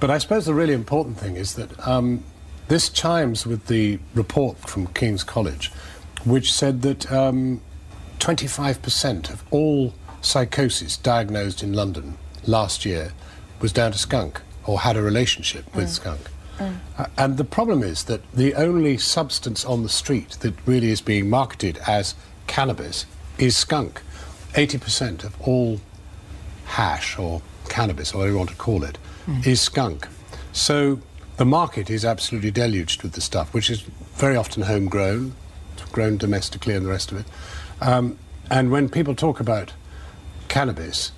But 0.00 0.10
I 0.10 0.16
suppose 0.16 0.46
the 0.46 0.54
really 0.54 0.72
important 0.72 1.18
thing 1.18 1.36
is 1.36 1.54
that 1.54 1.86
um, 1.86 2.24
this 2.68 2.88
chimes 2.88 3.46
with 3.46 3.66
the 3.66 3.98
report 4.14 4.56
from 4.58 4.86
King's 4.88 5.22
College, 5.22 5.70
which 6.24 6.52
said 6.52 6.80
that 6.82 7.12
um, 7.12 7.60
25% 8.18 9.30
of 9.30 9.44
all 9.50 9.92
psychosis 10.22 10.96
diagnosed 10.96 11.62
in 11.62 11.74
London 11.74 12.16
last 12.46 12.84
year 12.84 13.12
was 13.60 13.72
down 13.72 13.92
to 13.92 13.98
skunk 13.98 14.40
or 14.66 14.80
had 14.80 14.96
a 14.96 15.02
relationship 15.02 15.74
with 15.74 15.88
skunk. 15.90 16.20
Uh, 16.58 17.06
and 17.16 17.36
the 17.36 17.44
problem 17.44 17.82
is 17.82 18.04
that 18.04 18.20
the 18.32 18.54
only 18.54 18.98
substance 18.98 19.64
on 19.64 19.82
the 19.82 19.88
street 19.88 20.30
that 20.40 20.54
really 20.66 20.90
is 20.90 21.00
being 21.00 21.28
marketed 21.28 21.78
as 21.86 22.14
cannabis 22.46 23.06
is 23.38 23.56
skunk. 23.56 24.02
80% 24.52 25.24
of 25.24 25.40
all 25.40 25.80
hash 26.66 27.18
or 27.18 27.40
cannabis, 27.68 28.12
or 28.12 28.18
whatever 28.18 28.32
you 28.32 28.38
want 28.38 28.50
to 28.50 28.56
call 28.56 28.84
it, 28.84 28.98
is 29.44 29.60
skunk. 29.60 30.08
So 30.52 31.00
the 31.36 31.44
market 31.44 31.90
is 31.90 32.04
absolutely 32.04 32.50
deluged 32.50 33.02
with 33.02 33.12
the 33.12 33.20
stuff, 33.20 33.54
which 33.54 33.70
is 33.70 33.80
very 34.16 34.36
often 34.36 34.62
homegrown, 34.62 35.34
grown 35.92 36.16
domestically, 36.18 36.74
and 36.74 36.84
the 36.84 36.90
rest 36.90 37.12
of 37.12 37.18
it. 37.18 37.26
Um, 37.80 38.18
and 38.50 38.70
when 38.70 38.88
people 38.88 39.14
talk 39.14 39.40
about 39.40 39.72
cannabis, 40.48 41.12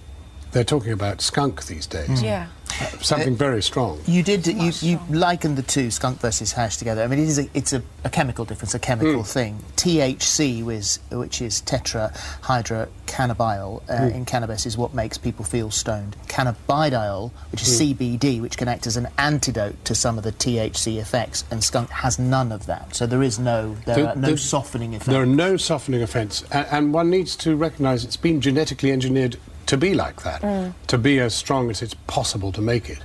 they're 0.52 0.64
talking 0.64 0.92
about 0.92 1.20
skunk 1.20 1.66
these 1.66 1.86
days. 1.86 2.22
Yeah. 2.22 2.48
Uh, 2.80 2.86
something 3.02 3.36
very 3.36 3.62
strong. 3.62 4.00
You 4.06 4.22
did. 4.22 4.46
You, 4.46 4.72
you 4.80 5.00
likened 5.10 5.56
the 5.58 5.62
two, 5.62 5.90
skunk 5.90 6.20
versus 6.20 6.52
hash, 6.52 6.76
together. 6.78 7.02
I 7.02 7.06
mean, 7.06 7.18
it 7.18 7.28
is 7.28 7.38
a, 7.38 7.48
it's 7.54 7.72
a, 7.72 7.82
a 8.04 8.10
chemical 8.10 8.44
difference, 8.44 8.74
a 8.74 8.78
chemical 8.78 9.24
thing. 9.24 9.58
THC, 9.76 10.62
was, 10.64 10.98
which 11.10 11.42
is 11.42 11.60
tetrahydrocannabinol 11.62 13.82
uh, 13.88 13.92
Mm. 13.92 14.14
in 14.14 14.24
cannabis, 14.24 14.66
is 14.66 14.76
what 14.76 14.94
makes 14.94 15.18
people 15.18 15.44
feel 15.44 15.70
stoned. 15.70 16.16
Cannabidiol, 16.28 17.30
which 17.50 17.62
is 17.62 17.80
Mm. 17.80 17.94
CBD, 17.94 18.40
which 18.40 18.56
can 18.56 18.68
act 18.68 18.86
as 18.86 18.96
an 18.96 19.08
antidote 19.18 19.82
to 19.84 19.94
some 19.94 20.18
of 20.18 20.24
the 20.24 20.32
THC 20.32 20.98
effects, 21.00 21.44
and 21.50 21.62
skunk 21.62 21.90
has 21.90 22.18
none 22.18 22.52
of 22.52 22.66
that. 22.66 22.94
So 22.94 23.06
there 23.06 23.22
is 23.22 23.38
no, 23.38 23.76
there 23.84 24.08
are 24.08 24.16
no 24.16 24.28
there- 24.28 24.36
softening 24.36 24.94
effects. 24.94 25.10
There 25.10 25.22
are 25.22 25.26
no 25.26 25.56
softening 25.56 26.00
effects, 26.00 26.44
and, 26.50 26.66
and 26.70 26.94
one 26.94 27.10
needs 27.10 27.36
to 27.36 27.56
recognise 27.56 28.04
it's 28.04 28.16
been 28.16 28.40
genetically 28.40 28.92
engineered 28.92 29.36
to 29.72 29.78
be 29.78 29.94
like 29.94 30.22
that, 30.22 30.42
Mm. 30.42 30.74
to 30.86 30.98
be 30.98 31.18
as 31.18 31.34
strong 31.34 31.70
as 31.70 31.80
it's 31.80 31.94
possible 32.06 32.52
to 32.52 32.60
make 32.60 32.90
it. 32.90 32.98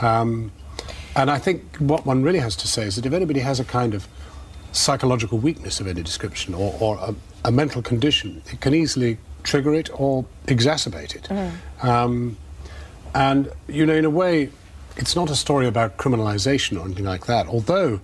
Um, 0.00 0.50
and 1.14 1.30
I 1.30 1.38
think 1.38 1.76
what 1.78 2.06
one 2.06 2.22
really 2.22 2.38
has 2.38 2.56
to 2.56 2.66
say 2.66 2.84
is 2.86 2.96
that 2.96 3.04
if 3.04 3.12
anybody 3.12 3.40
has 3.40 3.60
a 3.60 3.64
kind 3.64 3.92
of 3.92 4.08
psychological 4.72 5.38
weakness 5.38 5.78
of 5.80 5.86
any 5.86 6.02
description 6.02 6.54
or, 6.54 6.74
or 6.80 6.96
a, 6.96 7.14
a 7.44 7.50
mental 7.52 7.82
condition, 7.82 8.40
it 8.50 8.60
can 8.62 8.72
easily 8.74 9.18
trigger 9.42 9.74
it 9.74 9.90
or 9.92 10.24
exacerbate 10.46 11.14
it. 11.18 11.26
Um, 11.86 12.38
and, 13.14 13.50
you 13.68 13.84
know, 13.84 13.94
in 13.94 14.06
a 14.06 14.10
way, 14.22 14.48
it's 14.96 15.14
not 15.14 15.28
a 15.30 15.36
story 15.36 15.66
about 15.66 15.98
criminalisation 15.98 16.78
or 16.80 16.84
anything 16.86 17.04
like 17.04 17.26
that, 17.26 17.46
although 17.46 18.00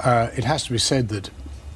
uh, 0.00 0.28
it 0.36 0.42
has 0.44 0.64
to 0.64 0.72
be 0.72 0.78
said 0.78 1.08
that 1.10 1.30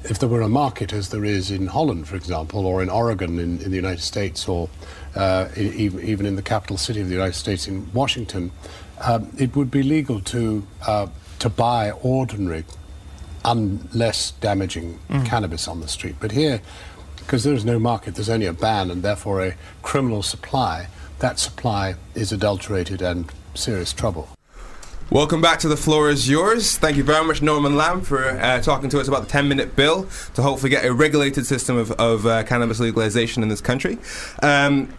if 0.09 0.19
there 0.19 0.29
were 0.29 0.41
a 0.41 0.49
market, 0.49 0.93
as 0.93 1.09
there 1.09 1.25
is 1.25 1.51
in 1.51 1.67
Holland, 1.67 2.07
for 2.07 2.15
example, 2.15 2.65
or 2.65 2.81
in 2.81 2.89
Oregon 2.89 3.39
in, 3.39 3.59
in 3.61 3.69
the 3.71 3.75
United 3.75 4.01
States, 4.01 4.47
or 4.47 4.69
uh, 5.15 5.47
in, 5.55 5.73
even, 5.73 6.03
even 6.07 6.25
in 6.25 6.35
the 6.35 6.41
capital 6.41 6.77
city 6.77 7.01
of 7.01 7.07
the 7.07 7.13
United 7.13 7.33
States, 7.35 7.67
in 7.67 7.91
Washington, 7.93 8.51
um, 9.01 9.29
it 9.37 9.55
would 9.55 9.69
be 9.71 9.83
legal 9.83 10.19
to, 10.21 10.65
uh, 10.85 11.07
to 11.39 11.49
buy 11.49 11.91
ordinary, 11.91 12.63
un- 13.45 13.87
less 13.93 14.31
damaging 14.41 14.99
Mm. 15.09 15.25
cannabis 15.25 15.67
on 15.67 15.79
the 15.81 15.87
street. 15.87 16.15
But 16.19 16.31
here, 16.31 16.61
because 17.17 17.43
there 17.43 17.53
is 17.53 17.65
no 17.65 17.77
market, 17.79 18.15
there's 18.15 18.29
only 18.29 18.45
a 18.45 18.53
ban 18.53 18.89
and 18.91 19.03
therefore 19.03 19.41
a 19.45 19.55
criminal 19.81 20.23
supply, 20.23 20.87
that 21.19 21.39
supply 21.39 21.95
is 22.15 22.31
adulterated 22.31 23.01
and 23.01 23.31
serious 23.55 23.91
trouble. 23.93 24.29
Welcome 25.09 25.39
back 25.39 25.59
to 25.59 25.69
The 25.69 25.77
Floor 25.77 26.09
is 26.09 26.29
Yours. 26.29 26.77
Thank 26.77 26.97
you 26.97 27.03
very 27.03 27.23
much, 27.25 27.41
Norman 27.41 27.77
Lamb, 27.77 28.01
for 28.01 28.27
uh, 28.27 28.61
talking 28.61 28.89
to 28.89 28.99
us 28.99 29.07
about 29.07 29.21
the 29.21 29.29
10 29.29 29.47
minute 29.47 29.73
bill 29.73 30.05
to 30.33 30.41
hopefully 30.41 30.69
get 30.69 30.83
a 30.83 30.91
regulated 30.91 31.45
system 31.45 31.77
of, 31.77 31.91
of 31.91 32.25
uh, 32.25 32.43
cannabis 32.43 32.81
legalization 32.81 33.41
in 33.41 33.47
this 33.47 33.61
country. 33.61 33.99
Um, 34.43 34.93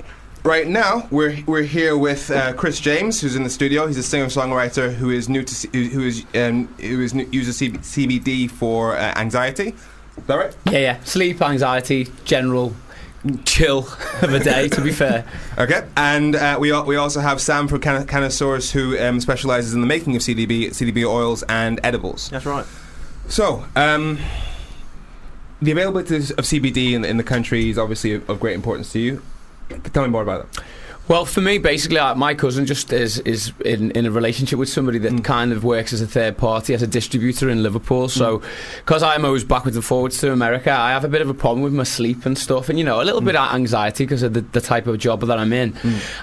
right 0.45 0.67
now, 0.67 1.07
we're, 1.11 1.45
we're 1.45 1.63
here 1.63 1.95
with 1.99 2.31
uh, 2.31 2.55
Kris 2.55 2.81
James, 2.81 3.21
who's 3.21 3.37
in 3.37 3.43
the 3.43 3.51
studio. 3.51 3.87
He's 3.87 3.99
a 3.99 4.03
singer 4.03 4.27
songwriter 4.27 4.95
who 4.95 5.11
is 5.11 5.29
new 5.29 5.43
to 5.43 5.69
who 5.79 6.07
is 6.07 6.25
um, 6.35 6.69
who 6.81 7.03
is 7.03 7.13
new, 7.13 7.29
uses 7.31 7.61
CB- 7.61 7.81
CBD 7.81 8.51
for 8.51 8.97
uh, 8.97 9.13
anxiety. 9.17 9.75
Is 10.17 10.25
that 10.27 10.37
right? 10.37 10.57
Yeah, 10.71 10.79
yeah. 10.79 11.05
Sleep, 11.05 11.43
anxiety, 11.43 12.09
general 12.25 12.75
chill 13.45 13.81
of 14.23 14.33
a 14.33 14.39
day, 14.39 14.69
to 14.69 14.81
be 14.81 14.93
fair. 14.93 15.25
Okay, 15.59 15.87
and 15.97 16.37
uh, 16.37 16.57
we 16.61 16.73
al- 16.73 16.85
we 16.85 16.97
also 16.97 17.21
have 17.21 17.41
Sam 17.41 17.69
from 17.69 17.81
Can- 17.81 18.07
Cannasseurs 18.07 18.71
who 18.73 18.99
um, 18.99 19.21
specializes 19.21 19.75
in 19.75 19.81
the 19.81 19.87
making 19.87 20.17
of 20.17 20.23
CDB 20.23 20.69
CDB 20.69 21.05
oils 21.05 21.43
and 21.49 21.81
edibles. 21.83 22.29
That's 22.31 22.47
right. 22.47 22.67
So, 23.29 23.65
um, 23.77 24.19
the 25.61 25.73
availability 25.73 26.17
of 26.17 26.23
CBD 26.45 26.93
in, 26.93 27.05
in 27.05 27.17
the 27.17 27.25
country 27.25 27.69
is 27.71 27.79
obviously 27.79 28.15
of, 28.15 28.31
of 28.31 28.41
great 28.41 28.55
importance 28.55 28.93
to 28.93 28.99
you. 29.01 29.23
Tell 29.93 30.03
me 30.05 30.09
more 30.09 30.23
about 30.23 30.43
it. 30.47 30.63
Well, 31.09 31.25
for 31.25 31.41
me, 31.41 31.57
basically, 31.57 31.97
my 32.17 32.35
cousin 32.35 32.67
just 32.67 32.93
is 32.93 33.19
is 33.21 33.53
in, 33.65 33.93
in 33.93 34.05
a 34.05 34.11
relationship 34.11 34.59
with 34.59 34.69
somebody 34.69 34.99
that 34.99 35.25
kind 35.25 35.53
of 35.53 35.65
works 35.65 35.95
as 35.95 36.03
a 36.03 36.07
third 36.07 36.37
party, 36.37 36.75
as 36.75 36.83
a 36.83 36.87
distributor 36.87 37.49
in 37.49 37.63
Liverpool. 37.63 38.11
So, 38.11 38.43
because 38.85 39.03
I'm 39.03 39.25
always 39.25 39.43
backwards 39.43 39.77
and 39.77 39.85
forwards 39.85 40.19
to 40.21 40.33
America, 40.33 40.71
I 40.71 40.91
have 40.91 41.05
a 41.05 41.09
bit 41.09 41.23
of 41.23 41.31
a 41.31 41.35
problem 41.35 41.63
with 41.63 41.73
my 41.73 41.85
sleep 41.85 42.27
and 42.27 42.37
stuff, 42.37 42.69
and 42.69 42.79
you 42.79 42.85
know, 42.85 43.01
a 43.01 43.05
little 43.05 43.23
bit 43.23 43.37
of 43.37 43.55
anxiety 43.55 44.05
because 44.05 44.23
of 44.23 44.35
the, 44.35 44.43
the 44.43 44.61
type 44.61 44.87
of 44.87 44.99
job 44.99 45.23
that 45.23 45.39
I'm 45.39 45.53
in. 45.55 45.75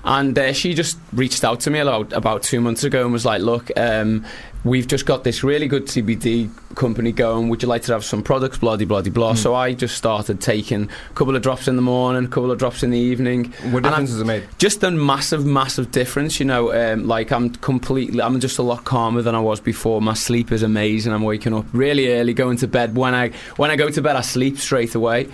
And 0.04 0.38
uh, 0.38 0.54
she 0.54 0.76
just 0.76 1.00
reached 1.14 1.44
out 1.44 1.62
to 1.62 1.72
me 1.72 1.80
about 1.80 2.14
about 2.14 2.44
two 2.44 2.62
months 2.62 2.84
ago 2.84 3.04
and 3.06 3.12
was 3.12 3.26
like, 3.26 3.42
"Look, 3.42 3.72
um, 3.76 4.24
we've 4.66 4.88
just 4.88 5.06
got 5.06 5.24
this 5.24 5.44
really 5.44 5.68
good 5.68 5.86
CBD 5.86 6.50
company 6.76 7.14
going. 7.14 7.48
Would 7.48 7.62
you 7.62 7.70
like 7.70 7.84
to 7.84 7.94
have 7.94 8.04
some 8.04 8.22
products? 8.22 8.58
Blah 8.58 8.76
blah 8.76 8.86
blah 8.86 9.02
blah." 9.02 9.34
So 9.36 9.56
I 9.56 9.74
just 9.74 9.96
started 9.96 10.42
taking 10.42 10.90
a 11.10 11.14
couple 11.14 11.36
of 11.36 11.42
drops 11.42 11.70
in 11.70 11.78
the 11.78 11.82
morning, 11.82 12.26
a 12.26 12.28
couple 12.28 12.52
of 12.52 12.58
drops 12.58 12.84
in 12.84 12.90
the 12.90 13.00
evening. 13.00 13.54
What 13.72 13.84
difference 13.84 14.10
has 14.10 14.20
it 14.20 14.26
made? 14.26 14.44
just 14.58 14.84
a 14.84 14.92
massive, 14.92 15.46
massive 15.46 15.92
difference. 15.92 16.40
You 16.40 16.46
know, 16.46 16.74
um, 16.74 17.08
like 17.08 17.32
I'm 17.32 17.52
completely, 17.52 18.22
I'm 18.22 18.40
just 18.40 18.58
a 18.58 18.64
lot 18.64 18.84
calmer 18.84 19.22
than 19.22 19.36
I 19.36 19.40
was 19.40 19.60
before. 19.60 20.02
My 20.02 20.16
sleep 20.16 20.52
is 20.52 20.64
amazing. 20.64 21.14
I'm 21.14 21.24
waking 21.24 21.54
up 21.54 21.66
really 21.72 22.12
early, 22.12 22.34
going 22.34 22.58
to 22.58 22.68
bed. 22.68 22.96
When 22.96 23.14
I 23.14 23.30
when 23.58 23.72
I 23.72 23.76
go 23.76 23.90
to 23.90 24.02
bed, 24.02 24.16
I 24.16 24.22
sleep 24.22 24.58
straight 24.58 24.96
away. 24.96 25.26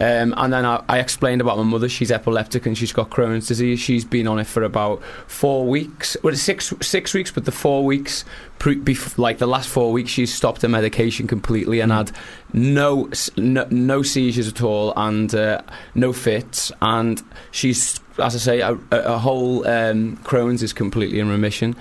Um, 0.00 0.34
and 0.36 0.52
then 0.52 0.64
I, 0.64 0.82
I 0.88 0.98
explained 1.00 1.40
about 1.40 1.58
my 1.58 1.64
mother. 1.64 1.88
She's 1.88 2.10
epileptic 2.10 2.66
and 2.66 2.76
she's 2.76 2.92
got 2.92 3.10
Crohn's 3.10 3.46
disease. 3.46 3.78
She's 3.78 4.04
been 4.04 4.26
on 4.26 4.38
it 4.38 4.46
for 4.46 4.62
about 4.62 5.02
four 5.26 5.66
weeks, 5.66 6.16
well, 6.22 6.34
six 6.34 6.72
six 6.80 7.12
weeks, 7.14 7.30
but 7.30 7.44
the 7.44 7.52
four 7.52 7.84
weeks. 7.84 8.24
Pre, 8.58 8.76
bef- 8.76 9.18
like 9.18 9.38
the 9.38 9.46
last 9.46 9.68
four 9.68 9.92
weeks, 9.92 10.10
she's 10.10 10.34
stopped 10.34 10.62
her 10.62 10.68
medication 10.68 11.26
completely 11.26 11.80
and 11.80 11.92
had 11.92 12.10
no 12.52 13.08
no, 13.36 13.66
no 13.70 14.02
seizures 14.02 14.48
at 14.48 14.62
all 14.62 14.92
and 14.96 15.32
uh, 15.34 15.62
no 15.94 16.12
fits. 16.12 16.72
And 16.82 17.22
she's, 17.50 18.00
as 18.18 18.34
I 18.34 18.38
say, 18.38 18.60
a, 18.60 18.72
a, 18.90 19.14
a 19.14 19.18
whole 19.18 19.66
um, 19.66 20.16
Crohn's 20.18 20.62
is 20.62 20.72
completely 20.72 21.20
in 21.20 21.28
remission. 21.28 21.76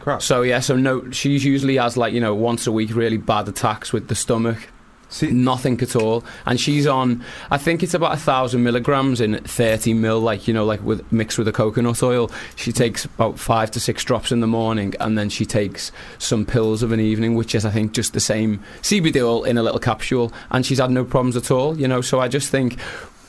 crap. 0.00 0.22
So 0.22 0.42
yeah, 0.42 0.60
so 0.60 0.76
no, 0.76 1.10
she 1.10 1.36
usually 1.36 1.76
has 1.76 1.96
like 1.96 2.14
you 2.14 2.20
know 2.20 2.34
once 2.34 2.66
a 2.66 2.72
week 2.72 2.94
really 2.94 3.18
bad 3.18 3.48
attacks 3.48 3.92
with 3.92 4.08
the 4.08 4.14
stomach. 4.14 4.68
Nothing 5.22 5.80
at 5.80 5.96
all, 5.96 6.24
and 6.44 6.60
she's 6.60 6.86
on. 6.86 7.24
I 7.50 7.58
think 7.58 7.82
it's 7.82 7.94
about 7.94 8.14
a 8.14 8.16
thousand 8.16 8.62
milligrams 8.62 9.20
in 9.20 9.38
thirty 9.38 9.94
mil, 9.94 10.20
like 10.20 10.46
you 10.46 10.54
know, 10.54 10.64
like 10.64 10.82
with 10.82 11.10
mixed 11.12 11.38
with 11.38 11.48
a 11.48 11.52
coconut 11.52 12.02
oil. 12.02 12.30
She 12.56 12.72
takes 12.72 13.04
about 13.04 13.38
five 13.38 13.70
to 13.72 13.80
six 13.80 14.04
drops 14.04 14.32
in 14.32 14.40
the 14.40 14.46
morning, 14.46 14.94
and 15.00 15.16
then 15.16 15.28
she 15.28 15.44
takes 15.44 15.92
some 16.18 16.44
pills 16.44 16.82
of 16.82 16.92
an 16.92 17.00
evening, 17.00 17.34
which 17.34 17.54
is 17.54 17.64
I 17.64 17.70
think 17.70 17.92
just 17.92 18.12
the 18.12 18.20
same 18.20 18.62
CBD 18.82 19.16
oil 19.22 19.44
in 19.44 19.58
a 19.58 19.62
little 19.62 19.80
capsule, 19.80 20.32
and 20.50 20.64
she's 20.64 20.78
had 20.78 20.90
no 20.90 21.04
problems 21.04 21.36
at 21.36 21.50
all. 21.50 21.78
You 21.78 21.88
know, 21.88 22.00
so 22.00 22.20
I 22.20 22.28
just 22.28 22.50
think 22.50 22.78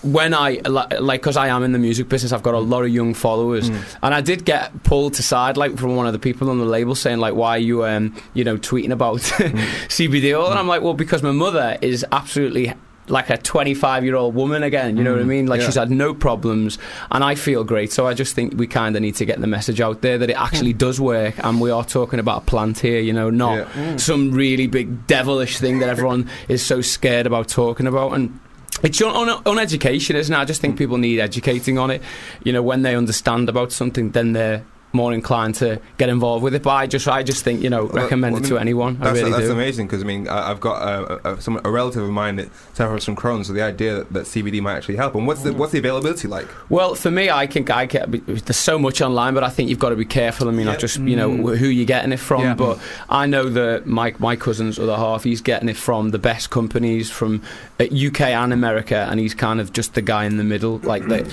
when 0.04 0.34
I 0.34 0.60
like 0.66 1.22
because 1.22 1.38
I 1.38 1.48
am 1.48 1.64
in 1.64 1.72
the 1.72 1.80
music 1.80 2.08
business, 2.08 2.32
I've 2.32 2.44
got 2.44 2.54
a 2.54 2.60
lot 2.60 2.84
of 2.84 2.90
young 2.90 3.14
followers, 3.14 3.70
and 3.70 4.14
I 4.14 4.22
did 4.22 4.46
get 4.46 4.84
pulled 4.84 5.16
to 5.16 5.24
side 5.24 5.58
like 5.58 5.76
from 5.78 5.96
one 5.96 6.06
of 6.08 6.14
the 6.14 6.20
people 6.20 6.50
on 6.50 6.60
the 6.60 6.66
label 6.66 6.94
saying 6.96 7.18
like, 7.20 7.34
"Why 7.34 7.52
are 7.52 7.58
you 7.60 7.84
um 7.86 8.16
you 8.34 8.44
know 8.44 8.58
tweeting 8.58 8.92
about 8.92 9.18
CBD 9.90 10.34
oil?" 10.38 10.50
And 10.50 10.60
I'm 10.60 10.68
like, 10.68 10.82
"Well, 10.82 10.94
because 10.94 11.24
my 11.24 11.32
mother 11.32 11.78
is 11.82 12.06
absolutely." 12.12 12.74
Like 13.10 13.30
a 13.30 13.38
25 13.38 14.04
year 14.04 14.18
old 14.18 14.36
woman 14.36 14.64
again, 14.64 14.98
you 14.98 15.04
know 15.06 15.14
what 15.14 15.22
I 15.22 15.24
Mm, 15.24 15.28
mean? 15.28 15.48
Like 15.48 15.62
yeah. 15.62 15.68
she's 15.68 15.76
had 15.76 15.90
no 15.90 16.14
problems, 16.14 16.78
and 17.10 17.24
I 17.24 17.36
feel 17.36 17.64
great. 17.64 17.94
So 17.94 18.06
I 18.06 18.14
just 18.14 18.36
think 18.36 18.56
we 18.58 18.68
kind 18.68 18.98
of 18.98 19.02
need 19.02 19.16
to 19.16 19.24
get 19.24 19.40
the 19.40 19.48
message 19.48 19.80
out 19.80 20.02
there 20.02 20.18
that 20.18 20.30
it 20.30 20.34
actually 20.36 20.74
does 20.74 21.00
work, 21.00 21.36
and 21.42 21.62
we 21.62 21.72
are 21.72 21.86
talking 21.86 22.20
about 22.20 22.42
a 22.42 22.46
plant 22.46 22.80
here, 22.80 23.00
you 23.00 23.14
know, 23.14 23.30
not 23.30 23.60
Yeah. 23.60 23.94
Mm. 23.94 23.98
some 24.02 24.32
really 24.34 24.68
big 24.68 25.08
devilish 25.08 25.58
thing 25.58 25.80
that 25.80 25.88
everyone 25.88 26.30
is 26.50 26.62
so 26.66 26.82
scared 26.82 27.26
about 27.26 27.48
talking 27.48 27.88
about. 27.88 28.12
And 28.12 28.38
it's 28.84 29.02
on, 29.02 29.30
on, 29.30 29.42
on 29.46 29.60
education, 29.60 30.16
isn't 30.16 30.34
it? 30.34 30.38
I 30.38 30.46
just 30.46 30.62
think 30.62 30.78
people 30.78 30.98
need 30.98 31.20
educating 31.20 31.78
on 31.78 31.90
it. 31.92 32.02
You 32.44 32.54
know, 32.54 32.62
when 32.62 32.84
they 32.84 32.96
understand 32.96 33.50
about 33.50 33.72
something, 33.72 34.12
then 34.12 34.34
they're 34.34 34.64
more 34.94 35.14
inclined 35.14 35.56
to 35.56 35.80
get 35.98 36.10
involved 36.10 36.44
with 36.44 36.56
it. 36.56 36.64
But 36.64 36.72
I 36.72 36.88
just, 36.88 37.08
I 37.08 37.22
just 37.22 37.44
think, 37.44 37.62
you 37.62 37.70
know, 37.70 37.86
Well, 37.86 38.04
recommend 38.04 38.34
well, 38.36 38.44
it 38.44 38.48
to 38.48 38.58
anyone. 38.58 38.98
I 39.02 39.06
That's, 39.06 39.20
really 39.20 39.32
that's 39.32 39.44
do. 39.46 39.52
amazing 39.52 39.88
because 39.88 40.02
I 40.02 40.06
mean 40.06 40.28
I, 40.28 40.50
I've 40.50 40.60
got 40.60 40.82
a, 40.82 41.34
a, 41.34 41.42
some, 41.42 41.60
a 41.64 41.70
relative 41.70 42.04
of 42.04 42.10
mine 42.10 42.38
that 42.38 42.50
suffers 42.74 43.04
from 43.04 43.16
Crohn's, 43.16 43.48
so 43.48 43.54
the 43.54 43.62
idea 43.62 43.96
that, 43.96 44.14
that 44.14 44.24
CBD 44.26 44.62
might 44.62 44.76
actually 44.78 44.96
help. 44.96 45.16
And 45.16 45.28
what's 45.28 45.44
the 45.44 45.54
what's 45.54 45.72
the 45.74 45.80
availability 45.80 46.28
like? 46.28 46.48
Well, 46.70 46.96
for 46.96 47.12
me, 47.12 47.30
I 47.30 47.48
think 47.48 47.70
I 47.70 47.86
get 47.86 48.10
there's 48.28 48.58
so 48.58 48.80
much 48.80 49.02
online, 49.02 49.34
but 49.34 49.44
I 49.44 49.50
think 49.50 49.70
you've 49.70 49.78
got 49.80 49.90
to 49.90 49.96
be 49.96 50.06
careful. 50.06 50.48
I 50.48 50.52
mean, 50.52 50.66
not 50.66 50.80
just 50.80 50.98
you 51.00 51.16
know 51.16 51.30
Mm. 51.30 51.58
who 51.58 51.68
you're 51.68 51.86
getting 51.86 52.12
it 52.14 52.20
from, 52.20 52.42
Yeah. 52.42 52.56
but 52.56 52.80
I 53.10 53.26
know 53.28 53.50
that 53.50 53.86
my 53.86 54.14
my 54.20 54.36
cousin's 54.36 54.80
other 54.80 54.96
half, 54.96 55.24
he's 55.26 55.42
getting 55.42 55.68
it 55.70 55.78
from 55.78 56.10
the 56.12 56.20
best 56.20 56.50
companies 56.50 57.12
from 57.12 57.42
uh, 57.80 57.84
UK 57.84 58.22
and 58.22 58.54
America, 58.54 59.06
and 59.12 59.20
he's 59.20 59.34
kind 59.36 59.60
of 59.60 59.74
just 59.74 59.94
the 59.96 60.02
guy 60.02 60.24
in 60.26 60.38
the 60.38 60.44
middle. 60.44 60.78
Like 60.80 61.06
they, 61.08 61.24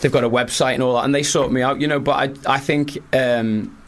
they've 0.00 0.10
got 0.12 0.24
a 0.24 0.30
website 0.30 0.74
and 0.74 0.82
all 0.82 0.94
that, 0.94 1.04
and 1.04 1.14
they 1.14 1.22
sort 1.22 1.52
me 1.52 1.60
out, 1.62 1.80
you 1.80 1.86
know. 1.86 2.00
But 2.00 2.36
I 2.46 2.54
I 2.54 2.58
think. 2.58 2.98
Um, 3.12 3.81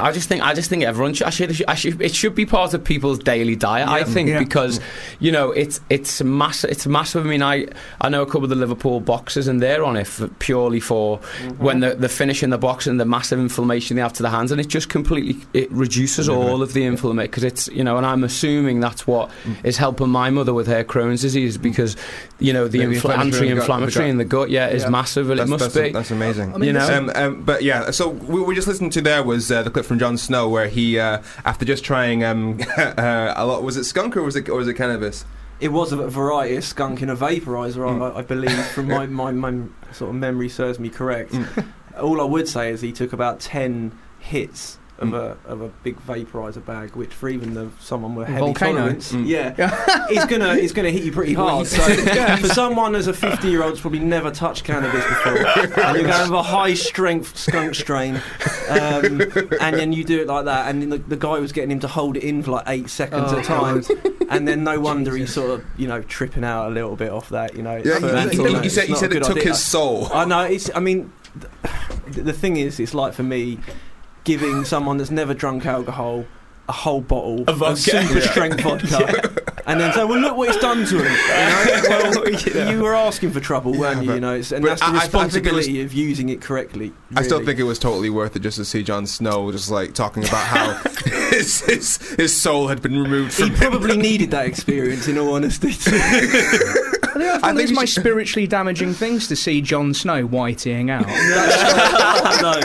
I 0.00 0.12
just 0.12 0.28
think 0.28 0.42
I 0.42 0.54
just 0.54 0.70
think 0.70 0.84
everyone 0.84 1.12
should, 1.14 1.26
I 1.26 1.30
should, 1.30 1.64
I 1.66 1.74
should 1.74 2.00
it 2.00 2.14
should 2.14 2.34
be 2.36 2.46
part 2.46 2.72
of 2.72 2.84
people's 2.84 3.18
daily 3.18 3.56
diet. 3.56 3.88
I 3.88 4.04
think 4.04 4.28
Yeah. 4.28 4.38
because 4.38 4.78
you 5.18 5.32
know 5.32 5.50
it's 5.50 5.80
it's 5.90 6.22
massive. 6.22 6.70
It's 6.70 6.86
massive. 6.86 7.26
I 7.26 7.28
mean, 7.28 7.42
I 7.42 7.66
I 8.00 8.08
know 8.08 8.22
a 8.22 8.26
couple 8.26 8.44
of 8.44 8.50
the 8.50 8.54
Liverpool 8.56 9.00
boxers 9.00 9.48
and 9.48 9.60
they're 9.60 9.84
on 9.84 9.96
it 9.96 10.06
for, 10.06 10.28
purely 10.28 10.78
for 10.78 11.18
when 11.58 11.80
they're, 11.80 11.96
they're 11.96 12.08
finishing 12.08 12.50
the 12.50 12.58
box 12.58 12.86
and 12.86 13.00
the 13.00 13.04
massive 13.04 13.40
inflammation 13.40 13.96
they 13.96 14.02
have 14.02 14.12
to 14.14 14.22
the 14.22 14.30
hands, 14.30 14.52
and 14.52 14.60
it 14.60 14.68
just 14.68 14.88
completely 14.88 15.36
it 15.52 15.68
reduces 15.72 16.28
all 16.28 16.62
of 16.62 16.74
the 16.74 16.84
inflammation 16.84 17.28
because 17.30 17.42
it's 17.44 17.66
you 17.68 17.82
know, 17.82 17.96
and 17.96 18.06
I'm 18.06 18.22
assuming 18.22 18.78
that's 18.78 19.04
what 19.04 19.30
is 19.64 19.78
helping 19.78 20.10
my 20.10 20.30
mother 20.30 20.54
with 20.54 20.68
her 20.68 20.84
Crohn's 20.84 21.22
disease 21.22 21.58
because 21.58 21.96
you 22.38 22.52
know 22.52 22.68
the 22.68 22.78
Maybe 22.78 22.92
infl- 22.92 22.94
inflammatory 22.96 23.48
in 23.48 23.56
the 23.56 23.60
gut- 23.66 23.70
anti-inflammatory 23.70 24.10
in 24.10 24.18
the 24.18 24.24
gut, 24.24 24.50
yeah, 24.50 24.68
is 24.68 24.84
Yeah. 24.84 24.90
massive. 24.90 25.26
Well, 25.26 25.40
it 25.40 25.46
That's- 25.48 25.50
must 25.60 25.74
that's, 25.74 25.86
be. 25.88 25.92
That's 25.92 26.10
amazing. 26.12 26.62
you 26.62 26.72
know, 26.72 26.86
um, 26.96 27.10
um, 27.16 27.42
but 27.42 27.62
yeah. 27.64 27.90
So 27.90 28.08
we, 28.10 28.40
we 28.42 28.54
just 28.54 28.68
listened 28.68 28.92
to 28.92 29.00
there 29.00 29.24
was 29.24 29.50
uh, 29.50 29.62
the 29.64 29.70
clip 29.70 29.87
from 29.88 29.98
Jon 29.98 30.16
Snow 30.16 30.48
where 30.48 30.68
he, 30.68 30.98
uh, 30.98 31.22
after 31.44 31.64
just 31.64 31.84
trying 31.84 32.22
um, 32.22 32.60
uh, 32.76 33.32
a 33.34 33.46
lot, 33.46 33.62
was 33.62 33.76
it 33.76 33.84
skunk 33.84 34.16
or 34.16 34.22
was 34.22 34.36
it 34.36 34.48
or 34.48 34.56
was 34.56 34.68
it 34.68 34.74
cannabis? 34.74 35.24
It 35.60 35.72
was 35.72 35.90
a 35.90 35.96
variety 35.96 36.56
of 36.56 36.64
skunk 36.64 37.02
in 37.02 37.10
a 37.10 37.16
vaporizer, 37.16 38.14
I, 38.14 38.18
I 38.18 38.22
believe, 38.22 38.64
from 38.66 38.86
my, 38.86 39.06
my, 39.08 39.32
my 39.32 39.64
sort 39.92 40.10
of 40.10 40.16
memory 40.16 40.48
serves 40.48 40.78
me 40.78 40.88
correct. 40.88 41.34
All 41.98 42.20
I 42.20 42.24
would 42.24 42.46
say 42.46 42.70
is 42.70 42.80
he 42.80 42.92
took 42.92 43.12
about 43.12 43.40
10 43.40 43.98
hits 44.20 44.78
of 44.98 45.14
a 45.14 45.36
of 45.46 45.60
a 45.60 45.68
big 45.84 45.96
vaporizer 46.06 46.64
bag, 46.64 46.96
which 46.96 47.12
for 47.14 47.28
even 47.28 47.54
the 47.54 47.68
someone 47.78 48.14
with 48.16 48.26
heavy 48.26 48.40
Volcano. 48.40 48.78
tolerance, 48.78 49.12
Mm. 49.12 49.26
yeah, 49.26 49.54
it's 50.10 50.24
gonna 50.26 50.54
it's 50.54 50.72
gonna 50.72 50.90
hit 50.90 51.04
you 51.04 51.12
pretty 51.12 51.34
hard. 51.34 51.66
So 51.68 51.80
for 52.38 52.48
someone 52.48 52.94
as 52.96 53.06
a 53.06 53.12
50 53.12 53.48
year 53.48 53.62
old 53.62 53.72
who's 53.72 53.80
probably 53.80 54.00
never 54.00 54.30
touched 54.30 54.64
cannabis 54.64 55.04
before, 55.04 55.36
and 55.46 55.56
you're 55.96 56.08
going 56.08 56.30
with 56.30 56.32
a 56.32 56.42
high 56.42 56.74
strength 56.74 57.36
skunk 57.36 57.74
strain, 57.76 58.16
um, 58.68 59.20
and 59.60 59.76
then 59.76 59.92
you 59.92 60.02
do 60.04 60.20
it 60.20 60.26
like 60.26 60.46
that, 60.46 60.68
and 60.70 60.90
the, 60.92 60.98
the 60.98 61.16
guy 61.16 61.38
was 61.38 61.52
getting 61.52 61.70
him 61.70 61.80
to 61.80 61.88
hold 61.88 62.16
it 62.16 62.24
in 62.24 62.42
for 62.42 62.50
like 62.52 62.64
eight 62.68 62.90
seconds 62.90 63.32
Oh, 63.32 63.38
at 63.38 63.44
a 63.44 63.46
time, 63.46 63.82
and 64.30 64.48
then 64.48 64.64
no 64.64 64.80
wonder 64.80 65.14
he's 65.16 65.32
sort 65.32 65.50
of 65.50 65.64
you 65.76 65.86
know 65.86 66.02
tripping 66.02 66.44
out 66.44 66.68
a 66.68 66.70
little 66.70 66.96
bit 66.96 67.10
off 67.10 67.28
that. 67.28 67.54
You 67.54 67.62
know, 67.62 67.76
it's 67.76 67.86
Yeah, 67.86 67.98
for- 68.00 68.06
you- 68.06 68.12
you 68.42 68.48
you- 68.48 68.52
know, 68.54 68.62
you 68.62 68.70
said- 68.70 68.80
it's 68.82 68.90
you 68.90 68.96
said 68.96 69.12
it 69.12 69.22
took 69.22 69.36
idea. 69.38 69.50
his 69.50 69.62
soul. 69.64 70.08
I 70.12 70.24
know. 70.24 70.40
It's. 70.42 70.70
I 70.74 70.80
mean, 70.80 71.12
th- 72.12 72.24
the 72.24 72.32
thing 72.32 72.56
is, 72.56 72.80
it's 72.80 72.94
like 72.94 73.12
for 73.14 73.22
me, 73.22 73.58
giving 74.28 74.62
someone 74.66 74.98
that's 74.98 75.10
never 75.10 75.32
drunk 75.32 75.64
alcohol 75.64 76.26
a 76.68 76.72
whole 76.72 77.00
bottle 77.00 77.44
of, 77.48 77.56
vodka. 77.56 77.76
super 77.80 78.18
Yeah. 78.18 78.30
strength 78.30 78.60
vodka. 78.60 79.34
And 79.68 79.78
then 79.78 79.92
say, 79.92 80.02
well, 80.02 80.18
look 80.18 80.34
what 80.34 80.48
it's 80.48 80.56
done 80.58 80.86
to 80.86 80.96
him. 80.96 81.04
You, 81.04 81.88
know? 81.90 82.22
well, 82.54 82.70
you 82.72 82.82
were 82.82 82.94
asking 82.94 83.32
for 83.32 83.40
trouble, 83.40 83.78
weren't 83.78 84.02
you? 84.02 84.14
You 84.14 84.20
know, 84.20 84.34
it's, 84.36 84.50
and 84.50 84.64
that's 84.64 84.80
the 84.80 84.88
it 84.88 84.92
was- 84.92 85.02
responsibility 85.02 85.82
of 85.82 85.92
using 85.92 86.30
it 86.30 86.40
correctly. 86.40 86.94
I 87.14 87.22
still 87.22 87.44
think 87.44 87.58
it 87.58 87.64
was 87.64 87.78
totally 87.78 88.08
worth 88.08 88.34
it 88.34 88.38
just 88.40 88.56
to 88.56 88.64
see 88.64 88.82
Jon 88.82 89.06
Snow 89.06 89.52
just 89.52 89.70
like 89.70 89.92
talking 89.92 90.24
about 90.24 90.46
how 90.46 90.72
his, 91.28 91.60
his 91.66 91.98
his 92.16 92.34
soul 92.34 92.68
had 92.68 92.80
been 92.80 92.98
removed 92.98 93.36
he 93.36 93.42
from 93.42 93.50
him. 93.50 93.56
probably 93.58 93.98
needed 93.98 94.30
that 94.30 94.46
experience. 94.46 95.06
In 95.06 95.18
all 95.18 95.34
honesty, 95.34 95.68
I 95.68 95.72
think 95.72 95.94
I 95.94 97.38
find 97.38 97.42
think 97.42 97.56
those 97.58 97.70
you 97.70 97.76
my 97.76 97.84
should- 97.84 98.00
spiritually 98.00 98.46
damaging 98.46 98.94
things 98.94 99.28
to 99.28 99.36
see 99.36 99.60
Jon 99.60 99.92
Snow 99.92 100.24
whiting 100.24 100.88
out. 100.88 101.06
no. 102.40 102.58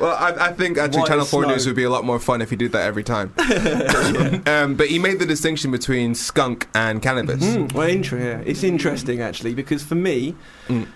Well, 0.00 0.16
I, 0.16 0.48
I 0.48 0.52
think 0.52 0.78
actually 0.78 1.04
Channel 1.06 1.24
4 1.24 1.44
snow. 1.44 1.52
News 1.52 1.66
would 1.66 1.76
be 1.76 1.84
a 1.84 1.90
lot 1.90 2.04
more 2.04 2.18
fun 2.18 2.40
if 2.42 2.50
he 2.50 2.56
did 2.56 2.72
that 2.72 2.86
every 2.86 3.02
time. 3.04 3.32
um, 4.46 4.74
but 4.76 4.88
he 4.88 4.98
made 4.98 5.18
the 5.18 5.26
distinction 5.26 5.70
between 5.70 6.14
skunk 6.14 6.68
and 6.74 7.02
cannabis. 7.02 7.42
Mm, 7.44 7.72
well, 7.72 7.88
inter- 7.88 8.18
yeah. 8.18 8.42
it's 8.44 8.62
interesting 8.62 9.20
actually 9.20 9.54
because 9.54 9.82
for 9.82 9.94
me, 9.94 10.34
Mm. 10.68 10.86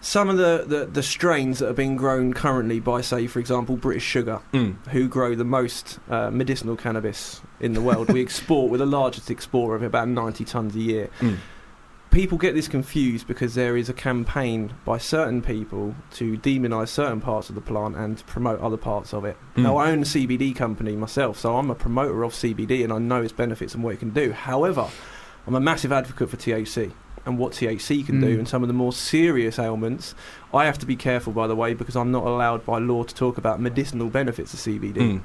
some 0.00 0.28
of 0.28 0.36
the, 0.36 0.64
the, 0.66 0.84
the 0.86 1.02
strains 1.02 1.58
that 1.60 1.68
are 1.68 1.72
being 1.74 1.96
grown 1.96 2.32
currently 2.34 2.80
by, 2.80 3.00
say, 3.00 3.26
for 3.26 3.38
example, 3.38 3.76
British 3.76 4.02
Sugar, 4.04 4.40
Mm. 4.52 4.76
who 4.88 5.08
grow 5.08 5.34
the 5.34 5.44
most 5.44 5.98
uh, 6.10 6.30
medicinal 6.30 6.76
cannabis 6.76 7.40
in 7.60 7.72
the 7.74 7.80
world, 7.80 8.12
we 8.12 8.20
export. 8.28 8.70
We're 8.70 8.78
the 8.78 8.86
largest 8.86 9.30
exporter 9.30 9.74
of 9.76 9.82
about 9.82 10.08
90 10.08 10.44
tons 10.44 10.74
a 10.76 10.80
year. 10.80 11.08
Mm. 11.20 11.36
People 12.14 12.38
get 12.38 12.54
this 12.54 12.68
confused 12.68 13.26
because 13.26 13.54
there 13.56 13.76
is 13.76 13.88
a 13.88 13.92
campaign 13.92 14.72
by 14.84 14.98
certain 14.98 15.42
people 15.42 15.96
to 16.12 16.36
demonise 16.36 16.90
certain 16.90 17.20
parts 17.20 17.48
of 17.48 17.56
the 17.56 17.60
plant 17.60 17.96
and 17.96 18.24
promote 18.26 18.60
other 18.60 18.76
parts 18.76 19.12
of 19.12 19.24
it. 19.24 19.36
Mm. 19.56 19.64
Now, 19.64 19.76
I 19.78 19.90
own 19.90 19.98
a 20.02 20.04
CBD 20.04 20.54
company 20.54 20.94
myself, 20.94 21.40
so 21.40 21.56
I'm 21.56 21.70
a 21.70 21.74
promoter 21.74 22.22
of 22.22 22.32
CBD 22.32 22.84
and 22.84 22.92
I 22.92 22.98
know 22.98 23.20
its 23.20 23.32
benefits 23.32 23.74
and 23.74 23.82
what 23.82 23.94
it 23.94 23.98
can 23.98 24.10
do. 24.10 24.30
However, 24.30 24.88
I'm 25.46 25.56
a 25.56 25.60
massive 25.60 25.90
advocate 25.90 26.30
for 26.30 26.36
THC 26.36 26.92
and 27.26 27.36
what 27.36 27.52
THC 27.52 28.06
can 28.06 28.20
do 28.20 28.36
Mm. 28.36 28.38
and 28.40 28.48
some 28.48 28.62
of 28.62 28.68
the 28.68 28.74
more 28.74 28.92
serious 28.92 29.58
ailments. 29.58 30.14
I 30.52 30.66
have 30.66 30.78
to 30.78 30.86
be 30.86 30.94
careful, 30.94 31.32
by 31.32 31.48
the 31.48 31.56
way, 31.56 31.74
because 31.74 31.96
I'm 31.96 32.12
not 32.12 32.24
allowed 32.24 32.64
by 32.64 32.78
law 32.78 33.02
to 33.02 33.14
talk 33.14 33.38
about 33.38 33.60
medicinal 33.60 34.08
benefits 34.08 34.54
of 34.54 34.60
CBD. 34.60 35.00
Mm. 35.00 35.20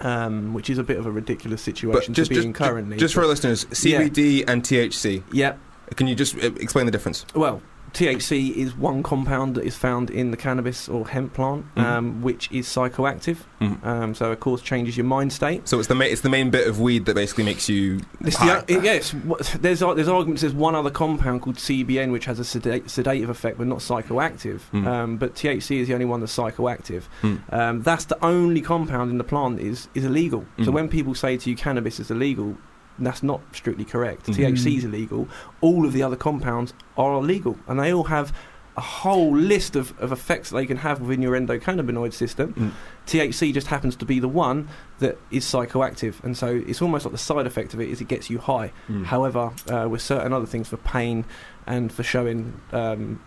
Um, 0.00 0.54
which 0.54 0.70
is 0.70 0.78
a 0.78 0.84
bit 0.84 0.96
of 0.98 1.06
a 1.06 1.10
ridiculous 1.10 1.62
But 1.62 1.74
situation 1.74 2.14
just, 2.14 2.28
to 2.28 2.30
be 2.30 2.34
just, 2.36 2.46
in 2.46 2.52
currently. 2.52 2.96
just 2.98 3.14
for 3.14 3.22
our 3.22 3.26
listeners, 3.26 3.66
Yeah. 3.82 3.98
CBD 4.02 4.44
and 4.46 4.62
THC. 4.62 5.24
Yep. 5.32 5.58
Can 5.96 6.06
you 6.06 6.14
just 6.14 6.36
uh, 6.36 6.50
explain 6.60 6.86
the 6.86 6.92
difference? 6.92 7.24
Well, 7.34 7.60
THC 7.94 8.54
is 8.54 8.76
one 8.76 9.02
compound 9.02 9.54
that 9.54 9.64
is 9.64 9.74
found 9.74 10.10
in 10.10 10.30
the 10.30 10.36
cannabis 10.36 10.90
or 10.90 11.08
hemp 11.08 11.32
plant, 11.32 11.64
Mhm. 11.74 11.82
um, 11.82 12.20
which 12.22 12.50
is 12.52 12.66
psychoactive. 12.66 13.38
Mhm. 13.62 13.82
Um, 13.84 14.14
so, 14.14 14.30
of 14.30 14.38
course, 14.40 14.60
changes 14.60 14.98
your 14.98 15.06
mind 15.06 15.32
state. 15.32 15.66
So 15.66 15.78
it's 15.78 15.88
the 15.88 15.94
ma- 15.94 16.04
it's 16.04 16.20
the 16.20 16.28
main 16.28 16.50
bit 16.50 16.68
of 16.68 16.78
weed 16.80 17.06
that 17.06 17.14
basically 17.14 17.44
makes 17.44 17.66
you 17.66 18.00
It's 18.20 18.36
the, 18.36 18.62
yes, 18.82 19.14
there's 19.60 19.80
there's 19.80 20.08
arguments. 20.08 20.42
There's 20.42 20.52
one 20.52 20.74
other 20.74 20.90
compound 20.90 21.40
called 21.40 21.56
CBN 21.56 22.12
which 22.12 22.26
has 22.26 22.38
a 22.38 22.42
seda- 22.42 22.88
sedative 22.90 23.30
effect, 23.30 23.56
but 23.56 23.66
not 23.66 23.78
psychoactive. 23.78 24.60
Mm. 24.74 24.86
Um, 24.86 25.16
but 25.16 25.34
THC 25.34 25.80
is 25.80 25.88
the 25.88 25.94
only 25.94 26.04
one 26.06 26.20
that's 26.20 26.36
psychoactive. 26.36 27.04
Mm. 27.22 27.38
Um, 27.52 27.82
that's 27.82 28.04
the 28.04 28.22
only 28.22 28.60
compound 28.60 29.10
in 29.10 29.16
the 29.16 29.24
plant 29.24 29.56
that 29.56 29.64
is 29.64 29.88
is 29.94 30.04
illegal. 30.04 30.44
So 30.58 30.70
Mm. 30.70 30.74
when 30.74 30.88
people 30.88 31.14
say 31.14 31.38
to 31.38 31.48
you 31.48 31.56
cannabis 31.56 31.98
is 31.98 32.10
illegal, 32.10 32.58
that's 33.06 33.22
not 33.22 33.40
strictly 33.52 33.84
correct. 33.84 34.26
Mm. 34.26 34.34
THC 34.34 34.76
is 34.78 34.84
illegal. 34.84 35.28
All 35.60 35.84
of 35.86 35.92
the 35.92 36.02
other 36.02 36.16
compounds 36.16 36.72
are 36.96 37.12
illegal, 37.14 37.58
and 37.66 37.78
they 37.80 37.92
all 37.92 38.04
have 38.04 38.32
a 38.76 38.80
whole 38.80 39.34
list 39.36 39.74
of, 39.74 39.92
of 40.00 40.12
effects 40.12 40.50
they 40.50 40.64
can 40.64 40.76
have 40.76 41.00
within 41.00 41.20
your 41.20 41.36
endocannabinoid 41.38 42.12
system. 42.12 42.54
Mm. 42.54 42.70
THC 43.08 43.52
just 43.52 43.66
happens 43.66 43.96
to 43.96 44.04
be 44.04 44.20
the 44.20 44.28
one 44.28 44.68
that 45.00 45.18
is 45.32 45.44
psychoactive, 45.44 46.22
and 46.22 46.36
so 46.36 46.62
it's 46.66 46.80
almost 46.80 47.04
like 47.04 47.10
the 47.12 47.18
side 47.18 47.44
effect 47.46 47.74
of 47.74 47.80
it 47.80 47.88
is 47.88 48.00
it 48.00 48.06
gets 48.08 48.30
you 48.30 48.38
high. 48.38 48.70
Mm. 48.88 49.06
However, 49.06 49.50
uh, 49.68 49.88
with 49.88 50.00
certain 50.00 50.32
other 50.32 50.46
things 50.46 50.68
for 50.68 50.76
pain 50.76 51.24
and 51.66 51.92
for 51.92 52.04
showing 52.04 52.60
um, 52.72 53.20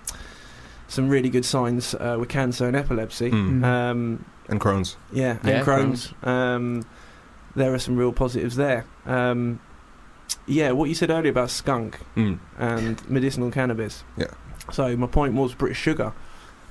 some 0.88 1.10
really 1.10 1.30
good 1.30 1.46
signs 1.46 1.96
uh, 1.96 2.16
with 2.20 2.30
cancer 2.30 2.66
and 2.68 2.76
epilepsy, 2.76 3.32
Mm. 3.32 3.64
um, 3.66 4.26
and 4.48 4.60
Crohn's. 4.60 4.96
yeah, 5.12 5.38
and 5.42 5.48
Yeah, 5.50 5.64
Crohn's, 5.64 6.14
um, 6.24 6.84
there 7.56 7.74
are 7.74 7.80
some 7.80 7.96
real 7.98 8.12
positives 8.14 8.56
there. 8.56 8.86
Um, 9.06 9.60
yeah, 10.48 10.72
what 10.72 10.90
you 10.90 10.96
said 10.96 11.10
earlier 11.10 11.32
about 11.32 11.50
skunk 11.50 12.00
Mm. 12.16 12.40
and 12.58 13.10
medicinal 13.10 13.52
cannabis. 13.52 14.04
Yeah. 14.18 14.28
So 14.72 14.96
my 14.98 15.08
point 15.08 15.34
was 15.34 15.54
British 15.54 15.78
Sugar. 15.80 16.14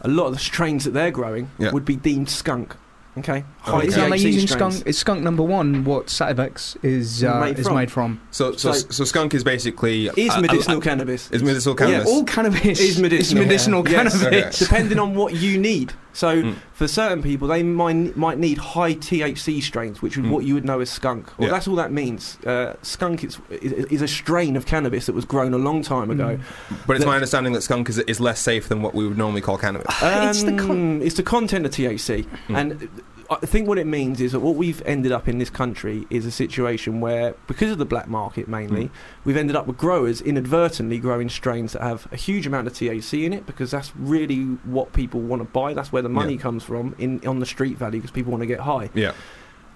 A 0.03 0.09
lot 0.09 0.26
of 0.26 0.33
the 0.33 0.39
strains 0.39 0.85
that 0.85 0.93
they're 0.93 1.11
growing 1.11 1.51
Yeah. 1.59 1.72
would 1.72 1.85
be 1.85 1.97
deemed 1.97 2.28
skunk. 2.31 2.76
Okay, 3.18 3.45
Oh, 3.66 3.72
high 3.72 3.78
okay. 3.78 3.87
Is 3.89 3.95
that 3.97 4.09
like 4.11 4.20
using 4.20 4.47
strains. 4.47 4.74
skunk? 4.76 4.87
Is 4.89 4.97
skunk 4.97 5.22
number 5.22 5.43
one 5.43 5.85
what 5.85 6.07
Sativex 6.07 6.76
is 6.85 7.24
uh, 7.24 7.41
Made 7.41 7.59
is 7.59 7.66
from. 7.66 7.76
made 7.76 7.91
from? 7.91 8.20
So, 8.31 8.53
so, 8.53 8.70
So- 8.72 8.89
so, 8.91 9.05
skunk 9.05 9.35
is 9.35 9.43
basically 9.43 10.07
Is 10.16 10.31
uh, 10.31 10.41
medicinal 10.41 10.78
uh, 10.78 10.81
cannabis. 10.81 11.28
is 11.33 11.43
medicinal 11.43 11.74
cannabis. 11.74 12.07
Yeah, 12.09 12.14
All 12.14 12.24
cannabis 12.24 12.78
is 12.81 13.01
medicinal. 13.01 13.43
Is 13.43 13.47
medicinal 13.49 13.83
yeah. 13.89 13.95
cannabis. 13.97 14.22
Yes. 14.33 14.59
Depending 14.61 15.01
on 15.01 15.14
what 15.14 15.35
you 15.35 15.59
need. 15.59 15.93
So 16.12 16.42
Mm. 16.42 16.54
for 16.72 16.88
certain 16.88 17.22
people, 17.22 17.46
they 17.48 17.62
might 17.62 18.16
might 18.16 18.38
need 18.38 18.58
high 18.58 18.94
THC 18.94 19.61
strains, 19.61 20.02
which 20.02 20.16
is 20.16 20.24
Mm. 20.24 20.30
what 20.30 20.44
you 20.44 20.54
would 20.54 20.64
know 20.64 20.80
as 20.80 20.90
skunk. 20.90 21.26
Well, 21.38 21.48
Yeah. 21.48 21.54
that's 21.54 21.68
all 21.68 21.76
that 21.76 21.92
means. 21.92 22.36
Uh, 22.46 22.74
skunk 22.82 23.22
is, 23.24 23.38
is 23.50 23.72
is 23.86 24.02
a 24.02 24.08
strain 24.08 24.56
of 24.56 24.66
cannabis 24.66 25.06
that 25.06 25.14
was 25.14 25.24
grown 25.24 25.54
a 25.54 25.58
long 25.58 25.82
time 25.82 26.11
ago. 26.11 26.38
but 26.86 26.96
it's 26.96 27.04
the- 27.04 27.08
my 27.11 27.14
understanding 27.14 27.52
that 27.52 27.62
skunk 27.62 27.88
is, 27.88 27.98
is 27.98 28.18
less 28.20 28.40
safe 28.40 28.68
than 28.68 28.82
what 28.82 28.94
we 28.94 29.06
would 29.06 29.18
normally 29.18 29.40
call 29.40 29.56
cannabis. 29.58 29.86
it's 30.02 30.42
the 30.42 30.52
con- 30.52 31.00
it's 31.02 31.14
the 31.16 31.22
content 31.22 31.64
of 31.66 31.72
THC, 31.72 32.26
Mm. 32.48 32.56
and 32.58 32.88
I 33.31 33.37
think 33.47 33.68
what 33.68 33.78
it 33.78 33.87
means 33.87 34.20
is 34.20 34.33
that 34.33 34.41
what 34.41 34.57
we've 34.57 34.83
ended 34.85 35.12
up 35.12 35.28
in 35.28 35.39
this 35.39 35.51
country 35.51 36.05
is 36.11 36.26
a 36.26 36.33
situation 36.33 37.01
where, 37.01 37.35
because 37.47 37.70
of 37.70 37.78
the 37.78 37.85
black 37.85 38.09
market 38.09 38.49
mainly, 38.49 38.87
Mm. 38.87 38.91
we've 39.24 39.37
ended 39.37 39.55
up 39.55 39.68
with 39.68 39.76
growers 39.78 40.20
inadvertently 40.20 40.99
growing 40.99 41.28
strains 41.28 41.74
that 41.74 41.83
have 41.83 42.09
a 42.11 42.16
huge 42.16 42.45
amount 42.47 42.66
of 42.66 42.72
THC 42.72 43.24
in 43.24 43.33
it 43.33 43.47
because 43.47 43.70
that's 43.70 43.93
really 43.97 44.43
what 44.64 44.93
people 44.93 45.20
want 45.20 45.41
to 45.43 45.49
buy. 45.49 45.74
That's 45.74 45.93
where 45.93 46.03
the 46.03 46.09
money 46.09 46.35
Yeah. 46.35 46.41
comes 46.41 46.64
from 46.64 46.97
in 46.99 47.20
on 47.24 47.39
the 47.39 47.47
street 47.47 47.78
value 47.78 48.01
because 48.01 48.11
people 48.11 48.33
want 48.33 48.43
to 48.43 48.47
get 48.49 48.61
high. 48.61 48.91
Yeah. 48.95 49.12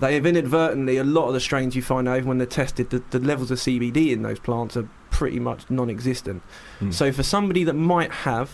They 0.01 0.15
have 0.15 0.27
inadvertently 0.27 0.97
a 0.97 1.05
lot 1.05 1.29
of 1.29 1.35
the 1.35 1.41
strains 1.41 1.77
you 1.77 1.83
find 1.83 2.09
out 2.09 2.17
even 2.17 2.29
when 2.29 2.39
they're 2.39 2.49
tested, 2.49 2.91
the, 2.91 3.03
the 3.11 3.21
levels 3.21 3.53
of 3.53 3.59
CBD 3.59 4.11
in 4.11 4.23
those 4.23 4.41
plants 4.41 4.77
are 4.77 4.89
pretty 5.11 5.39
much 5.39 5.71
non-existent. 5.71 6.43
Mm. 6.81 6.93
So 6.93 7.13
for 7.13 7.23
somebody 7.23 7.63
that 7.63 7.75
might 7.75 8.11
have 8.11 8.51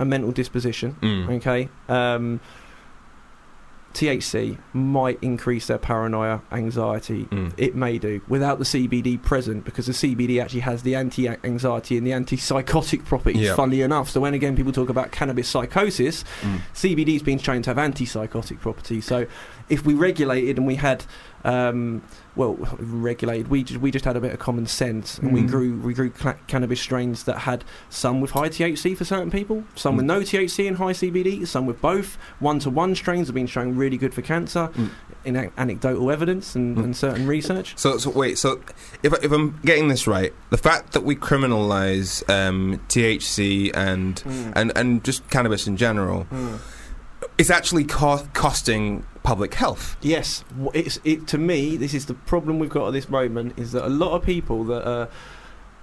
a 0.00 0.04
mental 0.04 0.32
disposition, 0.32 0.96
Mm. 1.00 1.36
okay, 1.36 1.68
um, 1.88 2.40
THC 3.94 4.56
might 4.72 5.18
increase 5.22 5.66
their 5.66 5.78
paranoia, 5.78 6.42
anxiety. 6.52 7.24
Mm. 7.24 7.52
It 7.56 7.74
may 7.74 7.98
do 7.98 8.20
without 8.28 8.58
the 8.58 8.64
CBD 8.64 9.20
present 9.20 9.64
because 9.64 9.86
the 9.86 9.92
CBD 9.92 10.40
actually 10.42 10.60
has 10.60 10.82
the 10.82 10.94
anti-anxiety 10.94 11.96
and 11.96 12.06
the 12.06 12.12
anti-psychotic 12.12 13.04
properties. 13.04 13.42
Yeah. 13.42 13.54
Funnily 13.54 13.82
enough, 13.82 14.10
so 14.10 14.20
when 14.20 14.34
again 14.34 14.56
people 14.56 14.72
talk 14.72 14.88
about 14.88 15.10
cannabis 15.10 15.48
psychosis, 15.48 16.24
Mm. 16.42 16.60
CBD's 16.74 17.22
been 17.22 17.38
shown 17.38 17.62
to 17.62 17.70
have 17.70 17.78
anti-psychotic 17.78 18.60
properties. 18.60 19.04
So 19.04 19.26
if 19.68 19.84
we 19.84 19.94
regulated 19.94 20.58
and 20.58 20.66
we 20.66 20.76
had. 20.76 21.04
Um, 21.42 22.02
well, 22.40 22.54
regulated. 22.78 23.48
We 23.48 23.62
just, 23.64 23.80
we 23.80 23.90
just 23.90 24.04
had 24.06 24.16
a 24.16 24.20
bit 24.20 24.32
of 24.32 24.38
common 24.38 24.66
sense, 24.66 25.18
and 25.18 25.32
we 25.32 25.42
Mm. 25.42 25.48
grew 25.50 25.76
we 25.80 25.92
grew 25.94 26.08
cla 26.10 26.34
cannabis 26.46 26.80
strains 26.80 27.24
that 27.24 27.40
had 27.40 27.64
some 27.90 28.20
with 28.22 28.30
high 28.30 28.48
THC 28.48 28.96
for 28.96 29.04
certain 29.04 29.30
people, 29.30 29.64
some 29.74 29.96
with 29.96 30.06
no 30.06 30.20
THC 30.22 30.66
and 30.66 30.78
high 30.78 30.92
CBD, 30.92 31.46
some 31.46 31.66
with 31.66 31.80
both. 31.82 32.16
One 32.38 32.58
to 32.60 32.70
one 32.70 32.94
strains 32.94 33.28
have 33.28 33.34
been 33.34 33.46
shown 33.46 33.76
really 33.76 33.98
good 33.98 34.14
for 34.14 34.22
cancer, 34.22 34.70
in 35.24 35.36
a- 35.36 35.50
anecdotal 35.58 36.10
evidence 36.10 36.54
and, 36.56 36.78
and 36.78 36.96
certain 36.96 37.26
research. 37.26 37.74
So, 37.76 37.98
so 37.98 38.08
wait. 38.08 38.38
So, 38.38 38.60
if, 39.02 39.12
if 39.22 39.30
I'm 39.30 39.58
getting 39.64 39.88
this 39.88 40.06
right, 40.06 40.32
the 40.48 40.56
fact 40.56 40.92
that 40.94 41.02
we 41.04 41.14
criminalise 41.16 42.26
um, 42.30 42.80
THC 42.88 43.70
and 43.74 44.16
Mm. 44.24 44.52
and 44.56 44.72
and 44.76 45.04
just 45.04 45.28
cannabis 45.30 45.66
in 45.66 45.76
general, 45.76 46.26
Mm. 46.32 46.58
is 47.38 47.50
actually 47.50 47.84
co- 47.84 48.26
costing 48.32 49.04
public 49.22 49.54
health. 49.54 49.96
Yes, 50.00 50.44
it's 50.74 50.98
it 51.04 51.26
to 51.28 51.38
me. 51.38 51.76
This 51.76 51.94
is 51.94 52.06
the 52.06 52.14
problem 52.14 52.58
we've 52.58 52.70
got 52.70 52.88
at 52.88 52.92
this 52.92 53.08
moment 53.08 53.58
is 53.58 53.72
that 53.72 53.86
a 53.86 53.88
lot 53.88 54.12
of 54.14 54.22
people 54.24 54.64
that 54.64 54.88
are. 54.88 55.08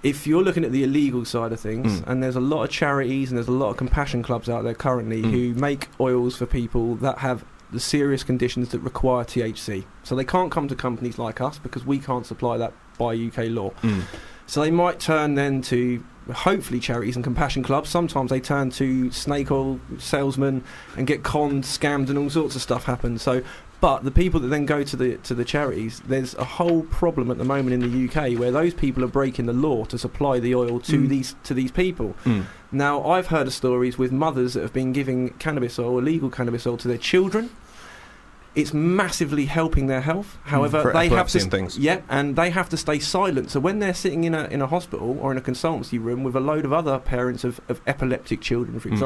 If 0.00 0.28
you're 0.28 0.44
looking 0.44 0.64
at 0.64 0.70
the 0.70 0.84
illegal 0.84 1.24
side 1.24 1.50
of 1.52 1.58
things, 1.58 2.00
Mm. 2.00 2.06
and 2.06 2.22
there's 2.22 2.36
a 2.36 2.40
lot 2.40 2.62
of 2.62 2.70
charities 2.70 3.30
and 3.30 3.36
there's 3.36 3.48
a 3.48 3.52
lot 3.52 3.70
of 3.70 3.76
compassion 3.76 4.22
clubs 4.22 4.48
out 4.48 4.62
there 4.62 4.72
currently 4.74 5.22
Mm. 5.22 5.30
who 5.32 5.54
make 5.54 5.88
oils 5.98 6.36
for 6.36 6.46
people 6.46 6.94
that 6.96 7.18
have 7.18 7.44
the 7.72 7.80
serious 7.80 8.22
conditions 8.22 8.68
that 8.68 8.78
require 8.78 9.24
THC. 9.24 9.84
So 10.04 10.14
they 10.14 10.24
can't 10.24 10.52
come 10.52 10.68
to 10.68 10.76
companies 10.76 11.18
like 11.18 11.40
us 11.40 11.58
because 11.58 11.84
we 11.84 11.98
can't 11.98 12.24
supply 12.24 12.56
that 12.58 12.72
by 12.96 13.12
UK 13.12 13.48
law. 13.48 13.72
Mm. 13.82 14.02
So 14.46 14.60
they 14.60 14.70
might 14.70 15.00
turn 15.00 15.34
then 15.34 15.62
to 15.62 16.02
hopefully 16.32 16.80
charities 16.80 17.16
and 17.16 17.24
compassion 17.24 17.62
clubs. 17.62 17.88
Sometimes 17.90 18.30
they 18.30 18.40
turn 18.40 18.70
to 18.72 19.10
snake 19.10 19.50
oil 19.50 19.80
salesmen 19.98 20.62
and 20.96 21.06
get 21.06 21.22
conned, 21.22 21.64
scammed, 21.64 22.08
and 22.08 22.18
all 22.18 22.30
sorts 22.30 22.56
of 22.56 22.62
stuff 22.62 22.84
happens. 22.84 23.22
So, 23.22 23.42
but 23.80 24.02
the 24.02 24.10
people 24.10 24.40
that 24.40 24.48
then 24.48 24.66
go 24.66 24.82
to 24.82 24.96
the 24.96 25.16
to 25.18 25.34
the 25.34 25.44
charities, 25.44 26.00
there's 26.00 26.34
a 26.34 26.44
whole 26.44 26.82
problem 26.82 27.30
at 27.30 27.38
the 27.38 27.44
moment 27.44 27.74
in 27.74 27.80
the 27.92 28.08
UK 28.08 28.38
where 28.38 28.50
those 28.50 28.74
people 28.74 29.04
are 29.04 29.08
breaking 29.08 29.46
the 29.46 29.52
law 29.52 29.84
to 29.86 29.96
supply 29.98 30.40
the 30.40 30.54
oil 30.54 30.80
to 30.80 30.98
Mm. 30.98 31.08
these 31.08 31.34
to 31.44 31.54
these 31.54 31.70
people. 31.70 32.14
Mm. 32.24 32.44
Now, 32.72 33.04
I've 33.04 33.28
heard 33.28 33.46
of 33.46 33.54
stories 33.54 33.96
with 33.96 34.10
mothers 34.12 34.54
that 34.54 34.62
have 34.62 34.72
been 34.72 34.92
giving 34.92 35.30
cannabis 35.38 35.78
oil, 35.78 35.98
illegal 35.98 36.28
cannabis 36.28 36.66
oil, 36.66 36.76
to 36.78 36.88
their 36.88 36.98
children. 36.98 37.50
It's 38.58 38.74
massively 38.74 39.44
helping 39.46 39.86
their 39.86 40.00
health. 40.00 40.36
However, 40.44 40.78
Mm, 40.78 40.82
For 40.82 40.92
they 40.92 41.08
have 41.08 41.28
to 41.28 41.38
things. 41.40 41.78
yeah, 41.78 42.00
and 42.08 42.36
they 42.36 42.50
have 42.50 42.68
to 42.70 42.76
stay 42.76 42.98
silent. 42.98 43.50
So 43.50 43.60
when 43.60 43.78
they're 43.78 43.94
sitting 43.94 44.24
in 44.24 44.34
a 44.34 44.44
in 44.50 44.60
a 44.62 44.66
hospital 44.66 45.16
or 45.20 45.30
in 45.32 45.38
a 45.38 45.40
consultancy 45.40 45.98
room 46.02 46.24
with 46.24 46.34
a 46.36 46.40
load 46.40 46.64
of 46.64 46.72
other 46.72 46.98
parents 46.98 47.44
of, 47.44 47.60
of 47.68 47.80
epileptic 47.86 48.40
children, 48.40 48.80
for 48.80 48.88
Mm. 48.90 48.98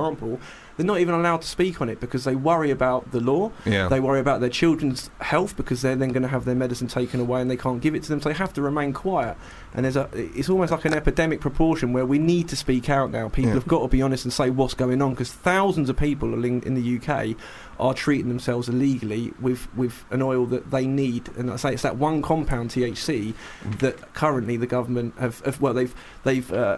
They're 0.76 0.86
not 0.86 1.00
even 1.00 1.14
allowed 1.14 1.42
to 1.42 1.48
speak 1.48 1.80
on 1.80 1.88
it 1.88 2.00
because 2.00 2.24
they 2.24 2.34
worry 2.34 2.70
about 2.70 3.10
the 3.12 3.20
law. 3.20 3.52
Yeah. 3.66 3.88
They 3.88 4.00
worry 4.00 4.20
about 4.20 4.40
their 4.40 4.48
children's 4.50 5.10
health 5.20 5.56
because 5.56 5.82
they're 5.82 5.96
then 5.96 6.10
going 6.10 6.22
to 6.22 6.28
have 6.28 6.44
their 6.44 6.54
medicine 6.54 6.88
taken 6.88 7.20
away 7.20 7.40
and 7.40 7.50
they 7.50 7.56
can't 7.56 7.80
give 7.80 7.94
it 7.94 8.02
to 8.04 8.08
them. 8.08 8.20
So 8.20 8.28
they 8.30 8.34
have 8.34 8.52
to 8.54 8.62
remain 8.62 8.92
quiet. 8.92 9.36
And 9.74 9.84
there's 9.84 9.96
a 9.96 10.08
it's 10.12 10.48
almost 10.50 10.70
like 10.72 10.84
an 10.84 10.94
epidemic 10.94 11.40
proportion 11.40 11.92
where 11.92 12.04
we 12.06 12.18
need 12.18 12.48
to 12.48 12.56
speak 12.56 12.88
out 12.90 13.10
now. 13.10 13.28
People 13.28 13.50
Yeah. 13.50 13.54
have 13.54 13.66
got 13.66 13.82
to 13.82 13.88
be 13.88 14.02
honest 14.02 14.24
and 14.24 14.32
say 14.32 14.50
what's 14.50 14.74
going 14.74 15.00
on 15.02 15.10
because 15.10 15.32
thousands 15.32 15.88
of 15.88 15.96
people 15.96 16.44
in, 16.44 16.62
in 16.62 16.74
the 16.74 16.96
UK 16.98 17.36
are 17.80 17.94
treating 17.94 18.28
themselves 18.28 18.68
illegally 18.68 19.32
with, 19.40 19.66
with 19.74 20.04
an 20.10 20.22
oil 20.22 20.46
that 20.46 20.70
they 20.70 20.86
need. 20.86 21.28
And 21.36 21.50
I 21.50 21.56
say 21.56 21.72
it's 21.72 21.82
that 21.82 21.96
one 21.96 22.22
compound 22.22 22.70
THC 22.70 23.34
that 23.78 24.12
currently 24.14 24.56
the 24.56 24.66
government 24.66 25.14
have, 25.18 25.40
have 25.40 25.60
well 25.60 25.74
they've 25.74 25.94
they've 26.24 26.52
uh, 26.52 26.76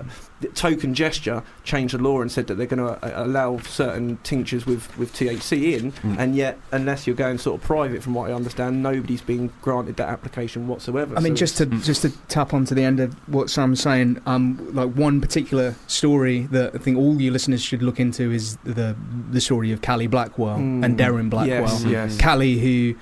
token 0.54 0.94
gesture 0.94 1.42
changed 1.64 1.94
the 1.94 2.02
law 2.02 2.20
and 2.20 2.30
said 2.30 2.46
that 2.46 2.54
they're 2.54 2.66
going 2.66 2.78
to 2.78 3.04
uh, 3.04 3.24
allow 3.24 3.58
certain 3.58 3.83
tinctures 4.22 4.66
with, 4.66 4.96
with 4.98 5.12
THC 5.12 5.74
in, 5.78 5.92
Mm. 5.92 6.18
and 6.18 6.36
yet 6.36 6.58
unless 6.72 7.06
you're 7.06 7.16
going 7.16 7.38
sort 7.38 7.60
of 7.60 7.66
private, 7.66 8.02
from 8.02 8.14
what 8.14 8.30
I 8.30 8.34
understand, 8.34 8.82
nobody's 8.82 9.20
been 9.22 9.50
granted 9.62 9.96
that 9.96 10.08
application 10.08 10.66
whatsoever. 10.68 11.16
I 11.16 11.20
mean, 11.20 11.34
So 11.36 11.40
just 11.40 11.56
to 11.58 11.62
it's- 11.64 11.86
just 11.86 12.02
to 12.02 12.10
tap 12.28 12.52
onto 12.54 12.74
the 12.74 12.82
end 12.82 13.00
of 13.00 13.14
what 13.28 13.50
Sam's 13.50 13.80
saying, 13.80 14.20
um, 14.26 14.58
like 14.72 14.90
one 14.94 15.20
particular 15.20 15.74
story 15.86 16.48
that 16.50 16.74
I 16.74 16.78
think 16.78 16.96
all 16.98 17.20
your 17.20 17.32
listeners 17.32 17.62
should 17.62 17.82
look 17.82 17.98
into 18.00 18.30
is 18.32 18.56
the 18.64 18.94
the 19.30 19.40
story 19.40 19.72
of 19.72 19.82
Callie 19.82 20.06
Blackwell 20.06 20.58
Mm. 20.58 20.84
and 20.84 20.98
Deryn 20.98 21.30
Blackwell. 21.30 21.62
Yes, 21.62 21.84
yes. 21.84 22.20
Callie, 22.20 22.58
who 22.58 22.94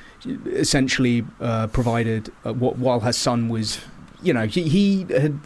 essentially 0.46 1.24
uh, 1.40 1.66
provided 1.68 2.30
uh, 2.44 2.52
what 2.52 2.78
while 2.78 3.00
her 3.00 3.12
son 3.12 3.48
was, 3.48 3.80
you 4.22 4.32
know, 4.32 4.46
he, 4.46 4.62
he 4.62 5.06
had 5.12 5.38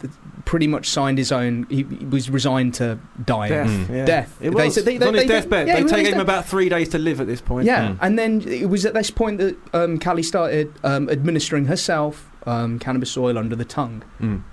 pretty 0.45 0.67
much 0.67 0.87
signed 0.89 1.17
his 1.17 1.31
own. 1.31 1.65
He, 1.69 1.83
he 1.83 2.05
was 2.05 2.29
resigned 2.29 2.73
to 2.75 2.97
dying, 3.25 3.51
Death, 3.51 3.67
Mm. 3.69 3.89
yeah. 3.89 4.05
death. 4.05 4.37
It 4.39 4.49
They 4.51 4.65
was. 4.65 4.73
said 4.75 4.85
they- 4.85 4.93
He 4.93 4.97
was 4.99 5.07
on 5.07 5.13
they- 5.13 5.19
his 5.21 5.27
they- 5.27 5.33
deathbed. 5.33 5.67
yeah, 5.67 5.75
they 5.75 5.83
was 5.83 5.91
take 5.91 6.05
him 6.07 6.13
death- 6.13 6.21
about 6.21 6.45
three 6.47 6.69
days 6.69 6.89
to 6.89 6.97
live 6.97 7.19
at 7.19 7.27
this 7.27 7.41
point. 7.41 7.65
Yeah, 7.65 7.89
Mm. 7.89 7.97
and 8.01 8.17
then 8.19 8.41
it 8.47 8.69
was 8.69 8.85
at 8.85 8.93
this 8.93 9.09
point 9.11 9.39
that 9.39 9.55
um, 9.73 9.99
Callie 9.99 10.23
started 10.23 10.71
um, 10.83 11.09
administering 11.09 11.65
herself 11.65 12.29
um, 12.45 12.79
cannabis 12.79 13.17
oil 13.17 13.37
under 13.37 13.55
the 13.55 13.65
tongue. 13.65 14.03
Mm. 14.21 14.43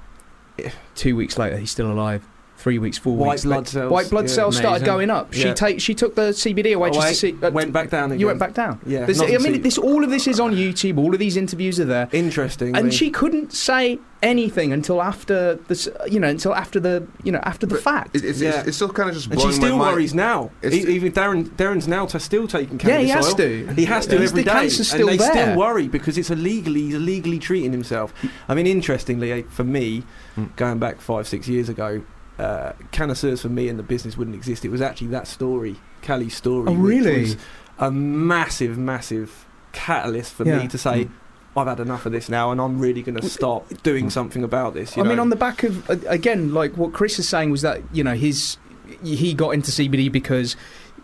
Two 0.95 1.17
weeks 1.17 1.37
later, 1.39 1.57
he's 1.59 1.71
still 1.71 1.91
alive. 1.91 2.27
Three 2.57 2.79
weeks, 2.79 2.97
four 2.97 3.17
White 3.17 3.31
weeks. 3.33 3.45
blood 3.45 3.69
cells, 3.69 3.91
White 3.93 4.09
blood 4.11 4.27
yeah. 4.27 4.35
cells 4.35 4.57
started 4.57 4.87
going 4.87 5.11
up. 5.11 5.35
She 5.35 5.45
Yeah. 5.45 5.55
take 5.55 5.81
she 5.81 5.93
took 5.95 6.15
the 6.15 6.33
CBD 6.33 6.73
away 6.73 6.89
just 6.91 6.99
Away, 7.01 7.09
to 7.11 7.15
see. 7.15 7.37
uh, 7.43 7.51
went 7.51 7.73
back 7.73 7.91
down 7.91 8.11
again. 8.13 8.21
You 8.21 8.27
went 8.29 8.39
back 8.39 8.55
down. 8.55 8.79
Yeah, 8.87 9.05
This, 9.05 9.21
I 9.21 9.37
mean, 9.39 9.61
this 9.61 9.77
all 9.77 10.03
of 10.03 10.09
this 10.11 10.27
is 10.27 10.41
on 10.41 10.55
YouTube. 10.55 10.97
All 10.99 11.13
of 11.13 11.19
these 11.19 11.37
interviews 11.37 11.79
are 11.81 11.85
there, 11.85 12.09
Interesting. 12.13 12.75
and 12.77 12.95
she 12.95 13.11
couldn't 13.11 13.53
say 13.53 13.99
anything 14.23 14.73
until 14.73 15.03
after 15.03 15.57
this. 15.69 15.89
You 16.11 16.21
know, 16.21 16.29
until 16.29 16.55
after 16.55 16.81
the 16.81 17.07
you 17.23 17.33
know 17.33 17.41
after 17.43 17.67
the 17.67 17.75
fact. 17.77 18.17
It, 18.17 18.25
it's, 18.25 18.41
Yeah. 18.41 18.61
it's, 18.61 18.69
it's 18.69 18.77
still 18.77 18.89
kind 18.89 19.11
of 19.11 19.15
just 19.17 19.31
And 19.31 19.41
she 19.41 19.53
still 19.53 19.77
my 19.77 19.85
mind. 19.85 19.97
worries 19.97 20.15
now. 20.15 20.51
It's- 20.63 20.87
Even 20.87 21.13
Deryn, 21.13 21.45
Deryn's 21.57 21.87
now 21.89 22.07
t- 22.07 22.19
still 22.21 22.47
taking 22.49 22.79
Yeah, 22.79 22.87
cannabis 22.87 23.05
he 23.05 23.11
has 23.11 23.27
oil. 23.29 23.35
to. 23.35 23.67
He 23.77 23.85
has 23.85 24.07
to 24.07 24.17
He's- 24.17 24.31
every 24.31 24.43
the 24.43 24.51
day, 24.51 24.55
cancer's 24.61 24.89
still 24.89 25.09
and 25.09 25.19
they 25.19 25.25
there. 25.25 25.33
still 25.33 25.59
worry 25.59 25.89
because 25.89 26.17
it's 26.17 26.31
illegally. 26.31 26.83
He's 26.83 26.95
illegally 26.95 27.39
treating 27.41 27.73
himself. 27.73 28.15
I 28.49 28.55
mean, 28.55 28.67
interestingly, 28.67 29.33
eh, 29.33 29.43
for 29.51 29.65
me, 29.65 30.05
Mm. 30.39 30.57
going 30.57 30.79
back 30.79 31.01
five, 31.03 31.29
six 31.29 31.47
years 31.49 31.69
ago, 31.69 32.01
uh, 32.39 32.73
Cannasseurs 32.91 33.43
for 33.43 33.49
me 33.49 33.69
and 33.69 33.79
the 33.79 33.83
business 33.83 34.17
wouldn't 34.17 34.37
exist. 34.37 34.65
It 34.65 34.71
was 34.71 34.81
actually 34.81 35.09
that 35.09 35.27
story, 35.27 35.77
Callie's 36.03 36.35
story. 36.37 36.67
Oh, 36.69 36.73
which 36.73 36.81
really? 37.05 37.21
was 37.23 37.37
a 37.79 37.91
massive, 37.91 38.77
massive 38.79 39.47
catalyst 39.73 40.33
for 40.35 40.45
Yeah. 40.47 40.59
me 40.59 40.69
to 40.69 40.79
say. 40.79 41.05
Mm. 41.05 41.11
I've 41.57 41.69
had 41.69 41.79
enough 41.79 42.05
of 42.05 42.11
this 42.11 42.29
now, 42.29 42.51
and 42.51 42.61
I'm 42.61 42.81
really 42.81 43.01
going 43.03 43.15
to 43.17 43.29
stop 43.29 43.69
doing 43.85 44.11
something 44.11 44.43
about 44.43 44.75
this. 44.75 44.97
You 44.97 45.05
I 45.05 45.07
mean, 45.09 45.21
on 45.21 45.29
the 45.31 45.37
back 45.37 45.63
of 45.63 45.89
uh, 45.89 45.97
again, 46.09 46.53
like 46.53 46.77
what 46.77 46.93
Kris 46.93 47.21
is 47.21 47.29
saying 47.29 47.51
was 47.53 47.63
that 47.63 47.81
you 47.93 48.03
know 48.03 48.15
his 48.15 48.57
he 49.05 49.35
got 49.35 49.51
into 49.51 49.71
CBD 49.71 50.11
because 50.11 50.57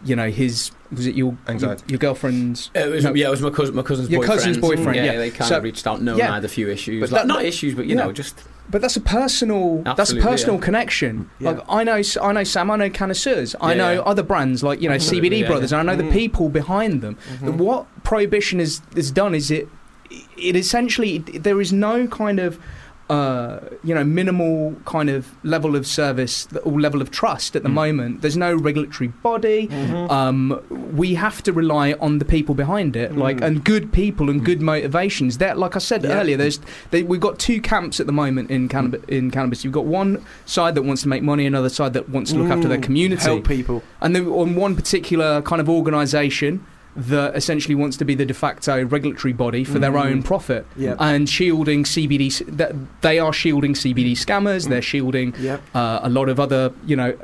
you 0.04 0.16
know 0.16 0.28
his 0.28 0.72
was 0.90 1.06
it 1.06 1.14
your 1.14 1.36
Anxiety. 1.46 1.82
your, 1.86 1.90
your 1.90 1.98
girlfriend's 1.98 2.68
It 2.74 2.88
was, 2.90 3.04
No. 3.04 3.14
yeah, 3.14 3.28
it 3.28 3.30
was 3.30 3.42
my 3.42 3.50
cousin, 3.50 3.76
my 3.76 3.82
cousin's 3.82 4.10
Your 4.10 4.22
boyfriend. 4.22 4.40
cousin's 4.40 4.58
boyfriend, 4.58 4.96
yeah. 4.96 5.16
they 5.18 5.30
kind 5.30 5.48
So- 5.48 5.58
of 5.58 5.62
reached 5.62 5.86
out, 5.86 6.02
knowing 6.02 6.18
yeah. 6.18 6.32
I 6.32 6.34
had 6.34 6.44
a 6.44 6.48
few 6.48 6.68
issues, 6.68 6.98
But 7.00 7.12
like, 7.12 7.22
that- 7.22 7.26
not 7.28 7.44
issues, 7.44 7.74
but 7.76 7.86
you 7.86 7.94
yeah. 7.96 8.04
know, 8.06 8.12
just 8.12 8.42
But 8.70 8.80
that's 8.82 8.96
a 8.96 9.00
personal. 9.00 9.82
that's 9.82 10.12
a 10.12 10.16
personal 10.16 10.56
yeah. 10.56 10.60
connection. 10.62 11.30
Yeah. 11.38 11.50
Like 11.50 11.64
I 11.68 11.82
know, 11.84 12.00
I 12.22 12.32
know 12.32 12.44
Sam. 12.44 12.70
I 12.70 12.76
know 12.76 12.90
Cannasseurs. 12.90 13.56
I 13.60 13.72
Yeah, 13.72 13.78
know 13.78 13.92
yeah. 13.94 14.00
other 14.00 14.22
brands 14.22 14.62
like 14.62 14.80
you 14.80 14.88
know 14.88 14.94
Absolutely, 14.94 15.30
CBD 15.30 15.40
yeah, 15.40 15.46
Brothers. 15.48 15.72
yeah. 15.72 15.80
And 15.80 15.90
I 15.90 15.94
know 15.96 16.02
Mm. 16.02 16.06
the 16.06 16.12
people 16.18 16.48
behind 16.48 17.02
them. 17.02 17.16
Mhm. 17.40 17.56
What 17.56 17.86
prohibition 18.04 18.58
has 18.60 18.80
has 18.94 19.10
done 19.10 19.34
is 19.34 19.50
it. 19.50 19.68
It 20.36 20.56
essentially 20.56 21.18
there 21.18 21.60
is 21.60 21.72
no 21.72 22.06
kind 22.06 22.38
of. 22.40 22.58
Uh, 23.10 23.58
you 23.82 23.92
know, 23.92 24.04
minimal 24.04 24.76
kind 24.84 25.10
of 25.10 25.26
level 25.42 25.74
of 25.74 25.84
service 25.84 26.46
or 26.62 26.80
level 26.80 27.02
of 27.02 27.10
trust 27.10 27.56
at 27.56 27.64
the 27.64 27.68
Mm. 27.68 27.72
moment. 27.82 28.22
There's 28.22 28.36
no 28.36 28.54
regulatory 28.54 29.08
body. 29.08 29.66
Mhm. 29.66 30.08
Um, 30.08 30.60
we 30.94 31.14
have 31.14 31.42
to 31.42 31.52
rely 31.52 31.94
on 32.00 32.20
the 32.20 32.24
people 32.24 32.54
behind 32.54 32.94
it, 32.94 33.16
like 33.18 33.38
Mm. 33.38 33.46
and 33.46 33.64
good 33.64 33.90
people 33.90 34.30
and 34.30 34.44
good 34.44 34.62
motivations. 34.62 35.38
That, 35.38 35.58
like 35.58 35.74
I 35.74 35.80
said 35.80 36.04
Yeah. 36.04 36.20
earlier, 36.20 36.36
there's 36.36 36.60
they, 36.92 37.02
we've 37.02 37.18
got 37.28 37.40
two 37.40 37.60
camps 37.60 37.98
at 37.98 38.06
the 38.06 38.12
moment 38.12 38.48
in 38.48 38.68
cannabis. 38.68 39.00
In 39.08 39.32
cannabis, 39.32 39.64
you've 39.64 39.72
got 39.80 39.86
one 39.86 40.18
side 40.46 40.76
that 40.76 40.82
wants 40.82 41.02
to 41.02 41.08
make 41.08 41.24
money, 41.24 41.46
another 41.46 41.68
side 41.68 41.94
that 41.94 42.08
wants 42.10 42.30
to 42.30 42.38
look 42.38 42.50
after 42.52 42.68
their 42.68 42.78
Mm, 42.78 42.82
community, 42.90 43.22
help 43.22 43.42
people. 43.48 43.82
and 44.00 44.14
then 44.14 44.26
on 44.28 44.54
one 44.54 44.76
particular 44.76 45.42
kind 45.42 45.60
of 45.60 45.68
organisation 45.68 46.60
that 46.96 47.36
essentially 47.36 47.74
wants 47.74 47.96
to 47.98 48.04
be 48.04 48.14
the 48.16 48.26
de 48.26 48.34
facto 48.34 48.84
regulatory 48.84 49.32
body 49.32 49.62
for 49.62 49.78
their 49.78 49.92
Mhm. 49.92 50.04
own 50.06 50.22
profit 50.24 50.66
Yep. 50.76 50.96
and 50.98 51.28
shielding 51.28 51.84
CBD. 51.84 52.30
That 52.48 52.74
they 53.00 53.18
are 53.20 53.32
shielding 53.32 53.74
CBD 53.76 54.14
scammers. 54.16 54.68
They're 54.68 54.82
shielding 54.82 55.32
Yep. 55.40 55.62
uh, 55.74 56.00
a 56.02 56.08
lot 56.10 56.28
of 56.28 56.40
other. 56.40 56.72
You 56.86 56.96
know, 56.96 57.14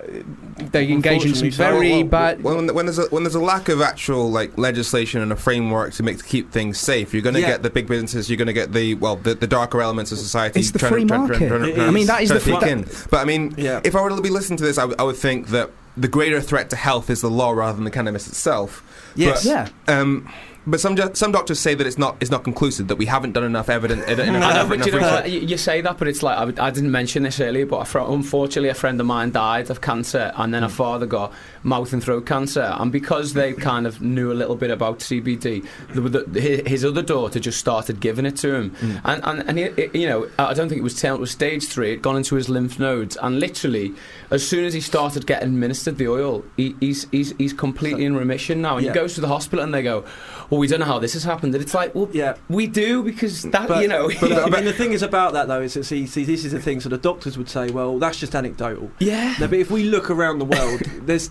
they 0.71 0.89
engage 0.91 1.25
in 1.25 1.35
some 1.35 1.51
very 1.51 1.91
Well, 1.91 2.05
bad. 2.05 2.43
When, 2.45 2.73
when 2.75 2.87
there's 2.87 2.99
a 3.01 3.07
when 3.11 3.25
there's 3.25 3.35
a 3.35 3.41
lack 3.41 3.69
of 3.69 3.81
actual 3.83 4.31
like 4.31 4.57
legislation 4.57 5.21
and 5.21 5.33
a 5.33 5.37
framework 5.37 5.93
to 5.95 6.03
make 6.03 6.19
to 6.19 6.25
keep 6.25 6.53
things 6.53 6.79
safe, 6.79 7.13
you're 7.13 7.23
going 7.23 7.35
to 7.35 7.41
Yeah. 7.41 7.49
get 7.49 7.63
the 7.65 7.71
big 7.71 7.89
businesses. 7.89 8.31
You're 8.31 8.37
going 8.39 8.47
to 8.47 8.53
get 8.53 8.73
the 8.73 8.95
well 8.95 9.17
the, 9.17 9.35
the 9.35 9.47
darker 9.49 9.83
elements 9.83 10.13
of 10.13 10.19
society. 10.19 10.61
It's 10.61 10.71
the 10.71 10.79
trying 10.79 10.93
free 10.93 11.05
to, 11.07 11.19
market. 11.19 11.39
trying- 11.39 11.49
trying- 11.51 11.65
It 11.71 11.75
trying- 11.75 11.89
I 11.89 11.93
mean, 11.93 12.07
that 12.07 12.23
is 12.23 12.29
the 12.31 12.39
peek 12.41 12.63
in. 12.63 12.87
But 13.11 13.19
I 13.19 13.25
mean, 13.25 13.53
Yeah. 13.57 13.81
if 13.85 13.97
I 13.97 14.01
were 14.01 14.11
to 14.11 14.21
be 14.23 14.31
listening 14.31 14.59
to 14.59 14.65
this, 14.65 14.79
I, 14.79 14.85
would- 14.85 15.01
I 15.01 15.03
would 15.03 15.17
think 15.17 15.49
that 15.49 15.71
the 15.97 16.09
greater 16.09 16.41
threat 16.43 16.69
to 16.71 16.77
health 16.77 17.09
is 17.11 17.23
the 17.23 17.31
law 17.31 17.51
rather 17.53 17.75
than 17.75 17.85
the 17.85 17.91
cannabis 17.91 18.27
itself. 18.29 18.83
Yes. 19.17 19.45
But, 19.45 19.51
Yeah. 19.89 20.01
Um, 20.01 20.29
But 20.67 20.81
some 20.81 20.97
ju- 20.97 21.11
some 21.15 21.31
doctors 21.31 21.61
say 21.61 21.75
that 21.75 21.87
it's 21.87 21.97
not 21.97 22.17
it's 22.21 22.31
not 22.31 22.43
conclusive 22.43 22.89
that 22.89 22.97
we 22.97 23.07
haven't 23.07 23.33
done 23.33 23.45
enough 23.45 23.69
evidence. 23.69 24.03
Uh, 24.03 24.21
I 24.21 24.31
know, 24.31 24.69
but 24.69 24.85
you, 24.85 25.01
know, 25.01 25.25
you 25.25 25.57
say 25.57 25.81
that, 25.81 25.97
but 25.97 26.09
it's 26.09 26.25
like 26.25 26.37
I, 26.37 26.45
would- 26.45 26.59
I 26.59 26.71
didn't 26.71 26.91
mention 26.91 27.23
this 27.23 27.39
earlier, 27.41 27.67
but 27.67 27.85
fr- 27.87 28.01
unfortunately, 28.01 28.71
a 28.71 28.75
friend 28.75 29.01
of 29.01 29.07
mine 29.07 29.31
died 29.31 29.71
of 29.71 29.81
cancer, 29.81 30.33
and 30.35 30.53
then 30.53 30.65
a 30.65 30.69
hmm. 30.69 30.75
father 30.75 31.07
got 31.07 31.33
mouth 31.63 31.93
and 31.93 32.03
throat 32.03 32.27
cancer, 32.27 32.75
and 32.79 32.91
because 32.91 33.35
they 33.35 33.53
hmm. 33.53 33.61
kind 33.61 33.87
of 33.87 34.03
knew 34.03 34.33
a 34.33 34.35
little 34.35 34.57
bit 34.57 34.73
about 34.73 34.99
CBD, 34.99 35.65
the, 35.95 36.01
the, 36.01 36.41
his, 36.41 36.67
his 36.67 36.85
other 36.85 37.03
daughter 37.03 37.39
just 37.39 37.61
started 37.61 38.01
giving 38.01 38.27
it 38.27 38.37
to 38.39 38.55
him, 38.55 38.71
hmm. 38.71 38.97
and 39.05 39.25
and, 39.25 39.49
and 39.49 39.59
it, 39.61 39.79
it- 39.79 39.95
you 39.95 40.09
know, 40.09 40.29
I 40.37 40.53
don't 40.53 40.69
think 40.69 40.81
it 40.81 40.85
was 40.85 41.01
ten, 41.01 41.15
it 41.15 41.21
was 41.21 41.31
stage 41.31 41.69
three. 41.69 41.93
It 41.93 42.03
gone 42.03 42.17
into 42.17 42.35
his 42.35 42.49
lymph 42.49 42.81
nodes, 42.81 43.17
and 43.23 43.39
literally, 43.39 43.95
as 44.33 44.47
soon 44.47 44.65
as 44.65 44.75
he 44.75 44.81
started 44.81 45.29
getting 45.29 45.51
administered 45.51 45.99
the 45.99 46.09
oil, 46.09 46.45
he, 46.57 46.75
he's 46.81 47.09
he's 47.13 47.35
he's 47.39 47.53
completely 47.53 48.05
in 48.05 48.17
remission 48.17 48.61
now, 48.63 48.79
and 48.79 48.85
Yeah. 48.85 48.93
he 48.93 48.99
goes 48.99 49.15
to 49.15 49.21
the 49.21 49.29
hospital, 49.29 49.65
and 49.65 49.73
they 49.73 49.83
go, 49.85 50.05
"Well, 50.51 50.61
we 50.61 50.67
don't 50.67 50.81
know 50.81 50.87
how 50.87 50.99
this 50.99 51.13
has 51.15 51.25
happened," 51.25 51.55
and 51.55 51.63
it's 51.63 51.75
like, 51.75 51.95
well, 51.95 52.09
yeah, 52.13 52.37
we 52.49 52.67
do 52.67 53.03
because 53.03 53.43
that 53.43 53.69
But, 53.69 53.83
you 53.83 53.89
know, 53.89 54.11
but 54.21 54.33
I 54.45 54.49
mean, 54.49 54.65
the 54.65 54.73
thing 54.73 54.93
is 54.93 55.03
about 55.03 55.33
that 55.35 55.49
though 55.49 55.63
is 55.63 55.75
that 55.75 55.85
see, 55.85 56.07
see, 56.07 56.25
this 56.25 56.45
is 56.45 56.53
the 56.53 56.61
thing. 56.61 56.81
So 56.81 56.89
the 56.89 56.99
doctors 56.99 57.37
would 57.39 57.49
say, 57.49 57.71
well, 57.71 57.99
that's 57.99 58.19
just 58.19 58.35
anecdotal. 58.35 58.91
Yeah. 58.99 59.35
No, 59.41 59.49
but 59.49 59.59
if 59.59 59.71
we 59.71 59.85
look 59.85 60.11
around 60.11 60.39
the 60.39 60.45
world, 60.45 60.81
there's 61.03 61.31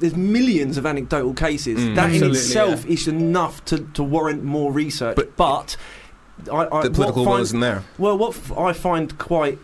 there's 0.00 0.16
millions 0.16 0.78
of 0.78 0.86
anecdotal 0.86 1.34
cases. 1.34 1.78
Mm. 1.80 1.94
That 1.94 2.06
in 2.08 2.14
Absolutely, 2.14 2.38
itself 2.38 2.86
is 2.86 3.06
enough 3.08 3.64
to, 3.66 3.78
to 3.94 4.02
warrant 4.02 4.42
more 4.42 4.72
research. 4.72 5.18
But, 5.36 5.76
I, 6.50 6.66
I, 6.66 6.82
the 6.82 6.90
political 6.90 7.06
what 7.06 7.16
will 7.16 7.24
find- 7.24 7.42
isn't 7.42 7.60
there. 7.60 7.84
Well, 7.98 8.18
what 8.18 8.30
f- 8.34 8.52
I 8.56 8.72
find 8.72 9.16
quite 9.18 9.58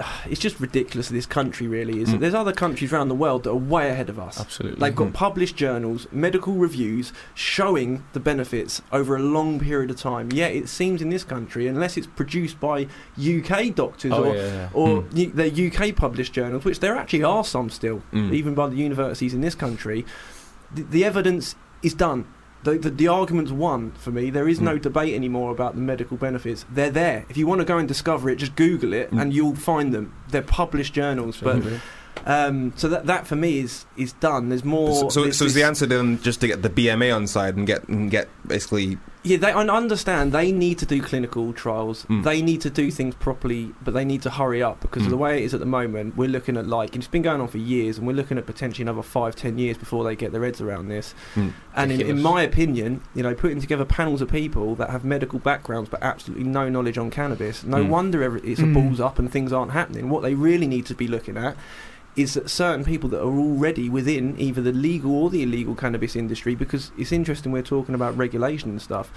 it's 0.30 0.40
just 0.40 0.60
ridiculous. 0.60 1.08
This 1.08 1.26
country 1.26 1.66
really 1.66 2.00
is. 2.00 2.08
Mm. 2.10 2.20
There's 2.20 2.34
other 2.34 2.52
countries 2.52 2.92
around 2.92 3.08
the 3.08 3.14
world 3.14 3.44
that 3.44 3.50
are 3.50 3.54
way 3.56 3.90
ahead 3.90 4.08
of 4.08 4.18
us. 4.18 4.40
Absolutely. 4.40 4.80
They've 4.80 4.94
got 4.94 5.08
Mm. 5.08 5.14
published 5.14 5.56
journals, 5.56 6.06
medical 6.12 6.54
reviews 6.54 7.12
showing 7.34 8.04
the 8.12 8.20
benefits 8.20 8.82
over 8.92 9.16
a 9.16 9.20
long 9.22 9.58
period 9.60 9.90
of 9.90 9.96
time. 9.96 10.30
Yet 10.32 10.52
it 10.52 10.68
seems 10.68 11.02
in 11.02 11.10
this 11.10 11.24
country, 11.24 11.66
unless 11.66 11.96
it's 11.96 12.06
produced 12.06 12.60
by 12.60 12.86
UK 13.16 13.70
doctors 13.70 14.12
Oh, 14.12 14.24
or, 14.24 14.34
yeah, 14.36 14.42
yeah. 14.46 14.68
or 14.72 15.02
Mm. 15.02 15.34
They're 15.34 15.46
UK 15.88 15.92
published 15.92 16.32
journals, 16.32 16.64
which 16.64 16.80
there 16.80 16.96
actually 16.96 17.24
are 17.24 17.44
some 17.44 17.70
still, 17.70 18.02
Mm. 18.12 18.32
even 18.32 18.54
by 18.54 18.68
the 18.68 18.76
universities 18.76 19.34
in 19.34 19.40
this 19.40 19.54
country, 19.54 20.04
the, 20.74 20.82
the 20.82 21.04
evidence 21.04 21.54
is 21.82 21.94
done. 21.94 22.24
The, 22.64 22.72
the, 22.78 22.90
the 22.90 23.08
argument's 23.08 23.52
won 23.52 23.92
for 23.92 24.10
me. 24.10 24.30
There 24.30 24.48
is 24.48 24.60
no 24.60 24.76
Mm. 24.78 24.82
debate 24.82 25.14
anymore 25.14 25.52
about 25.52 25.74
the 25.76 25.80
medical 25.80 26.16
benefits. 26.16 26.64
They're 26.70 26.90
there. 26.90 27.24
If 27.28 27.36
you 27.36 27.46
want 27.46 27.60
to 27.60 27.64
go 27.64 27.78
and 27.78 27.86
discover 27.86 28.28
it, 28.30 28.36
just 28.36 28.56
Google 28.56 28.92
it 28.92 29.10
Mm. 29.12 29.22
and 29.22 29.32
you'll 29.32 29.54
find 29.54 29.94
them. 29.94 30.12
They're 30.30 30.42
published 30.42 30.92
journals. 30.94 31.38
But 31.40 31.62
um, 32.26 32.72
so 32.76 32.88
that 32.88 33.06
that 33.06 33.26
for 33.26 33.36
me 33.36 33.60
is 33.60 33.86
is 33.96 34.12
done. 34.14 34.48
There's 34.48 34.64
more. 34.64 34.94
So, 34.94 35.08
so, 35.08 35.30
so 35.30 35.44
is 35.44 35.54
the 35.54 35.62
answer 35.62 35.86
then 35.86 36.20
just 36.20 36.40
to 36.40 36.46
get 36.48 36.62
the 36.62 36.68
BMA 36.70 37.14
on 37.14 37.26
side 37.26 37.56
and 37.56 37.66
get 37.66 37.86
and 37.88 38.10
get 38.10 38.28
basically 38.46 38.98
Yeah, 39.28 39.36
they 39.36 39.52
I 39.52 39.60
understand 39.62 40.32
they 40.32 40.52
need 40.52 40.78
to 40.78 40.86
do 40.86 41.02
clinical 41.02 41.52
trials. 41.52 42.06
Mm. 42.08 42.22
They 42.24 42.40
need 42.40 42.60
to 42.62 42.70
do 42.70 42.90
things 42.90 43.14
properly, 43.14 43.74
but 43.84 43.92
they 43.92 44.04
need 44.04 44.22
to 44.22 44.30
hurry 44.30 44.62
up 44.62 44.80
because 44.80 45.02
of 45.02 45.08
Mm. 45.08 45.10
the 45.10 45.16
way 45.18 45.38
it 45.42 45.44
is 45.44 45.52
at 45.52 45.60
the 45.60 45.66
moment. 45.66 46.16
We're 46.16 46.28
looking 46.30 46.56
at 46.56 46.66
like 46.66 46.96
it's 46.96 47.06
been 47.08 47.22
going 47.22 47.40
on 47.40 47.48
for 47.48 47.58
years, 47.58 47.98
and 47.98 48.06
we're 48.06 48.14
looking 48.14 48.38
at 48.38 48.46
potentially 48.46 48.82
another 48.84 49.02
five, 49.02 49.36
ten 49.36 49.58
years 49.58 49.76
before 49.76 50.02
they 50.04 50.16
get 50.16 50.32
their 50.32 50.44
heads 50.44 50.60
around 50.62 50.88
this. 50.88 51.14
Mm. 51.34 51.52
And 51.76 51.92
in, 51.92 52.00
in 52.00 52.22
my 52.22 52.42
opinion, 52.42 53.02
you 53.14 53.22
know, 53.22 53.34
putting 53.34 53.60
together 53.60 53.84
panels 53.84 54.22
of 54.22 54.30
people 54.30 54.74
that 54.76 54.90
have 54.90 55.04
medical 55.04 55.38
backgrounds 55.38 55.90
but 55.90 56.02
absolutely 56.02 56.44
no 56.44 56.68
knowledge 56.70 56.96
on 56.96 57.10
cannabis, 57.10 57.64
no 57.64 57.84
Mm. 57.84 57.88
wonder 57.88 58.22
every, 58.22 58.40
it's 58.40 58.60
a 58.60 58.64
Mm. 58.64 58.74
balls 58.74 58.98
up 59.00 59.18
and 59.18 59.30
things 59.30 59.52
aren't 59.52 59.72
happening. 59.72 60.08
What 60.08 60.22
they 60.22 60.34
really 60.34 60.66
need 60.66 60.86
to 60.86 60.94
be 60.94 61.06
looking 61.06 61.36
at 61.36 61.54
is 62.18 62.34
that 62.34 62.50
certain 62.50 62.84
people 62.84 63.08
that 63.10 63.20
are 63.20 63.38
already 63.38 63.88
within 63.88 64.34
either 64.40 64.60
the 64.60 64.72
legal 64.72 65.12
or 65.14 65.30
the 65.30 65.42
illegal 65.42 65.74
cannabis 65.74 66.16
industry, 66.16 66.54
because 66.54 66.90
it's 66.98 67.12
interesting 67.12 67.52
we're 67.52 67.62
talking 67.62 67.94
about 67.94 68.16
regulation 68.16 68.70
and 68.70 68.82
stuff. 68.82 69.10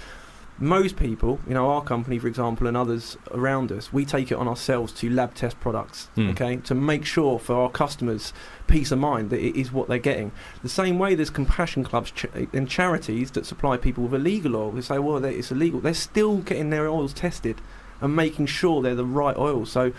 Most 0.58 0.96
people, 0.96 1.40
you 1.48 1.54
know, 1.54 1.70
our 1.70 1.82
company, 1.82 2.18
for 2.18 2.28
example, 2.28 2.66
and 2.66 2.76
others 2.76 3.16
around 3.32 3.72
us, 3.72 3.92
we 3.92 4.04
take 4.04 4.30
it 4.30 4.36
on 4.36 4.46
ourselves 4.46 4.92
to 4.92 5.10
lab 5.10 5.34
test 5.34 5.58
products, 5.60 6.08
Hmm. 6.14 6.28
okay, 6.30 6.56
to 6.58 6.74
make 6.74 7.04
sure 7.04 7.38
for 7.38 7.56
our 7.56 7.70
customers 7.70 8.32
peace 8.68 8.92
of 8.92 8.98
mind 8.98 9.30
that 9.30 9.40
it 9.40 9.56
is 9.58 9.72
what 9.72 9.88
they're 9.88 9.98
getting. 9.98 10.30
The 10.62 10.68
same 10.68 10.98
way 10.98 11.14
there's 11.14 11.30
compassion 11.30 11.82
clubs 11.84 12.10
ch- 12.12 12.26
and 12.52 12.68
charities 12.68 13.30
that 13.32 13.46
supply 13.46 13.76
people 13.78 14.04
with 14.04 14.14
illegal 14.14 14.54
oil. 14.54 14.70
They 14.70 14.82
say, 14.82 14.98
well, 14.98 15.24
it's 15.24 15.50
illegal. 15.50 15.80
They're 15.80 15.94
still 15.94 16.36
getting 16.38 16.70
their 16.70 16.86
oils 16.86 17.12
tested 17.14 17.60
and 18.00 18.14
making 18.14 18.46
sure 18.46 18.82
they're 18.82 18.94
the 18.94 19.04
right 19.06 19.36
oil. 19.36 19.64
So 19.66 19.92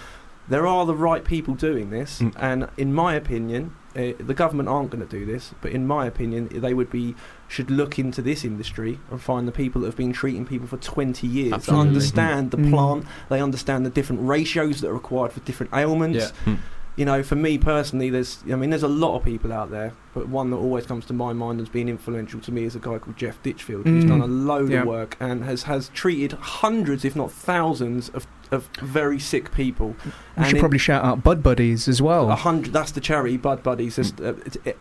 there 0.50 0.68
are 0.68 0.86
the 0.86 0.96
right 0.96 1.24
people 1.24 1.54
doing 1.54 1.90
this, 1.90 2.20
Mm. 2.22 2.34
and 2.40 2.68
in 2.78 2.94
my 2.94 3.14
opinion, 3.16 3.72
uh, 3.96 4.14
the 4.20 4.34
government 4.34 4.68
aren't 4.68 4.90
going 4.90 5.06
to 5.08 5.20
do 5.20 5.26
this. 5.26 5.54
But 5.62 5.72
in 5.72 5.86
my 5.86 6.06
opinion, 6.08 6.50
they 6.52 6.74
would 6.74 6.90
be 6.90 7.16
should 7.48 7.70
look 7.70 8.00
into 8.00 8.22
this 8.24 8.44
industry 8.44 9.00
and 9.12 9.22
find 9.22 9.48
the 9.48 9.52
people 9.52 9.82
that 9.82 9.88
have 9.88 9.96
been 9.98 10.12
treating 10.14 10.46
people 10.46 10.68
for 10.68 10.78
20 10.78 11.28
years, 11.28 11.50
that 11.52 11.56
Absolutely. 11.58 11.88
understand 11.88 12.52
the 12.52 12.58
Mm. 12.58 12.70
plant, 12.72 13.06
they 13.30 13.40
understand 13.40 13.86
the 13.86 13.92
different 13.92 14.28
ratios 14.28 14.82
that 14.82 14.90
are 14.90 14.94
required 14.94 15.32
for 15.32 15.40
different 15.42 15.72
ailments. 15.74 16.34
Yeah. 16.48 16.54
Mm. 16.54 16.58
You 16.96 17.06
know, 17.06 17.24
for 17.24 17.36
me 17.36 17.58
personally, 17.58 18.10
there's 18.12 18.44
I 18.52 18.56
mean, 18.56 18.70
there's 18.70 18.84
a 18.84 18.88
lot 18.88 19.16
of 19.16 19.24
people 19.24 19.52
out 19.54 19.72
there, 19.72 19.94
but 20.14 20.28
one 20.30 20.50
that 20.52 20.58
always 20.58 20.86
comes 20.86 21.06
to 21.06 21.14
my 21.14 21.34
mind 21.34 21.60
as 21.62 21.70
being 21.70 21.90
influential 21.90 22.40
to 22.42 22.52
me 22.52 22.64
is 22.66 22.76
a 22.76 22.80
guy 22.80 22.98
called 23.00 23.18
Jeff 23.18 23.42
Ditchfield, 23.44 23.86
who's 23.88 24.04
Mm. 24.06 24.10
done 24.10 24.22
a 24.22 24.28
load 24.28 24.70
Yeah. 24.72 24.82
of 24.82 24.88
work 24.88 25.18
and 25.20 25.44
has 25.44 25.64
has 25.64 25.90
treated 25.90 26.34
hundreds, 26.34 27.04
if 27.06 27.16
not 27.16 27.32
thousands, 27.32 28.10
of 28.10 28.28
of 28.54 28.68
very 28.82 29.20
sick 29.20 29.52
people. 29.54 29.96
We 30.06 30.12
And 30.38 30.46
should 30.48 30.60
probably 30.60 30.78
shout 30.78 31.04
out 31.04 31.24
Bud 31.24 31.42
Buddies 31.44 31.88
as 31.88 32.02
well. 32.02 32.30
a 32.32 32.36
hundred. 32.36 32.74
That's 32.74 32.92
the 32.92 33.02
charity, 33.02 33.38
Bud 33.38 33.64
Buddies. 33.64 33.96
Just, 33.98 34.20
uh, 34.22 34.34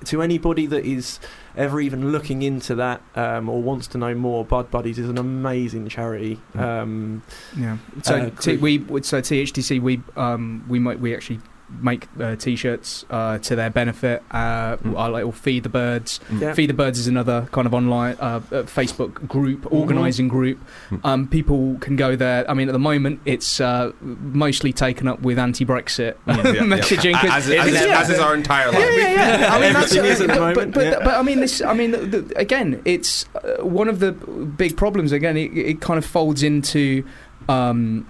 to 0.05 0.23
anybody 0.23 0.67
that 0.67 0.85
is 0.85 1.19
ever 1.57 1.81
even 1.81 2.13
looking 2.13 2.43
into 2.43 2.75
that 2.77 3.03
um, 3.17 3.49
or 3.49 3.63
wants 3.63 3.87
to 3.89 3.99
know 3.99 4.15
more, 4.15 4.45
Bud 4.45 4.71
Buddies 4.71 4.99
is 4.99 5.09
an 5.09 5.19
amazing 5.19 5.89
charity. 5.89 6.41
Um, 6.55 7.23
Yeah. 7.57 7.79
So 8.03 8.15
Uh, 8.17 8.31
t- 8.31 8.57
we 8.57 8.79
so 9.03 9.21
THTC 9.21 9.81
we 9.81 10.01
um 10.17 10.65
we 10.69 10.79
might 10.79 11.01
we 11.01 11.15
actually 11.15 11.41
make 11.81 12.09
uh, 12.21 12.37
t-shirts 12.37 13.05
uh, 13.11 13.39
to 13.39 13.57
their 13.57 13.71
benefit. 13.71 14.23
Uh, 14.31 14.77
Mm. 14.83 14.99
I 14.99 15.07
like 15.09 15.25
or 15.25 15.33
feed 15.33 15.63
the 15.63 15.69
birds. 15.69 16.19
yeah. 16.33 16.55
Feed 16.55 16.69
the 16.71 16.75
Birds 16.75 16.99
is 16.99 17.07
another 17.07 17.47
kind 17.53 17.67
of 17.67 17.75
online 17.75 18.17
uh, 18.21 18.41
uh, 18.51 18.63
Facebook 18.65 19.27
group, 19.29 19.63
Mhm. 19.63 19.73
organising 19.73 20.29
group. 20.29 20.59
Mm. 20.91 21.01
Um, 21.05 21.29
people 21.29 21.77
can 21.81 21.97
go 21.97 22.17
there. 22.17 22.49
I 22.51 22.55
mean, 22.55 22.69
at 22.69 22.73
the 22.73 22.79
moment, 22.79 23.21
it's 23.25 23.61
uh, 23.61 23.93
mostly 24.01 24.73
taken 24.73 25.07
up 25.09 25.21
with 25.23 25.39
anti-Brexit 25.39 26.15
Mm, 26.27 26.45
yeah, 26.45 26.53
yeah. 26.53 26.61
messaging. 26.63 27.13
'cause 27.15 27.31
as, 27.31 27.45
as, 27.45 27.49
it's- 27.51 27.75
as, 27.83 27.87
yeah. 27.87 28.01
as 28.01 28.11
is 28.11 28.19
our 28.19 28.35
entire 28.35 28.71
life. 28.73 28.79
Yeah, 28.81 29.09
yeah, 29.09 29.41
yeah. 29.41 29.55
I 29.55 29.61
mean, 29.61 29.73
that's 29.73 29.95
Everything 29.95 30.11
is 30.13 30.21
at 30.21 30.27
the 30.29 30.33
but, 30.35 30.41
moment, 30.41 30.57
But, 30.57 30.75
but, 30.75 30.85
yeah. 30.85 31.05
but 31.05 31.15
I 31.15 31.23
mean, 31.23 31.41
this. 31.41 31.63
I 31.63 31.75
mean, 31.75 31.91
the, 31.93 31.99
the, 31.99 32.39
again, 32.39 32.81
it's 32.85 33.27
uh, 33.37 33.65
one 33.65 33.89
of 33.89 33.99
the 34.01 34.13
big 34.13 34.77
problems. 34.77 35.13
Again, 35.13 35.37
it, 35.37 35.53
it 35.57 35.81
kind 35.81 35.99
of 35.99 36.05
folds 36.05 36.43
into. 36.43 37.05
Um, 37.49 38.07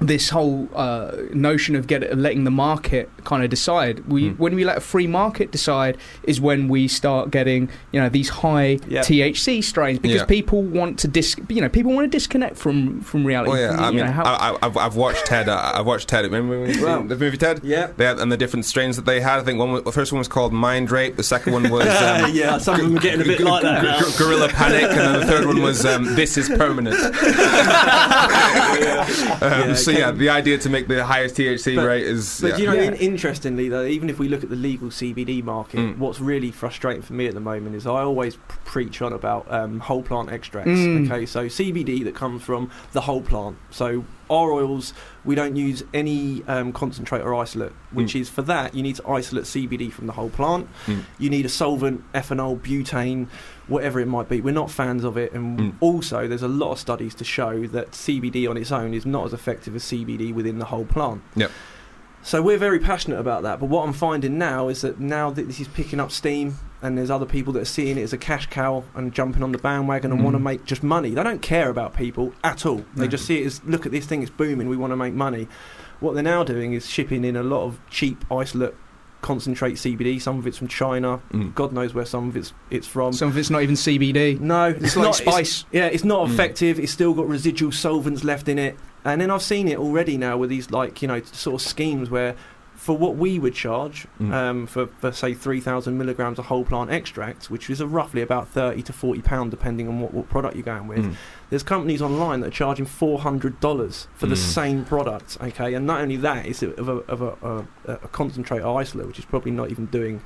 this 0.00 0.30
whole 0.30 0.68
uh, 0.74 1.12
notion 1.32 1.74
of 1.74 1.86
get 1.86 2.16
letting 2.16 2.44
the 2.44 2.50
market 2.50 3.10
kind 3.24 3.42
of 3.42 3.50
decide. 3.50 4.08
We 4.08 4.30
Mm. 4.30 4.38
when 4.38 4.54
we 4.54 4.64
let 4.64 4.78
a 4.78 4.80
free 4.80 5.06
market 5.06 5.50
decide 5.50 5.96
is 6.22 6.40
when 6.40 6.68
we 6.68 6.88
start 6.88 7.30
getting 7.30 7.68
you 7.92 8.00
know 8.00 8.08
these 8.08 8.28
high 8.28 8.78
Yeah. 8.88 9.02
THC 9.02 9.62
strains 9.62 9.98
because 9.98 10.20
Yeah. 10.20 10.24
people 10.26 10.62
want 10.62 10.98
to 11.00 11.08
dis 11.08 11.36
you 11.48 11.60
know 11.60 11.68
people 11.68 11.92
want 11.92 12.10
to 12.10 12.16
disconnect 12.16 12.56
from 12.56 13.00
from 13.00 13.24
reality. 13.24 13.50
Well, 13.52 13.60
yeah, 13.60 13.74
from, 13.76 13.84
I 13.84 13.88
you 13.88 13.94
mean, 13.96 14.06
know, 14.06 14.12
how- 14.12 14.24
I, 14.24 14.50
I, 14.50 14.56
I've, 14.62 14.76
I've 14.76 14.96
watched 14.96 15.26
Ted. 15.26 15.48
Uh, 15.48 15.72
I've 15.74 15.86
watched 15.86 16.08
Ted. 16.08 16.24
Remember 16.24 16.60
when 16.60 16.70
you 16.70 17.08
the 17.08 17.16
movie 17.16 17.36
Ted? 17.36 17.60
Yeah. 17.64 17.88
They 17.96 18.04
had, 18.04 18.18
and 18.18 18.30
the 18.30 18.36
different 18.36 18.64
strains 18.66 18.96
that 18.96 19.04
they 19.06 19.20
had. 19.20 19.40
I 19.40 19.42
think 19.42 19.58
one, 19.58 19.72
was, 19.72 19.82
the 19.82 19.92
first 19.92 20.12
one 20.12 20.18
was 20.18 20.28
called 20.28 20.52
Mind 20.52 20.90
Rape. 20.90 21.16
The 21.16 21.22
second 21.22 21.52
one 21.52 21.70
was 21.70 21.86
um, 21.88 22.30
yeah, 22.32 22.58
some 22.58 22.74
of 22.76 22.82
them 22.82 22.96
are 22.96 23.00
getting 23.00 23.22
a 23.22 23.24
bit 23.24 23.40
like 23.40 23.62
that. 23.62 23.82
now. 23.82 23.98
G- 24.00 24.18
Gorilla 24.18 24.48
Panic, 24.48 24.82
and 24.84 24.98
then 25.00 25.20
the 25.20 25.26
third 25.26 25.46
one 25.46 25.62
was 25.62 25.84
um, 25.86 26.14
This 26.14 26.36
Is 26.36 26.48
Permanent. 26.48 26.96
um, 29.42 29.74
so 29.78 29.90
yeah, 29.90 30.10
the 30.10 30.28
idea 30.28 30.58
to 30.58 30.68
make 30.68 30.88
the 30.88 31.04
highest 31.04 31.36
THC 31.36 31.76
But- 31.76 31.86
rate 31.86 32.04
is. 32.04 32.40
But 32.40 32.50
yeah. 32.52 32.56
you 32.58 32.66
know, 32.66 32.72
Yeah. 32.74 32.82
in, 32.82 32.94
interestingly, 32.94 33.68
though, 33.68 33.84
even 33.84 34.10
if 34.10 34.18
we 34.18 34.28
look 34.28 34.42
at 34.42 34.50
the 34.50 34.56
legal 34.56 34.88
CBD 34.90 35.42
market, 35.42 35.78
Mm. 35.80 35.98
what's 35.98 36.20
really 36.20 36.50
frustrating 36.50 37.02
for 37.02 37.12
me 37.14 37.26
at 37.26 37.34
the 37.34 37.40
moment 37.40 37.74
is 37.76 37.86
I 37.86 38.00
always 38.02 38.36
preach 38.64 39.00
on 39.02 39.12
about 39.12 39.46
um, 39.52 39.80
whole 39.80 40.02
plant 40.02 40.30
extracts. 40.30 40.70
Mm. 40.70 41.10
Okay, 41.10 41.26
so 41.26 41.46
CBD 41.48 42.04
that 42.04 42.14
comes 42.14 42.42
from 42.42 42.70
the 42.92 43.02
whole 43.02 43.22
plant. 43.22 43.56
So 43.70 44.04
our 44.30 44.52
oils, 44.52 44.92
we 45.24 45.34
don't 45.34 45.56
use 45.56 45.82
any 45.94 46.42
um, 46.46 46.70
concentrate 46.72 47.22
or 47.22 47.34
isolate, 47.34 47.72
which 47.92 48.12
Mm. 48.14 48.20
is 48.20 48.28
for 48.28 48.42
that 48.42 48.74
you 48.74 48.82
need 48.82 48.96
to 48.96 49.08
isolate 49.08 49.44
CBD 49.46 49.90
from 49.90 50.06
the 50.06 50.12
whole 50.12 50.28
plant. 50.30 50.68
Mm. 50.86 51.04
You 51.18 51.30
need 51.30 51.46
a 51.46 51.48
solvent, 51.48 52.02
ethanol, 52.12 52.58
butane, 52.60 53.26
whatever 53.68 54.00
it 54.00 54.06
might 54.06 54.28
be. 54.28 54.40
We're 54.40 54.54
not 54.54 54.70
fans 54.70 55.04
of 55.04 55.16
it, 55.16 55.32
and 55.32 55.58
Mm. 55.58 55.72
also 55.80 56.26
there's 56.26 56.42
a 56.42 56.48
lot 56.48 56.72
of 56.72 56.78
studies 56.78 57.14
to 57.16 57.24
show 57.24 57.66
that 57.68 57.94
CBD 57.94 58.46
on 58.48 58.56
its 58.56 58.72
own 58.72 58.94
is 58.94 59.06
not 59.06 59.26
as 59.26 59.32
effective 59.32 59.76
as 59.76 59.84
CBD 59.84 60.32
within 60.32 60.58
the 60.58 60.66
whole 60.66 60.84
plant. 60.84 61.22
Yep. 61.36 61.50
So 62.22 62.42
we're 62.42 62.58
very 62.58 62.80
passionate 62.80 63.20
about 63.20 63.42
that. 63.44 63.60
But 63.60 63.66
what 63.66 63.86
I'm 63.86 63.92
finding 63.92 64.38
now 64.38 64.68
is 64.68 64.80
that 64.80 64.98
now 64.98 65.30
that 65.30 65.46
this 65.46 65.60
is 65.60 65.68
picking 65.68 66.00
up 66.00 66.10
steam, 66.10 66.56
and 66.82 66.96
there's 66.98 67.10
other 67.10 67.26
people 67.26 67.52
that 67.54 67.60
are 67.62 67.64
seeing 67.64 67.96
it 67.98 68.02
as 68.02 68.12
a 68.12 68.18
cash 68.18 68.46
cow 68.50 68.84
and 68.94 69.12
jumping 69.12 69.42
on 69.42 69.52
the 69.52 69.58
bandwagon 69.58 70.12
and 70.12 70.20
Mm. 70.20 70.24
want 70.24 70.34
to 70.34 70.40
make 70.40 70.64
just 70.64 70.82
money. 70.82 71.10
They 71.10 71.22
don't 71.22 71.42
care 71.42 71.68
about 71.70 71.96
people 71.96 72.32
at 72.44 72.66
all. 72.66 72.84
They 72.96 73.04
No. 73.04 73.08
just 73.08 73.24
see 73.24 73.38
it 73.42 73.46
as 73.46 73.60
look 73.66 73.84
at 73.86 73.92
this 73.92 74.06
thing, 74.06 74.22
it's 74.22 74.30
booming. 74.30 74.68
We 74.68 74.76
want 74.76 74.92
to 74.92 74.96
make 74.96 75.14
money. 75.14 75.48
What 76.00 76.14
they're 76.14 76.22
now 76.22 76.44
doing 76.44 76.72
is 76.74 76.86
shipping 76.88 77.24
in 77.24 77.34
a 77.36 77.42
lot 77.42 77.64
of 77.64 77.78
cheap 77.90 78.24
isolate 78.30 78.74
concentrate 79.20 79.74
CBD. 79.74 80.20
Some 80.20 80.38
of 80.38 80.46
it's 80.46 80.56
from 80.58 80.68
China. 80.68 81.20
Mm. 81.32 81.54
God 81.54 81.72
knows 81.72 81.94
where 81.94 82.04
some 82.06 82.28
of 82.28 82.36
it's 82.36 82.52
it's 82.70 82.86
from. 82.86 83.12
Some 83.12 83.28
of 83.28 83.36
it's 83.38 83.50
not 83.50 83.62
even 83.62 83.74
CBD. 83.74 84.38
No, 84.40 84.66
It's 84.68 84.96
like 84.96 85.04
not 85.04 85.14
spice. 85.16 85.64
yeah, 85.72 85.86
it's 85.86 86.04
not 86.04 86.26
Mm. 86.28 86.32
effective. 86.32 86.78
It's 86.78 86.92
still 86.92 87.14
got 87.14 87.28
residual 87.28 87.72
solvents 87.72 88.24
left 88.24 88.48
in 88.48 88.58
it. 88.58 88.76
And 89.04 89.20
then 89.20 89.30
I've 89.30 89.42
seen 89.42 89.68
it 89.68 89.78
already 89.78 90.16
now 90.18 90.36
with 90.36 90.50
these 90.50 90.70
like 90.70 91.02
you 91.02 91.08
know 91.08 91.20
sort 91.32 91.60
of 91.62 91.66
schemes 91.66 92.10
where. 92.10 92.34
For 92.76 92.96
what 92.96 93.16
we 93.16 93.40
would 93.40 93.54
charge 93.54 94.06
Mm. 94.20 94.32
um, 94.32 94.66
for, 94.68 94.86
for 94.86 95.10
say 95.10 95.34
three 95.34 95.60
thousand 95.60 95.98
milligrams 95.98 96.38
of 96.38 96.46
whole 96.46 96.64
plant 96.64 96.90
extract, 96.92 97.50
which 97.50 97.68
is 97.68 97.80
a 97.80 97.88
roughly 97.88 98.22
about 98.22 98.48
thirty 98.48 98.82
to 98.82 98.92
forty 98.92 99.20
pound 99.20 99.50
depending 99.50 99.88
on 99.88 99.98
what, 100.00 100.14
what 100.14 100.28
product 100.30 100.54
you're 100.54 100.62
going 100.62 100.86
with, 100.86 101.00
Mm. 101.04 101.14
There's 101.50 101.62
companies 101.62 102.02
online 102.02 102.40
that 102.40 102.48
are 102.48 102.50
charging 102.50 102.84
four 102.86 103.20
hundred 103.20 103.58
dollars 103.60 104.06
for 104.14 104.26
the 104.26 104.34
Mm. 104.34 104.38
same 104.54 104.84
product. 104.84 105.38
Okay, 105.40 105.74
and 105.74 105.86
not 105.86 106.00
only 106.00 106.16
that, 106.16 106.46
it's 106.46 106.62
a, 106.62 106.70
of 106.74 106.88
a 106.88 106.92
of 107.10 107.22
a, 107.22 107.66
a, 107.86 107.92
a 107.94 108.08
concentrate 108.08 108.62
isolate, 108.62 109.06
which 109.06 109.18
is 109.18 109.24
probably 109.24 109.50
not 109.50 109.70
even 109.70 109.86
doing 109.86 110.20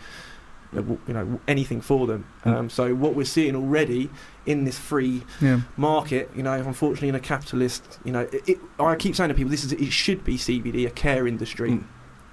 uh, 0.77 0.83
you 0.83 0.99
know 1.15 1.41
anything 1.47 1.81
for 1.81 2.07
them. 2.07 2.25
Mm. 2.45 2.55
Um, 2.57 2.71
so 2.71 2.95
what 2.95 3.15
we're 3.15 3.25
seeing 3.25 3.55
already 3.55 4.11
in 4.47 4.65
this 4.65 4.79
free 4.79 5.23
Yeah. 5.41 5.61
market, 5.77 6.31
you 6.35 6.43
know, 6.43 6.55
unfortunately 6.55 7.09
in 7.11 7.15
a 7.15 7.21
capitalist, 7.21 8.01
you 8.05 8.11
know, 8.13 8.21
it, 8.33 8.49
it, 8.49 8.59
I 8.81 8.97
keep 8.97 9.15
saying 9.15 9.29
to 9.29 9.35
people, 9.35 9.51
this 9.51 9.65
is 9.65 9.73
it 9.73 9.93
should 9.93 10.25
be 10.25 10.37
CBD, 10.37 10.87
a 10.87 10.91
care 10.91 11.27
industry. 11.29 11.71
Mm. 11.73 11.85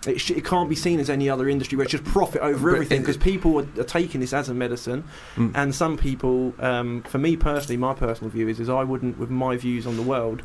It, 0.07 0.19
sh- 0.21 0.31
it 0.31 0.45
can't 0.45 0.69
be 0.69 0.75
seen 0.75 0.99
as 1.01 1.09
any 1.09 1.29
other 1.29 1.49
industry 1.49 1.75
where 1.77 1.83
it's 1.83 1.91
just 1.91 2.05
profit 2.05 2.41
over 2.41 2.69
But 2.69 2.75
everything 2.75 3.01
because 3.01 3.17
people 3.17 3.59
are, 3.59 3.67
are 3.79 3.83
taking 3.83 4.21
this 4.21 4.31
as 4.33 4.47
a 4.47 4.53
medicine, 4.53 5.03
Mm. 5.35 5.51
and 5.55 5.75
some 5.75 5.97
people, 5.97 6.53
um, 6.59 7.01
for 7.03 7.17
me 7.17 7.35
personally, 7.35 7.75
my 7.77 7.93
personal 7.93 8.29
view 8.31 8.47
is, 8.47 8.59
is 8.61 8.69
I 8.69 8.83
wouldn't, 8.83 9.17
with 9.19 9.29
my 9.29 9.57
views 9.57 9.85
on 9.85 9.97
the 9.97 10.01
world, 10.01 10.41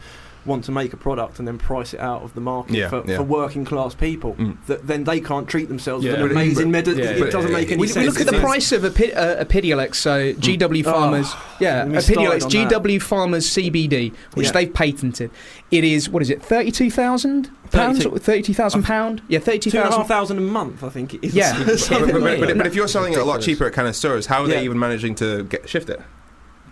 want 0.47 0.65
to 0.65 0.73
make 0.73 0.93
a 0.93 0.97
product 0.97 1.39
and 1.39 1.49
then 1.49 1.59
price 1.59 1.95
it 1.95 2.01
out 2.01 2.23
of 2.23 2.35
the 2.35 2.41
market 2.41 2.75
Yeah, 2.75 2.89
for, 2.89 3.03
yeah. 3.07 3.17
for 3.17 3.23
working 3.23 3.65
class 3.65 3.95
people. 3.95 4.35
Mm. 4.35 4.57
That 4.67 4.87
then 4.87 5.05
they 5.05 5.21
can't 5.21 5.49
treat 5.49 5.69
themselves 5.69 6.05
Yeah. 6.05 6.13
with 6.13 6.23
an 6.23 6.31
amazing 6.33 6.71
medicine. 6.71 6.99
yeah, 7.03 7.25
it 7.25 7.31
doesn't 7.31 7.53
make 7.53 7.71
any 7.71 7.81
We, 7.81 7.87
sense. 7.89 8.05
we 8.05 8.11
look 8.11 8.21
at 8.21 8.27
the 8.27 8.41
price 8.41 8.73
of 8.73 8.85
a, 8.85 8.91
pid, 8.91 9.15
uh, 9.15 9.37
a 9.39 9.45
Epidiolex, 9.45 9.95
so 9.97 10.33
GW 10.35 10.85
Oh, 10.87 10.93
Pharma's, 10.93 11.35
yeah, 11.61 11.85
we 11.87 11.97
a 11.97 12.01
started 12.01 12.21
Epidiolex 12.31 12.45
on 12.45 12.51
GW 12.51 12.97
Pharma's 13.03 13.47
CBD, 13.49 14.13
which 14.35 14.47
Yeah. 14.47 14.53
they've 14.53 14.73
patented. 14.75 15.31
It 15.71 15.85
is 15.85 16.09
what 16.09 16.23
is 16.23 16.31
it, 16.31 16.43
thirty-two 16.43 16.91
thousand 16.91 17.51
pounds, 17.73 17.99
32. 18.05 18.19
thirty-two 18.19 18.55
thousand 18.55 18.83
pound, 18.85 19.23
yeah, 19.29 19.39
thirty-two 19.39 19.71
Two 19.71 19.79
and 19.79 19.89
a 19.89 19.91
half 19.91 20.07
thousand. 20.07 20.37
thousand 20.37 20.39
a 20.39 20.41
month, 20.43 20.85
I 20.85 20.89
think 20.91 21.15
it 21.15 21.25
is. 21.25 21.35
Yeah. 21.35 21.59
but, 21.65 21.89
but- 21.89 22.23
but- 22.41 22.57
but 22.59 22.67
if 22.67 22.75
you're 22.75 22.87
selling 22.89 23.13
it 23.13 23.19
a 23.19 23.25
lot 23.25 23.41
cheaper 23.41 23.67
at 23.67 23.73
kind 23.73 23.89
of 23.89 23.97
stores, 23.97 24.27
how 24.27 24.43
are 24.45 24.49
Yeah. 24.49 24.57
they 24.57 24.65
even 24.65 24.79
managing 24.79 25.15
to 25.17 25.45
get 25.45 25.69
shift 25.69 25.89
it? 25.89 26.01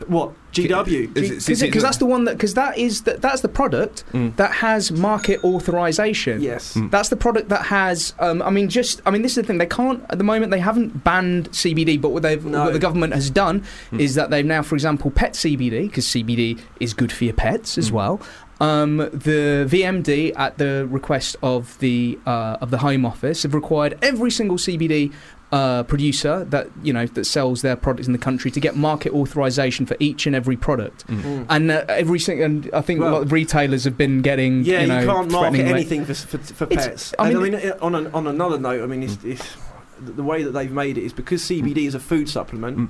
What 0.09 0.33
GW? 0.53 1.17
Is 1.17 1.49
it- 1.49 1.61
Because 1.67 1.83
that's 1.83 1.97
the 1.97 2.07
one 2.07 2.25
that 2.25 2.37
because 2.37 2.55
that 2.55 2.77
is 2.79 3.03
that 3.03 3.23
that's 3.23 3.41
the 3.41 3.49
product 3.49 4.05
Mm. 4.13 4.37
that 4.37 4.53
has 4.53 4.93
market 4.93 5.43
authorization. 5.45 6.41
Yes. 6.43 6.75
Mm. 6.75 6.91
That's 6.91 7.09
the 7.09 7.17
product 7.17 7.49
that 7.49 7.67
has. 7.67 8.15
Um, 8.19 8.43
I 8.43 8.51
mean, 8.51 8.69
just. 8.69 9.01
I 9.07 9.11
mean, 9.11 9.23
this 9.23 9.33
is 9.33 9.37
the 9.37 9.43
thing. 9.45 9.59
They 9.59 9.67
can't 9.67 10.03
at 10.11 10.19
the 10.19 10.25
moment. 10.25 10.51
They 10.51 10.61
haven't 10.61 11.05
banned 11.05 11.51
CBD, 11.53 11.97
but 12.01 12.11
what 12.11 12.23
they've 12.23 12.45
No. 12.45 12.65
what 12.65 12.73
the 12.73 12.79
government 12.79 13.15
has 13.15 13.31
done 13.31 13.63
Mm. 13.93 14.01
is 14.01 14.15
that 14.15 14.31
they've 14.31 14.45
now, 14.45 14.63
for 14.63 14.75
example, 14.75 15.11
pet 15.11 15.35
CBD 15.35 15.83
because 15.89 16.07
CBD 16.07 16.59
is 16.81 16.93
good 16.95 17.13
for 17.13 17.25
your 17.25 17.35
pets 17.35 17.79
as 17.79 17.91
Mm. 17.91 17.95
well. 17.95 18.21
Um, 18.61 18.99
the 18.99 19.67
VMD, 19.69 20.33
at 20.37 20.59
the 20.59 20.87
request 20.89 21.35
of 21.43 21.77
the 21.81 22.19
uh, 22.27 22.59
of 22.61 22.71
the 22.71 22.79
Home 22.79 23.05
Office, 23.05 23.43
have 23.43 23.55
required 23.55 23.99
every 24.03 24.31
single 24.31 24.57
CBD 24.59 25.11
uh, 25.53 25.83
producer 25.83 26.45
that 26.47 26.69
you 26.83 26.93
know 26.93 27.07
that 27.07 27.25
sells 27.25 27.63
their 27.63 27.77
products 27.77 28.07
in 28.07 28.13
the 28.13 28.19
country 28.19 28.51
to 28.51 28.59
get 28.59 28.75
market 28.75 29.13
authorization 29.13 29.85
for 29.85 29.97
each 30.01 30.27
and 30.27 30.35
every 30.35 30.57
product. 30.57 31.07
Mm. 31.07 31.47
And 31.49 31.71
uh, 31.71 31.85
every 31.89 32.19
single, 32.19 32.47
and 32.47 32.71
I 32.73 32.81
think 32.81 33.01
a 33.01 33.05
lot 33.05 33.23
of 33.23 33.33
retailers 33.33 33.85
have 33.85 33.99
been 33.99 34.23
getting. 34.23 34.65
Yeah, 34.65 34.81
you, 34.81 35.01
you, 35.01 35.07
can't 35.07 35.31
market 35.31 35.51
threatening 35.51 35.67
rate- 35.67 35.73
anything 35.73 36.05
for, 36.07 36.15
for, 36.15 36.39
for 36.39 36.67
pets. 36.67 37.15
I 37.19 37.29
I 37.29 37.35
mean- 37.35 37.53
mean, 37.53 37.55
uh, 37.55 37.79
on, 37.83 37.95
an, 37.95 38.07
on 38.15 38.27
another 38.27 38.59
note, 38.59 38.83
I 38.83 38.87
mean, 38.87 39.03
it's, 39.03 39.23
it's, 39.25 39.57
the 40.01 40.13
the 40.13 40.23
way 40.23 40.43
that 40.43 40.53
they've 40.53 40.73
made 40.73 40.97
it 40.99 41.05
is 41.05 41.13
because 41.13 41.43
CBD 41.43 41.87
is 41.87 41.95
a 41.95 42.01
food 42.01 42.29
supplement. 42.29 42.79
Mm. 42.79 42.89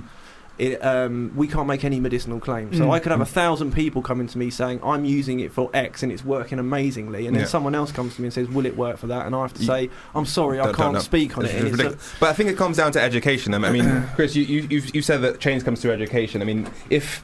It, 0.59 0.85
um, 0.85 1.31
we 1.35 1.47
can't 1.47 1.67
make 1.67 1.83
any 1.83 1.99
medicinal 1.99 2.39
claims. 2.39 2.77
So 2.77 2.85
Mm. 2.85 2.91
I 2.91 2.99
could 2.99 3.11
have 3.11 3.21
a 3.21 3.25
thousand 3.25 3.73
people 3.73 4.03
coming 4.03 4.27
to 4.27 4.37
me 4.37 4.51
saying 4.51 4.81
I'm 4.83 5.03
using 5.03 5.39
it 5.39 5.51
for 5.51 5.71
X 5.73 6.03
and 6.03 6.11
it's 6.11 6.23
working 6.23 6.59
amazingly, 6.59 7.25
and 7.25 7.35
then 7.35 7.41
Yeah. 7.41 7.47
someone 7.47 7.73
else 7.73 7.91
comes 7.91 8.15
to 8.15 8.21
me 8.21 8.27
and 8.27 8.33
says, 8.33 8.47
"Will 8.49 8.67
it 8.67 8.77
work 8.77 8.97
for 8.97 9.07
that?" 9.07 9.25
And 9.25 9.35
I 9.35 9.41
have 9.41 9.53
to 9.55 9.61
You- 9.61 9.65
say, 9.67 9.89
"I'm 10.13 10.27
sorry, 10.27 10.59
I 10.59 10.65
Don't- 10.65 10.77
don't 10.77 10.93
can't 10.93 11.03
speak 11.03 11.37
on 11.39 11.45
It's- 11.45 11.59
it." 11.59 11.67
It's 11.73 11.79
it's 11.81 12.13
a- 12.13 12.19
but 12.19 12.29
I 12.29 12.33
think 12.33 12.49
it 12.51 12.57
comes 12.57 12.77
down 12.77 12.91
to 12.91 13.01
education. 13.01 13.55
I 13.55 13.71
mean, 13.71 14.03
Kris, 14.15 14.35
you, 14.35 14.43
you, 14.43 14.67
you've, 14.69 14.95
you 14.95 15.01
said 15.01 15.21
that 15.23 15.39
change 15.39 15.65
comes 15.65 15.81
through 15.81 15.91
education. 15.91 16.41
I 16.43 16.45
mean, 16.45 16.67
if 16.91 17.23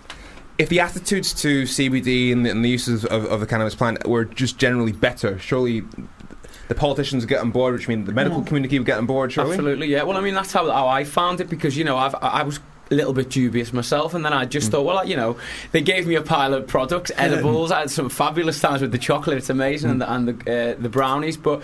if 0.58 0.68
the 0.70 0.80
attitudes 0.80 1.32
to 1.36 1.64
CBD 1.68 2.32
and 2.34 2.46
the, 2.46 2.50
and 2.50 2.66
the 2.66 2.70
uses 2.70 3.06
of, 3.06 3.26
of 3.26 3.40
the 3.42 3.46
cannabis 3.46 3.76
plant 3.76 4.06
were 4.08 4.26
just 4.26 4.58
generally 4.58 4.92
better, 4.92 5.38
surely 5.40 5.84
the 6.68 6.76
politicians 6.76 7.24
would 7.24 7.30
get 7.30 7.40
on 7.42 7.52
board, 7.52 7.74
which 7.76 7.88
means 7.88 8.06
the 8.08 8.12
medical 8.12 8.42
community 8.42 8.78
would 8.80 8.86
get 8.86 8.98
on 8.98 9.06
board, 9.06 9.32
surely? 9.32 9.52
Absolutely, 9.52 9.88
yeah. 9.88 10.04
Well, 10.04 10.18
I 10.18 10.22
mean, 10.22 10.34
that's 10.34 10.52
how, 10.52 10.70
how 10.70 10.88
I 10.88 11.04
found 11.04 11.40
it 11.42 11.50
because 11.50 11.78
you 11.78 11.84
know 11.84 11.96
I've, 11.98 12.16
I 12.16 12.40
I 12.40 12.44
was 12.44 12.60
a 12.92 12.96
little 12.96 13.14
bit 13.14 13.30
dubious 13.30 13.72
myself, 13.74 14.14
and 14.14 14.26
then 14.26 14.34
I 14.34 14.46
just 14.46 14.72
thought, 14.72 14.84
well, 14.84 15.06
you 15.06 15.16
know, 15.16 15.38
they 15.72 15.82
gave 15.82 16.08
me 16.08 16.16
a 16.16 16.22
pile 16.22 16.54
of 16.54 16.68
products, 16.68 17.12
edibles. 17.18 17.72
I 17.72 17.82
had 17.82 17.92
some 17.92 18.10
fabulous 18.10 18.60
times 18.60 18.82
with 18.82 18.92
the 18.92 18.98
chocolate; 18.98 19.38
it's 19.38 19.50
amazing, 19.50 19.92
and 19.92 20.02
the, 20.02 20.12
and 20.12 20.28
the, 20.28 20.72
uh, 20.72 20.76
the 20.80 20.90
brownies, 20.90 21.38
but. 21.38 21.62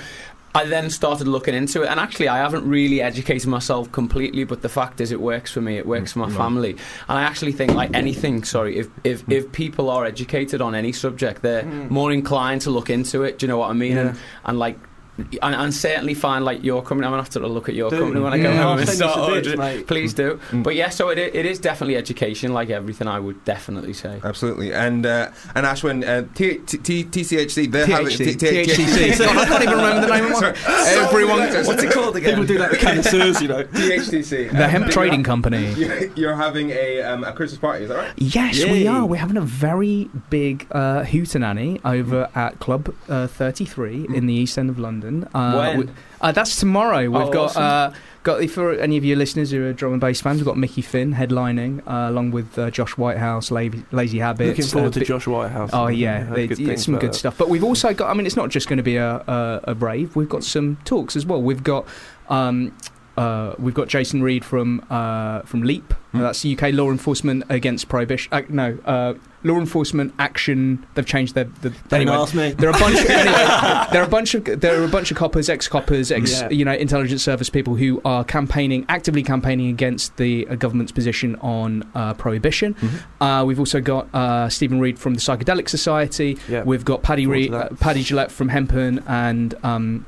I 0.57 0.63
then 0.63 0.89
started 0.89 1.27
looking 1.27 1.53
into 1.53 1.81
it, 1.83 1.89
and 1.89 1.99
actually, 1.99 2.29
I 2.29 2.37
haven't 2.37 2.65
really 2.65 3.01
educated 3.01 3.45
myself 3.49 3.91
completely. 3.91 4.45
But 4.45 4.61
the 4.61 4.69
fact 4.69 5.01
is, 5.01 5.11
it 5.11 5.19
works 5.19 5.51
for 5.51 5.59
me. 5.59 5.77
It 5.77 5.85
works 5.85 6.13
for 6.13 6.19
my 6.19 6.29
Mm. 6.29 6.37
family, 6.37 6.69
and 7.09 7.17
I 7.19 7.23
actually 7.23 7.51
think, 7.51 7.73
like 7.73 7.93
anything, 7.93 8.45
sorry, 8.45 8.77
if 8.77 8.87
if, 9.03 9.29
if 9.29 9.51
people 9.51 9.89
are 9.89 10.05
educated 10.05 10.61
on 10.61 10.73
any 10.73 10.93
subject, 10.93 11.41
they're 11.41 11.63
Mm. 11.63 11.89
more 11.89 12.09
inclined 12.13 12.61
to 12.61 12.69
look 12.69 12.89
into 12.89 13.23
it. 13.23 13.37
Do 13.39 13.45
you 13.45 13.49
know 13.49 13.57
what 13.57 13.69
I 13.69 13.73
mean? 13.73 13.97
Yeah. 13.97 14.01
And 14.07 14.17
and 14.45 14.57
like. 14.57 14.79
And, 15.17 15.55
and 15.55 15.73
certainly 15.73 16.13
find 16.13 16.43
like 16.43 16.61
your 16.63 16.81
company. 16.81 17.05
I'm 17.05 17.11
gonna 17.13 17.23
have 17.23 17.29
to 17.31 17.39
look 17.39 17.69
at 17.69 17.75
your 17.75 17.89
Do. 17.89 17.99
company 17.99 18.19
when 18.21 18.33
I 18.33 18.37
go 18.37 18.51
Yeah, 18.51 18.57
home 18.57 18.67
I'll 18.67 18.77
and 18.79 18.87
send 18.87 18.99
you 18.99 19.05
start 19.09 19.13
some 19.15 19.33
ordering. 19.33 19.59
mate. 19.59 19.87
Please 19.87 20.13
do. 20.13 20.39
Mm. 20.51 20.63
But 20.63 20.75
yeah, 20.75 20.89
so 20.89 21.07
it, 21.09 21.17
it 21.17 21.45
is 21.45 21.57
definitely 21.59 21.95
education, 21.95 22.53
like 22.53 22.69
everything. 22.69 23.07
I 23.07 23.19
would 23.19 23.43
definitely 23.45 23.93
say. 23.93 24.19
Absolutely. 24.23 24.73
And 24.73 25.05
uh, 25.05 25.31
and 25.55 25.65
Ashwin, 25.65 26.05
uh, 26.05 26.27
T- 26.35 26.57
T- 26.57 26.77
T- 26.79 27.05
TCHC, 27.05 27.71
they're 27.71 27.85
having 27.87 28.07
THCC. 28.07 29.21
I 29.25 29.45
can't 29.45 29.63
even 29.63 29.75
remember 29.77 30.07
the 30.07 30.13
name 30.13 30.25
of 30.31 30.37
Sorry. 30.37 30.51
my. 30.67 31.05
Everyone. 31.05 31.39
What's 31.65 31.83
it 31.83 31.91
called 31.93 32.15
again? 32.17 32.31
People 32.31 32.45
do 32.45 32.57
that 32.57 32.71
with 32.71 32.79
cancers, 32.81 33.41
you 33.41 33.47
know. 33.47 33.63
THCC. 33.63 34.51
The 34.51 34.67
Hemp 34.67 34.85
Um, 34.85 34.91
Trading 34.91 35.23
Company. 35.23 35.71
You're, 35.77 36.07
you're 36.15 36.35
having 36.35 36.71
a, 36.71 37.01
um, 37.03 37.23
a 37.23 37.31
Christmas 37.33 37.59
party, 37.59 37.83
is 37.83 37.89
that 37.89 37.97
right? 37.97 38.13
Yes, 38.17 38.63
we 38.65 38.87
are. 38.87 39.05
We're 39.05 39.15
having 39.17 39.37
a 39.37 39.41
very 39.41 40.09
big 40.29 40.67
uh, 40.71 41.03
hootenanny 41.03 41.79
over 41.85 42.29
at 42.35 42.59
Club 42.59 42.93
uh, 43.09 43.27
33 43.27 44.07
in 44.13 44.25
the 44.25 44.33
East 44.33 44.57
End 44.57 44.69
of 44.69 44.77
London. 44.79 45.04
Uh, 45.33 45.53
When? 45.55 45.77
we- 45.79 45.89
uh, 46.21 46.31
that's 46.31 46.59
tomorrow. 46.59 47.01
We've 47.09 47.15
Oh, 47.27 47.31
got 47.31 47.55
awesome. 47.57 47.63
uh, 47.63 47.91
got 48.23 48.49
for 48.49 48.73
any 48.73 48.97
of 48.97 49.05
your 49.05 49.17
listeners 49.17 49.51
who 49.51 49.63
are 49.65 49.73
drum 49.73 49.91
and 49.93 50.01
bass 50.01 50.19
fans. 50.21 50.37
We've 50.37 50.45
got 50.45 50.57
Mickey 50.57 50.81
Finn 50.81 51.13
headlining 51.13 51.81
uh, 51.87 52.09
along 52.09 52.31
with 52.31 52.57
uh, 52.57 52.71
Josh 52.71 52.97
Whitehouse, 52.97 53.51
Lazy, 53.51 53.83
Lazy 53.91 54.19
Habits. 54.19 54.47
Looking 54.57 54.65
forward 54.71 54.87
uh, 54.89 54.91
to 54.93 54.99
bi- 55.01 55.05
Josh 55.05 55.27
Whitehouse. 55.27 55.69
Oh 55.73 55.87
yeah, 55.87 56.23
they- 56.23 56.47
good 56.47 56.59
it's 56.59 56.85
some 56.85 56.97
good 56.97 57.11
that. 57.11 57.15
stuff. 57.17 57.37
But 57.37 57.49
we've 57.49 57.63
also 57.63 57.93
got. 57.93 58.09
I 58.09 58.13
mean, 58.15 58.25
it's 58.25 58.35
not 58.37 58.49
just 58.49 58.67
going 58.67 58.77
to 58.77 58.83
be 58.83 58.95
a, 58.97 59.17
a 59.17 59.61
a 59.69 59.73
rave. 59.75 60.15
We've 60.15 60.29
got 60.29 60.43
some 60.43 60.77
talks 60.85 61.15
as 61.15 61.25
well. 61.25 61.41
We've 61.41 61.63
got. 61.63 61.85
Um, 62.29 62.71
uh, 63.17 63.55
we've 63.57 63.73
got 63.73 63.87
Jason 63.87 64.21
Reed 64.21 64.43
from 64.43 64.85
uh, 64.89 65.41
from 65.41 65.63
Leap. 65.63 65.93
Hmm. 66.11 66.19
That's 66.19 66.45
UK 66.45 66.73
Law 66.73 66.91
Enforcement 66.91 67.43
Against 67.49 67.87
Prohibition. 67.87 68.33
Uh, 68.33 68.41
no, 68.49 68.77
uh, 68.85 69.13
Law 69.43 69.57
Enforcement 69.59 70.13
Action. 70.19 70.85
They've 70.95 71.05
changed 71.05 71.35
their. 71.35 71.45
The, 71.45 71.69
Don't 71.69 72.01
anyway, 72.01 72.15
ask 72.15 72.33
me. 72.33 72.51
there 72.51 72.69
are 72.69 72.75
a 72.75 72.79
bunch. 72.79 72.99
Of, 72.99 73.05
anyway, 73.09 73.85
there 73.91 74.01
are 74.01 74.05
a 74.05 74.09
bunch 74.09 74.33
of 74.33 74.43
there 74.59 74.81
are 74.81 74.83
a 74.83 74.89
bunch 74.89 75.11
of 75.11 75.17
coppers, 75.17 75.49
ex-coppers, 75.49 76.11
ex 76.11 76.41
Yeah. 76.41 76.49
you 76.49 76.65
know 76.65 76.73
intelligence 76.73 77.23
service 77.23 77.49
people 77.49 77.75
who 77.75 78.01
are 78.03 78.23
campaigning 78.23 78.85
actively 78.89 79.23
campaigning 79.23 79.69
against 79.69 80.17
the 80.17 80.47
uh, 80.47 80.55
government's 80.55 80.91
position 80.91 81.35
on 81.37 81.89
uh, 81.95 82.15
prohibition. 82.15 82.73
Mm-hmm. 82.73 83.23
Uh, 83.23 83.45
we've 83.45 83.59
also 83.59 83.79
got 83.79 84.13
uh, 84.13 84.49
Stephen 84.49 84.79
Reed 84.79 84.99
from 84.99 85.13
the 85.13 85.21
Psychedelic 85.21 85.69
Society. 85.69 86.37
Yeah. 86.49 86.63
We've 86.63 86.83
got 86.83 87.03
Paddy 87.03 87.27
Reed, 87.27 87.53
uh. 87.53 87.69
Paddy 87.79 88.03
Gillette 88.03 88.31
from 88.31 88.49
Hempen 88.49 89.03
and. 89.07 89.53
Um, 89.63 89.75
and 89.75 90.05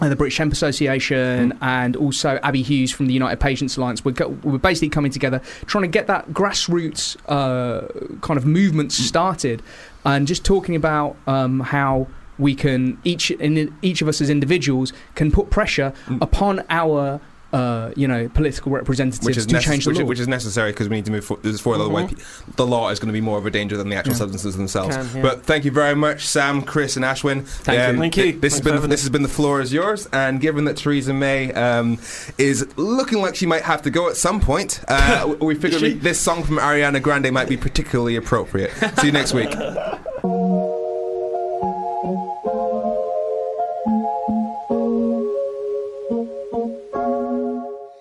the 0.00 0.14
British 0.16 0.38
Hemp 0.38 0.52
Association, 0.52 1.52
Mm. 1.52 1.58
and 1.60 1.96
also 1.96 2.38
Abby 2.42 2.62
Hughes 2.62 2.92
from 2.92 3.06
the 3.06 3.12
United 3.14 3.40
Patients 3.40 3.76
Alliance. 3.76 4.04
We're, 4.04 4.12
go- 4.12 4.36
we're 4.44 4.58
basically 4.58 4.90
coming 4.90 5.10
together, 5.10 5.40
trying 5.66 5.82
to 5.82 5.88
get 5.88 6.06
that 6.06 6.30
grassroots 6.30 7.16
uh, 7.28 7.88
kind 8.20 8.38
of 8.38 8.46
movement 8.46 8.90
Mm. 8.90 9.00
started, 9.08 9.62
and 10.04 10.26
just 10.26 10.44
talking 10.44 10.76
about 10.76 11.16
um, 11.26 11.60
how 11.60 12.06
we 12.38 12.54
can 12.54 12.98
each 13.02 13.32
in 13.32 13.74
each 13.82 14.00
of 14.00 14.06
us 14.06 14.20
as 14.20 14.30
individuals 14.30 14.92
can 15.16 15.32
put 15.32 15.50
pressure 15.50 15.92
Mm. 16.06 16.22
upon 16.22 16.62
our 16.70 17.20
uh, 17.52 17.90
you 17.96 18.06
know 18.06 18.28
political 18.28 18.70
representatives 18.72 19.24
Which 19.26 19.36
is, 19.38 19.46
to 19.46 19.54
necess- 19.56 19.60
change 19.62 19.84
the 19.84 19.90
which, 19.90 19.98
law. 20.00 20.04
which 20.04 20.20
is 20.20 20.28
necessary 20.28 20.70
because 20.72 20.88
we 20.88 20.96
need 20.96 21.06
to 21.06 21.12
move 21.12 21.24
for- 21.24 21.38
this 21.42 21.60
forward. 21.60 21.80
Otherwise, 21.80 22.10
Mhm. 22.10 22.16
pe- 22.46 22.52
the 22.56 22.66
law 22.66 22.90
is 22.90 22.98
going 22.98 23.08
to 23.08 23.12
be 23.12 23.20
more 23.22 23.38
of 23.38 23.46
a 23.46 23.50
danger 23.50 23.76
than 23.76 23.88
the 23.88 23.96
actual 23.96 24.12
Yeah. 24.12 24.18
substances 24.18 24.56
themselves. 24.56 24.96
Can, 24.96 25.08
yeah. 25.14 25.22
But 25.22 25.44
thank 25.44 25.64
you 25.64 25.70
very 25.70 25.94
much, 25.96 26.26
Sam, 26.26 26.60
Kris, 26.62 26.96
and 26.96 27.04
Ashwin. 27.04 27.44
Thank 27.46 27.92
you. 27.94 27.98
Thank 28.00 28.16
you. 28.16 28.22
th- 28.24 28.40
This 28.40 28.52
has 28.54 28.60
been 28.60 28.80
for 28.80 28.86
this 28.86 29.00
has 29.00 29.10
been 29.10 29.22
the 29.22 29.28
floor 29.28 29.60
is 29.60 29.72
yours. 29.72 30.08
And 30.12 30.40
given 30.40 30.64
that 30.66 30.76
Theresa 30.76 31.14
May 31.14 31.52
um, 31.54 31.98
is 32.36 32.66
looking 32.76 33.20
like 33.22 33.34
she 33.34 33.46
might 33.46 33.62
have 33.62 33.80
to 33.82 33.90
go 33.90 34.08
at 34.08 34.16
some 34.16 34.40
point, 34.40 34.80
uh, 34.88 35.34
we 35.40 35.54
figured 35.54 35.80
we, 35.82 35.94
this 35.94 36.18
song 36.20 36.42
from 36.42 36.58
Ariana 36.58 37.00
Grande 37.00 37.32
might 37.32 37.48
be 37.48 37.56
particularly 37.56 38.16
appropriate. 38.16 38.72
See 38.98 39.06
you 39.06 39.12
next 39.12 39.32
week. 39.34 39.50